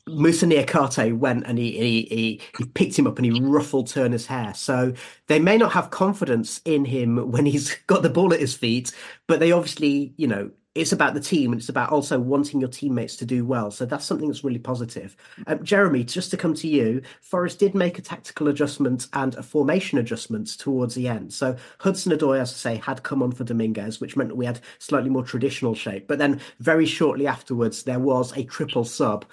Moussa 0.08 0.46
Niakhaté 0.46 1.16
went 1.16 1.46
and 1.46 1.58
he, 1.58 1.72
he, 1.72 2.02
he 2.02 2.40
he 2.58 2.64
picked 2.64 2.98
him 2.98 3.06
up 3.06 3.18
and 3.18 3.26
he 3.26 3.40
ruffled 3.40 3.88
Turner's 3.88 4.26
hair. 4.26 4.54
So 4.54 4.92
they 5.28 5.38
may 5.38 5.56
not 5.56 5.72
have 5.72 5.90
confidence 5.90 6.60
in 6.64 6.84
him 6.84 7.30
when 7.30 7.46
he's 7.46 7.74
got 7.86 8.02
the 8.02 8.10
ball 8.10 8.32
at 8.32 8.40
his 8.40 8.54
feet, 8.54 8.92
but 9.26 9.40
they 9.40 9.52
obviously, 9.52 10.14
you 10.16 10.26
know, 10.26 10.50
it's 10.76 10.92
about 10.92 11.14
the 11.14 11.20
team 11.20 11.52
and 11.52 11.60
it's 11.60 11.68
about 11.68 11.90
also 11.90 12.20
wanting 12.20 12.60
your 12.60 12.68
teammates 12.68 13.16
to 13.16 13.26
do 13.26 13.44
well. 13.44 13.72
So 13.72 13.84
that's 13.84 14.04
something 14.04 14.28
that's 14.28 14.44
really 14.44 14.60
positive. 14.60 15.16
Um, 15.48 15.64
Jeremy, 15.64 16.04
just 16.04 16.30
to 16.30 16.36
come 16.36 16.54
to 16.54 16.68
you, 16.68 17.02
Forest 17.22 17.58
did 17.58 17.74
make 17.74 17.98
a 17.98 18.02
tactical 18.02 18.46
adjustment 18.46 19.08
and 19.12 19.34
a 19.34 19.42
formation 19.42 19.98
adjustment 19.98 20.58
towards 20.58 20.94
the 20.94 21.08
end. 21.08 21.32
So 21.32 21.56
Hudson 21.80 22.12
Odoi, 22.12 22.38
as 22.38 22.52
I 22.52 22.54
say, 22.54 22.76
had 22.76 23.02
come 23.02 23.20
on 23.20 23.32
for 23.32 23.42
Dominguez, 23.42 24.00
which 24.00 24.16
meant 24.16 24.30
that 24.30 24.36
we 24.36 24.46
had 24.46 24.60
slightly 24.78 25.10
more 25.10 25.24
traditional 25.24 25.74
shape. 25.74 26.06
But 26.06 26.18
then 26.18 26.40
very 26.60 26.86
shortly 26.86 27.26
afterwards, 27.26 27.82
there 27.82 27.98
was 27.98 28.36
a 28.36 28.44
triple 28.44 28.84
sub. 28.84 29.24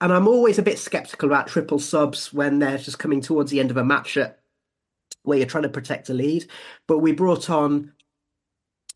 And 0.00 0.10
I'm 0.10 0.28
always 0.28 0.58
a 0.58 0.62
bit 0.62 0.78
skeptical 0.78 1.28
about 1.28 1.48
triple 1.48 1.80
subs 1.80 2.32
when 2.32 2.60
they're 2.60 2.78
just 2.78 2.98
coming 2.98 3.20
towards 3.20 3.50
the 3.50 3.60
end 3.60 3.70
of 3.70 3.76
a 3.76 3.84
match 3.84 4.16
at, 4.16 4.38
where 5.24 5.36
you're 5.36 5.46
trying 5.46 5.64
to 5.64 5.68
protect 5.68 6.08
a 6.08 6.14
lead. 6.14 6.46
But 6.86 7.00
we 7.00 7.12
brought 7.12 7.50
on 7.50 7.92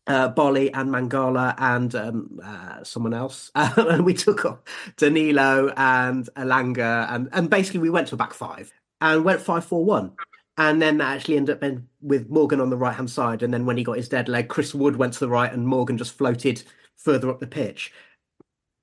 uh, 0.07 0.33
Boly 0.33 0.69
and 0.73 0.89
Mangala 0.89 1.55
and 1.57 1.95
um, 1.95 2.39
uh, 2.43 2.83
someone 2.83 3.13
else. 3.13 3.51
and 3.55 4.05
we 4.05 4.13
took 4.13 4.45
off 4.45 4.59
Danilo 4.97 5.73
and 5.77 6.29
Elanga. 6.35 7.07
And, 7.09 7.29
and 7.31 7.49
basically, 7.49 7.79
we 7.79 7.89
went 7.89 8.07
to 8.09 8.15
a 8.15 8.17
back 8.17 8.33
five 8.33 8.71
and 9.01 9.23
went 9.23 9.41
5 9.41 9.65
4 9.65 9.85
1. 9.85 10.11
And 10.57 10.81
then 10.81 10.97
that 10.99 11.15
actually 11.15 11.37
ended 11.37 11.63
up 11.63 11.79
with 12.01 12.29
Morgan 12.29 12.61
on 12.61 12.69
the 12.69 12.77
right 12.77 12.95
hand 12.95 13.09
side. 13.09 13.41
And 13.41 13.53
then 13.53 13.65
when 13.65 13.77
he 13.77 13.83
got 13.83 13.97
his 13.97 14.09
dead 14.09 14.29
leg, 14.29 14.49
Chris 14.49 14.75
Wood 14.75 14.95
went 14.95 15.13
to 15.13 15.19
the 15.19 15.29
right 15.29 15.51
and 15.51 15.67
Morgan 15.67 15.97
just 15.97 16.15
floated 16.15 16.61
further 16.97 17.29
up 17.29 17.39
the 17.39 17.47
pitch. 17.47 17.91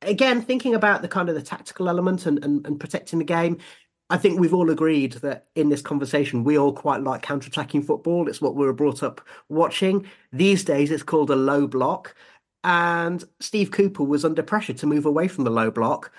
Again, 0.02 0.42
thinking 0.42 0.74
about 0.74 1.02
the 1.02 1.08
kind 1.08 1.28
of 1.28 1.34
the 1.34 1.42
tactical 1.42 1.88
element 1.88 2.26
and, 2.26 2.42
and, 2.44 2.66
and 2.66 2.80
protecting 2.80 3.18
the 3.18 3.24
game, 3.24 3.58
I 4.10 4.18
think 4.18 4.40
we've 4.40 4.52
all 4.52 4.70
agreed 4.70 5.12
that 5.12 5.46
in 5.54 5.68
this 5.68 5.82
conversation, 5.82 6.42
we 6.42 6.58
all 6.58 6.72
quite 6.72 7.02
like 7.02 7.22
counter-attacking 7.22 7.84
football. 7.84 8.28
It's 8.28 8.40
what 8.40 8.56
we 8.56 8.66
were 8.66 8.72
brought 8.72 9.04
up 9.04 9.20
watching. 9.48 10.04
These 10.32 10.64
days, 10.64 10.90
it's 10.90 11.04
called 11.04 11.30
a 11.30 11.36
low 11.36 11.68
block. 11.68 12.16
And 12.64 13.24
Steve 13.38 13.70
Cooper 13.70 14.02
was 14.02 14.24
under 14.24 14.42
pressure 14.42 14.74
to 14.74 14.86
move 14.86 15.06
away 15.06 15.28
from 15.28 15.44
the 15.44 15.50
low 15.50 15.70
block. 15.70 16.12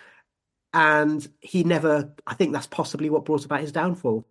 And 0.74 1.28
he 1.42 1.66
never, 1.66 2.16
I 2.26 2.34
think 2.34 2.54
that's 2.54 2.66
possibly 2.66 3.10
what 3.10 3.26
brought 3.26 3.44
about 3.44 3.60
his 3.60 3.74
downfall. 3.74 4.26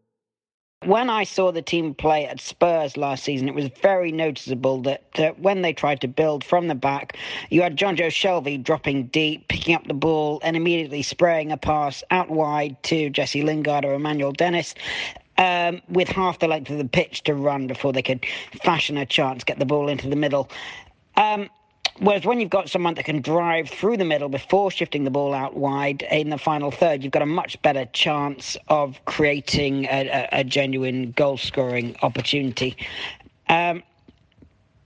When 0.87 1.11
I 1.11 1.24
saw 1.24 1.53
the 1.53 1.61
team 1.61 1.93
play 1.93 2.24
at 2.24 2.41
Spurs 2.41 2.97
last 2.97 3.22
season, 3.22 3.49
it 3.49 3.55
was 3.55 3.68
very 3.83 4.11
noticeable 4.11 4.81
that, 4.83 5.03
that 5.16 5.39
when 5.39 5.61
they 5.61 5.74
tried 5.74 6.01
to 6.01 6.09
build 6.09 6.43
from 6.43 6.68
the 6.68 6.74
back, 6.74 7.18
you 7.51 7.61
had 7.61 7.76
Jonjo 7.76 8.07
Shelvey 8.07 8.62
dropping 8.62 9.09
deep, 9.09 9.47
picking 9.49 9.74
up 9.74 9.87
the 9.87 9.93
ball, 9.93 10.41
and 10.43 10.57
immediately 10.57 11.03
spraying 11.03 11.53
a 11.53 11.59
pass 11.59 12.03
out 12.11 12.31
wide 12.31 12.83
to 12.85 13.11
Jesse 13.11 13.43
Lingard 13.43 13.85
or 13.85 13.93
Emmanuel 13.93 14.33
Dennis. 14.33 14.74
Um, 15.37 15.83
with 15.91 16.09
half 16.09 16.39
the 16.39 16.49
length 16.49 16.70
of 16.70 16.78
the 16.78 16.89
pitch 16.89 17.24
to 17.24 17.35
run 17.35 17.66
before 17.66 17.93
they 17.93 18.03
could 18.03 18.24
fashion 18.62 18.97
a 18.97 19.05
chance, 19.05 19.45
get 19.45 19.59
the 19.59 19.66
ball 19.66 19.87
into 19.89 20.09
the 20.09 20.16
middle. 20.16 20.49
Um, 21.16 21.51
Whereas 22.01 22.25
when 22.25 22.41
you've 22.41 22.49
got 22.49 22.71
someone 22.71 22.95
that 22.95 23.05
can 23.05 23.21
drive 23.21 23.69
through 23.69 23.99
the 23.99 24.07
middle 24.07 24.31
before 24.31 24.71
shifting 24.71 25.05
the 25.05 25.11
ball 25.11 25.35
out 25.35 25.55
wide 25.55 26.01
in 26.11 26.31
the 26.31 26.39
final 26.39 26.71
third, 26.71 27.05
you've 27.05 27.13
got 27.13 27.21
a 27.21 27.27
much 27.27 27.61
better 27.61 27.85
chance 27.93 28.57
of 28.69 28.99
creating 29.05 29.85
a, 29.85 30.09
a, 30.09 30.41
a 30.41 30.45
genuine 30.45 31.13
goal 31.13 31.37
scoring 31.37 31.95
opportunity. 32.01 32.75
Um, 33.51 33.83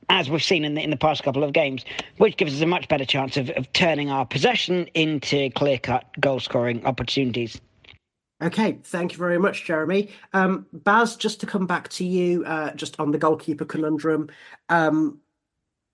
as 0.08 0.28
we've 0.28 0.42
seen 0.42 0.64
in 0.64 0.74
the, 0.74 0.82
in 0.82 0.90
the 0.90 0.96
past 0.96 1.22
couple 1.22 1.44
of 1.44 1.52
games, 1.52 1.84
which 2.18 2.36
gives 2.36 2.52
us 2.52 2.60
a 2.60 2.66
much 2.66 2.88
better 2.88 3.04
chance 3.04 3.36
of, 3.36 3.48
of 3.50 3.72
turning 3.72 4.10
our 4.10 4.26
possession 4.26 4.88
into 4.94 5.50
clear 5.50 5.78
cut 5.78 6.04
goal 6.20 6.40
scoring 6.40 6.84
opportunities. 6.84 7.60
Okay, 8.42 8.78
thank 8.82 9.12
you 9.12 9.18
very 9.18 9.38
much, 9.38 9.64
Jeremy. 9.64 10.10
Um, 10.32 10.66
Baz, 10.72 11.14
just 11.14 11.38
to 11.40 11.46
come 11.46 11.66
back 11.66 11.88
to 11.90 12.04
you, 12.04 12.44
uh, 12.44 12.72
just 12.72 12.98
on 12.98 13.12
the 13.12 13.18
goalkeeper 13.18 13.64
conundrum. 13.64 14.28
Um, 14.68 15.20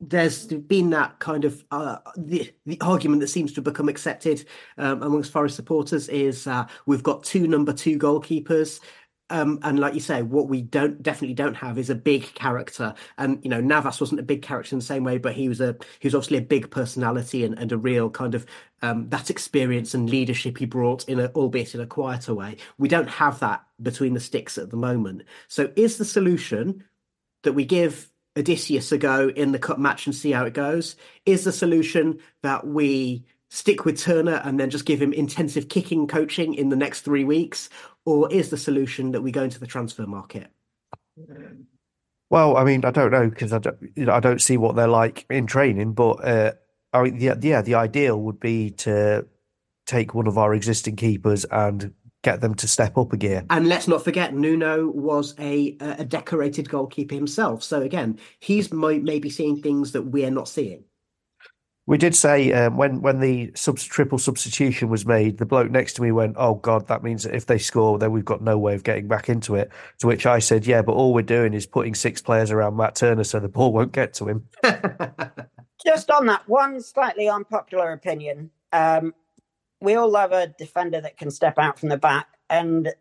there's 0.01 0.47
been 0.47 0.91
that 0.91 1.19
kind 1.19 1.45
of 1.45 1.65
uh, 1.71 1.99
the 2.17 2.53
the 2.65 2.81
argument 2.81 3.21
that 3.21 3.29
seems 3.29 3.53
to 3.53 3.57
have 3.57 3.65
become 3.65 3.89
accepted 3.89 4.45
um, 4.79 5.03
amongst 5.03 5.31
Forest 5.31 5.57
supporters 5.57 6.09
is 6.09 6.47
uh, 6.47 6.67
we've 6.87 7.03
got 7.03 7.23
two 7.23 7.47
number 7.47 7.73
two 7.73 7.99
goalkeepers. 7.99 8.81
Um, 9.33 9.61
and 9.63 9.79
like 9.79 9.95
you 9.95 10.01
say, 10.01 10.23
what 10.23 10.49
we 10.49 10.61
don't 10.61 11.01
definitely 11.05 11.35
don't 11.35 11.55
have 11.55 11.79
is 11.79 11.89
a 11.89 11.95
big 11.95 12.35
character. 12.35 12.95
And 13.17 13.39
you 13.45 13.51
know, 13.51 13.61
Navas 13.61 14.01
wasn't 14.01 14.19
a 14.19 14.25
big 14.25 14.43
character 14.43 14.75
in 14.75 14.81
the 14.81 14.85
same 14.85 15.05
way, 15.05 15.19
but 15.19 15.35
he 15.35 15.49
was 15.49 15.61
a 15.61 15.77
he 16.01 16.09
was 16.09 16.15
obviously 16.15 16.39
a 16.39 16.43
big 16.43 16.71
personality 16.71 17.45
and, 17.45 17.57
and 17.57 17.71
a 17.71 17.79
real 17.79 18.11
kind 18.11 18.35
of 18.35 18.45
um, 18.83 19.09
that 19.11 19.31
experience 19.31 19.95
and 19.95 20.11
leadership 20.11 20.59
he 20.59 20.65
brought 20.65 21.05
in 21.09 21.21
a 21.21 21.31
albeit 21.37 21.75
in 21.75 21.81
a 21.81 21.87
quieter 21.87 22.35
way. 22.35 22.57
We 22.79 22.89
don't 22.89 23.09
have 23.09 23.39
that 23.41 23.65
between 23.81 24.15
the 24.15 24.21
sticks 24.21 24.59
at 24.59 24.71
the 24.71 24.77
moment. 24.77 25.23
So 25.47 25.71
is 25.77 25.99
the 25.99 26.05
solution 26.05 26.85
that 27.43 27.53
we 27.53 27.65
give 27.65 28.10
Odysseas 28.37 28.93
a 28.93 28.99
go 28.99 29.29
in 29.29 29.53
the 29.53 29.59
cup 29.59 29.79
match 29.79 30.07
and 30.07 30.15
see 30.15 30.31
how 30.31 30.45
it 30.45 30.55
goes? 30.55 30.97
Is 31.27 31.45
the 31.45 31.53
solution 31.53 32.21
that 32.43 32.67
we 32.67 33.25
stick 33.51 33.85
with 33.85 33.99
Turner 33.99 34.41
and 34.45 34.59
then 34.59 34.71
just 34.71 34.85
give 34.85 35.03
him 35.03 35.13
intensive 35.13 35.69
kicking 35.69 36.07
coaching 36.07 36.55
in 36.55 36.69
the 36.69 36.77
next 36.77 37.01
three 37.01 37.25
weeks? 37.25 37.69
Or 38.07 38.33
is 38.33 38.51
the 38.51 38.57
solution 38.57 39.13
that 39.13 39.23
we 39.23 39.33
go 39.33 39.43
into 39.43 39.61
the 39.61 39.67
transfer 39.67 40.07
market? 40.07 40.49
Well, 42.31 42.57
I 42.57 42.65
mean, 42.65 42.85
I 42.85 42.93
don't 42.93 43.11
know 43.11 43.29
because 43.29 43.53
I 43.53 43.59
don't, 43.59 43.77
you 43.97 44.07
know, 44.07 44.13
I 44.13 44.21
don't 44.21 44.41
see 44.41 44.57
what 44.57 44.77
they're 44.77 44.87
like 44.87 45.27
in 45.29 45.47
training. 45.47 45.93
But 45.95 46.25
uh, 46.25 46.53
I 46.93 47.03
mean, 47.03 47.21
yeah, 47.21 47.35
yeah, 47.41 47.63
the 47.63 47.75
ideal 47.75 48.21
would 48.21 48.39
be 48.39 48.71
to 48.71 49.27
take 49.87 50.15
one 50.15 50.29
of 50.29 50.39
our 50.39 50.55
existing 50.55 50.95
keepers 50.95 51.45
and 51.47 51.93
get 52.23 52.41
them 52.41 52.55
to 52.55 52.69
step 52.69 52.99
up 52.99 53.13
a 53.13 53.17
gear. 53.17 53.45
And 53.51 53.69
let's 53.69 53.89
not 53.89 54.05
forget, 54.05 54.35
Nuno 54.35 54.89
was 54.89 55.35
a 55.39 55.77
a 55.81 56.05
decorated 56.05 56.69
goalkeeper 56.69 57.15
himself. 57.15 57.63
So 57.63 57.83
again, 57.83 58.19
he's 58.39 58.73
maybe 58.73 59.31
seeing 59.31 59.61
things 59.61 59.93
that 59.93 60.03
we're 60.03 60.31
not 60.31 60.49
seeing. 60.49 60.85
We 61.87 61.99
did 61.99 62.15
say 62.15 62.53
um, 62.53 62.77
when 62.77 63.01
when 63.01 63.19
the 63.19 63.51
sub- 63.57 63.79
triple 63.79 64.19
substitution 64.19 64.91
was 64.91 65.07
made, 65.07 65.39
the 65.39 65.47
bloke 65.47 65.71
next 65.71 65.95
to 65.95 66.03
me 66.03 66.13
went, 66.13 66.37
"Oh 66.39 66.55
God, 66.55 66.87
that 66.87 67.03
means 67.03 67.25
that 67.25 67.35
if 67.35 67.47
they 67.47 67.59
score, 67.59 67.99
then 67.99 68.13
we've 68.13 68.25
got 68.25 68.43
no 68.43 68.59
way 68.59 68.75
of 68.75 68.85
getting 68.85 69.09
back 69.09 69.29
into 69.29 69.57
it." 69.57 69.71
To 69.99 70.07
which 70.07 70.25
I 70.27 70.39
said, 70.39 70.67
"Yeah, 70.67 70.83
but 70.83 70.93
all 70.93 71.13
we're 71.13 71.23
doing 71.23 71.53
is 71.53 71.67
putting 71.67 71.95
six 71.95 72.23
players 72.23 72.51
around 72.53 72.77
Matt 72.77 72.95
Turner, 72.95 73.25
so 73.25 73.41
the 73.41 73.49
ball 73.49 73.73
won't 73.73 73.93
get 73.93 74.15
to 74.15 74.29
him." 74.29 74.47
Just 75.85 76.11
on 76.11 76.27
that, 76.27 76.47
one 76.47 76.81
slightly 76.81 77.29
unpopular 77.29 77.93
opinion. 77.93 78.51
Um, 78.73 79.15
we 79.81 79.95
all 79.95 80.11
love 80.11 80.33
a 80.33 80.49
defender 80.59 81.01
that 81.01 81.17
can 81.17 81.31
step 81.31 81.59
out 81.59 81.79
from 81.79 81.89
the 81.89 81.97
back, 81.97 82.27
and 82.49 82.93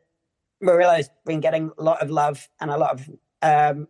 Murillo's 0.62 1.10
been 1.26 1.40
getting 1.40 1.72
a 1.78 1.84
lot 1.84 2.02
of 2.02 2.10
love 2.10 2.48
and 2.60 2.72
a 2.72 2.78
lot 2.78 3.00
of 3.00 3.10
um, 3.42 3.88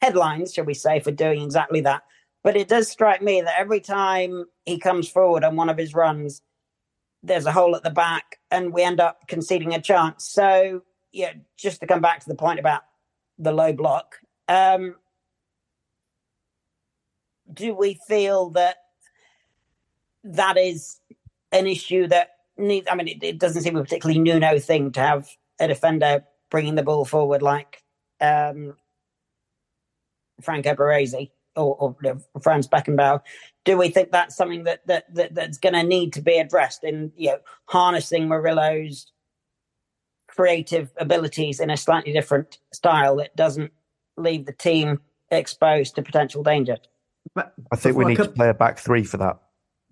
headlines, 0.00 0.52
shall 0.52 0.64
we 0.64 0.74
say, 0.74 1.00
for 1.00 1.10
doing 1.10 1.42
exactly 1.42 1.80
that. 1.82 2.02
But 2.42 2.56
it 2.56 2.68
does 2.68 2.88
strike 2.88 3.22
me 3.22 3.40
that 3.40 3.58
every 3.58 3.80
time 3.80 4.46
he 4.66 4.78
comes 4.78 5.08
forward 5.08 5.44
on 5.44 5.56
one 5.56 5.68
of 5.68 5.78
his 5.78 5.94
runs, 5.94 6.42
there's 7.22 7.46
a 7.46 7.52
hole 7.52 7.76
at 7.76 7.84
the 7.84 7.90
back, 7.90 8.38
and 8.50 8.72
we 8.72 8.82
end 8.82 9.00
up 9.00 9.28
conceding 9.28 9.74
a 9.74 9.80
chance. 9.80 10.26
So, 10.26 10.82
yeah, 11.12 11.34
just 11.56 11.80
to 11.80 11.86
come 11.86 12.00
back 12.00 12.20
to 12.20 12.28
the 12.28 12.34
point 12.34 12.58
about 12.58 12.82
the 13.38 13.52
low 13.52 13.72
block, 13.72 14.16
um, 14.48 14.96
do 17.52 17.74
we 17.74 17.98
feel 18.08 18.50
that 18.50 18.76
that 20.24 20.56
is 20.56 21.00
an 21.52 21.66
issue 21.66 22.06
that 22.08 22.36
needs? 22.56 22.86
I 22.90 22.94
mean, 22.94 23.08
it, 23.08 23.22
it, 23.22 23.38
doesn't 23.38 23.62
seem 23.62 23.76
a 23.76 23.82
particularly 23.82 24.20
Nuno 24.20 24.58
thing 24.58 24.92
to 24.92 25.00
have 25.00 25.28
a 25.60 25.68
defender 25.68 26.24
bringing 26.50 26.74
the 26.74 26.82
ball 26.82 27.04
forward 27.04 27.42
like 27.42 27.82
um, 28.20 28.76
Franco 30.40 30.74
Baresi 30.74 31.30
or, 31.56 31.76
or 31.78 32.40
Franz 32.40 32.68
Beckenbauer, 32.68 33.20
do 33.64 33.76
we 33.76 33.88
think 33.88 34.10
that's 34.10 34.36
something 34.36 34.64
that, 34.64 34.86
that, 34.86 35.12
that 35.14 35.34
that's 35.34 35.58
going 35.58 35.74
to 35.74 35.82
need 35.82 36.12
to 36.14 36.22
be 36.22 36.38
addressed 36.38 36.84
in 36.84 37.12
you 37.16 37.30
know 37.30 37.38
harnessing 37.66 38.28
Murillo's 38.28 39.10
creative 40.28 40.90
abilities 40.96 41.60
in 41.60 41.70
a 41.70 41.76
slightly 41.76 42.12
different 42.12 42.58
style 42.72 43.16
that 43.16 43.36
doesn't 43.36 43.70
leave 44.16 44.46
the 44.46 44.52
team 44.52 45.00
exposed 45.30 45.94
to 45.94 46.02
potential 46.02 46.42
danger? 46.42 46.78
But 47.34 47.54
I 47.70 47.76
think 47.76 47.96
we 47.96 48.04
need 48.04 48.16
to 48.16 48.28
play 48.28 48.48
a 48.48 48.54
back 48.54 48.78
three 48.78 49.04
for 49.04 49.18
that. 49.18 49.38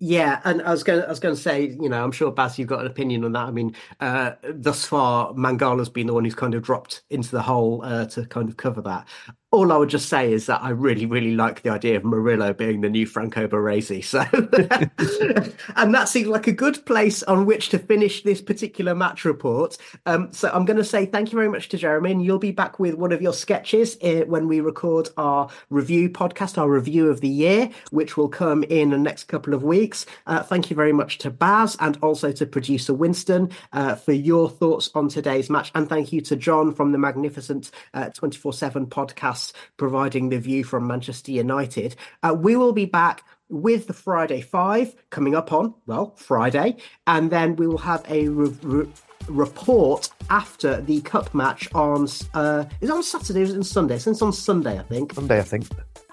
Yeah, 0.03 0.41
and 0.45 0.63
I 0.63 0.71
was 0.71 0.81
going. 0.83 1.03
I 1.03 1.09
was 1.09 1.19
going 1.19 1.35
to 1.35 1.41
say, 1.41 1.77
you 1.79 1.87
know, 1.87 2.03
I'm 2.03 2.11
sure 2.11 2.31
Baz, 2.31 2.57
you've 2.57 2.67
got 2.67 2.79
an 2.81 2.87
opinion 2.87 3.23
on 3.23 3.33
that. 3.33 3.45
I 3.47 3.51
mean, 3.51 3.75
uh, 3.99 4.31
thus 4.43 4.83
far, 4.83 5.31
Mangala's 5.35 5.89
been 5.89 6.07
the 6.07 6.13
one 6.13 6.25
who's 6.25 6.33
kind 6.33 6.55
of 6.55 6.63
dropped 6.63 7.03
into 7.11 7.29
the 7.29 7.41
hole 7.43 7.81
uh, 7.85 8.07
to 8.07 8.25
kind 8.25 8.49
of 8.49 8.57
cover 8.57 8.81
that 8.81 9.07
all 9.51 9.73
I 9.73 9.77
would 9.77 9.89
just 9.89 10.07
say 10.07 10.31
is 10.31 10.45
that 10.45 10.61
I 10.61 10.69
really, 10.69 11.05
really 11.05 11.35
like 11.35 11.61
the 11.61 11.71
idea 11.71 11.97
of 11.97 12.05
Murillo 12.05 12.53
being 12.53 12.79
the 12.79 12.89
new 12.89 13.05
Franco 13.05 13.49
Baresi. 13.49 14.01
So, 14.01 14.21
and 15.75 15.93
that 15.93 16.07
seems 16.07 16.29
like 16.29 16.47
a 16.47 16.53
good 16.53 16.85
place 16.85 17.21
on 17.23 17.45
which 17.45 17.67
to 17.69 17.79
finish 17.79 18.23
this 18.23 18.41
particular 18.41 18.95
match 18.95 19.25
report. 19.25 19.77
Um, 20.05 20.31
so, 20.31 20.49
I'm 20.53 20.63
going 20.63 20.77
to 20.77 20.85
say 20.85 21.05
thank 21.05 21.33
you 21.33 21.35
very 21.35 21.49
much 21.49 21.67
to 21.69 21.77
Jeremy, 21.77 22.11
and 22.11 22.23
you'll 22.23 22.39
be 22.39 22.51
back 22.51 22.79
with 22.79 22.95
one 22.95 23.11
of 23.11 23.21
your 23.21 23.33
sketches 23.33 23.97
uh, 24.01 24.23
when 24.25 24.47
we 24.47 24.61
record 24.61 25.09
our 25.17 25.49
review 25.69 26.09
podcast, 26.09 26.57
our 26.57 26.69
review 26.69 27.09
of 27.09 27.19
the 27.19 27.27
year, 27.27 27.69
which 27.89 28.15
will 28.15 28.29
come 28.29 28.63
in 28.63 28.91
the 28.91 28.97
next 28.97 29.25
couple 29.25 29.53
of 29.53 29.63
weeks. 29.63 30.05
Uh, 30.27 30.41
thank 30.41 30.69
you 30.69 30.77
very 30.77 30.93
much 30.93 31.17
to 31.17 31.29
Baz 31.29 31.75
and 31.81 31.97
also 32.01 32.31
to 32.31 32.45
producer 32.45 32.93
Winston 32.93 33.51
uh, 33.73 33.95
for 33.95 34.13
your 34.13 34.49
thoughts 34.49 34.89
on 34.95 35.09
today's 35.09 35.49
match, 35.49 35.71
and 35.75 35.89
thank 35.89 36.13
you 36.13 36.21
to 36.21 36.37
Jon 36.37 36.73
from 36.73 36.93
the 36.93 36.97
magnificent 36.97 37.69
uh, 37.93 38.09
24 38.11 38.53
7 38.53 38.85
podcast 38.85 39.40
providing 39.77 40.29
the 40.29 40.39
view 40.39 40.63
from 40.63 40.87
Manchester 40.87 41.31
United. 41.31 41.95
Uh, 42.23 42.35
we 42.37 42.55
will 42.55 42.73
be 42.73 42.85
back 42.85 43.23
with 43.49 43.87
the 43.87 43.93
Friday 43.93 44.41
Five 44.41 44.95
coming 45.09 45.35
up 45.35 45.51
on, 45.51 45.73
well, 45.85 46.15
Friday. 46.15 46.77
And 47.05 47.29
then 47.29 47.55
we 47.55 47.67
will 47.67 47.77
have 47.79 48.03
a 48.09 48.29
re- 48.29 48.55
re- 48.63 48.87
report 49.27 50.09
after 50.29 50.81
the 50.81 51.01
cup 51.01 51.33
match 51.33 51.67
on, 51.73 52.07
uh, 52.33 52.65
is 52.79 52.89
on 52.89 53.03
Saturday 53.03 53.41
or 53.41 53.43
is 53.43 53.53
it 53.53 53.57
on 53.57 53.63
Sunday? 53.63 53.97
Since 53.97 54.21
on 54.21 54.33
Sunday, 54.33 54.79
I 54.79 54.83
think. 54.83 55.13
Sunday, 55.13 55.39
I 55.39 55.43
think. 55.43 55.67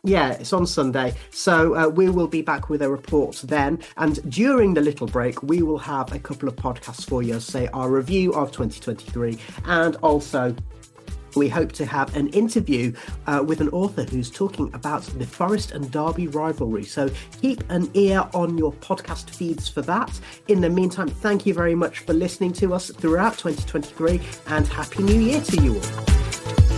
Yeah, 0.04 0.32
it's 0.32 0.52
on 0.52 0.66
Sunday. 0.66 1.14
So 1.30 1.74
uh, 1.74 1.88
we 1.88 2.08
will 2.08 2.28
be 2.28 2.42
back 2.42 2.68
with 2.68 2.82
a 2.82 2.90
report 2.90 3.36
then. 3.44 3.80
And 3.96 4.30
during 4.30 4.74
the 4.74 4.80
little 4.80 5.06
break, 5.06 5.42
we 5.42 5.62
will 5.62 5.78
have 5.78 6.12
a 6.12 6.18
couple 6.18 6.48
of 6.48 6.56
podcasts 6.56 7.08
for 7.08 7.22
you, 7.22 7.40
say 7.40 7.68
our 7.68 7.90
review 7.90 8.32
of 8.32 8.52
2023 8.52 9.38
and 9.66 9.96
also 9.96 10.54
we 11.36 11.48
hope 11.48 11.72
to 11.72 11.86
have 11.86 12.14
an 12.16 12.28
interview 12.28 12.92
uh, 13.26 13.44
with 13.46 13.60
an 13.60 13.68
author 13.70 14.04
who's 14.04 14.30
talking 14.30 14.70
about 14.74 15.02
the 15.02 15.26
Forest 15.26 15.72
and 15.72 15.90
Derby 15.90 16.28
rivalry. 16.28 16.84
So 16.84 17.10
keep 17.40 17.62
an 17.70 17.90
ear 17.94 18.28
on 18.34 18.58
your 18.58 18.72
podcast 18.74 19.30
feeds 19.30 19.68
for 19.68 19.82
that. 19.82 20.18
In 20.48 20.60
the 20.60 20.70
meantime, 20.70 21.08
thank 21.08 21.46
you 21.46 21.54
very 21.54 21.74
much 21.74 22.00
for 22.00 22.12
listening 22.12 22.52
to 22.54 22.74
us 22.74 22.90
throughout 22.90 23.38
2023 23.38 24.20
and 24.48 24.66
Happy 24.66 25.02
New 25.02 25.20
Year 25.20 25.40
to 25.40 25.62
you 25.62 25.76
all. 25.76 26.77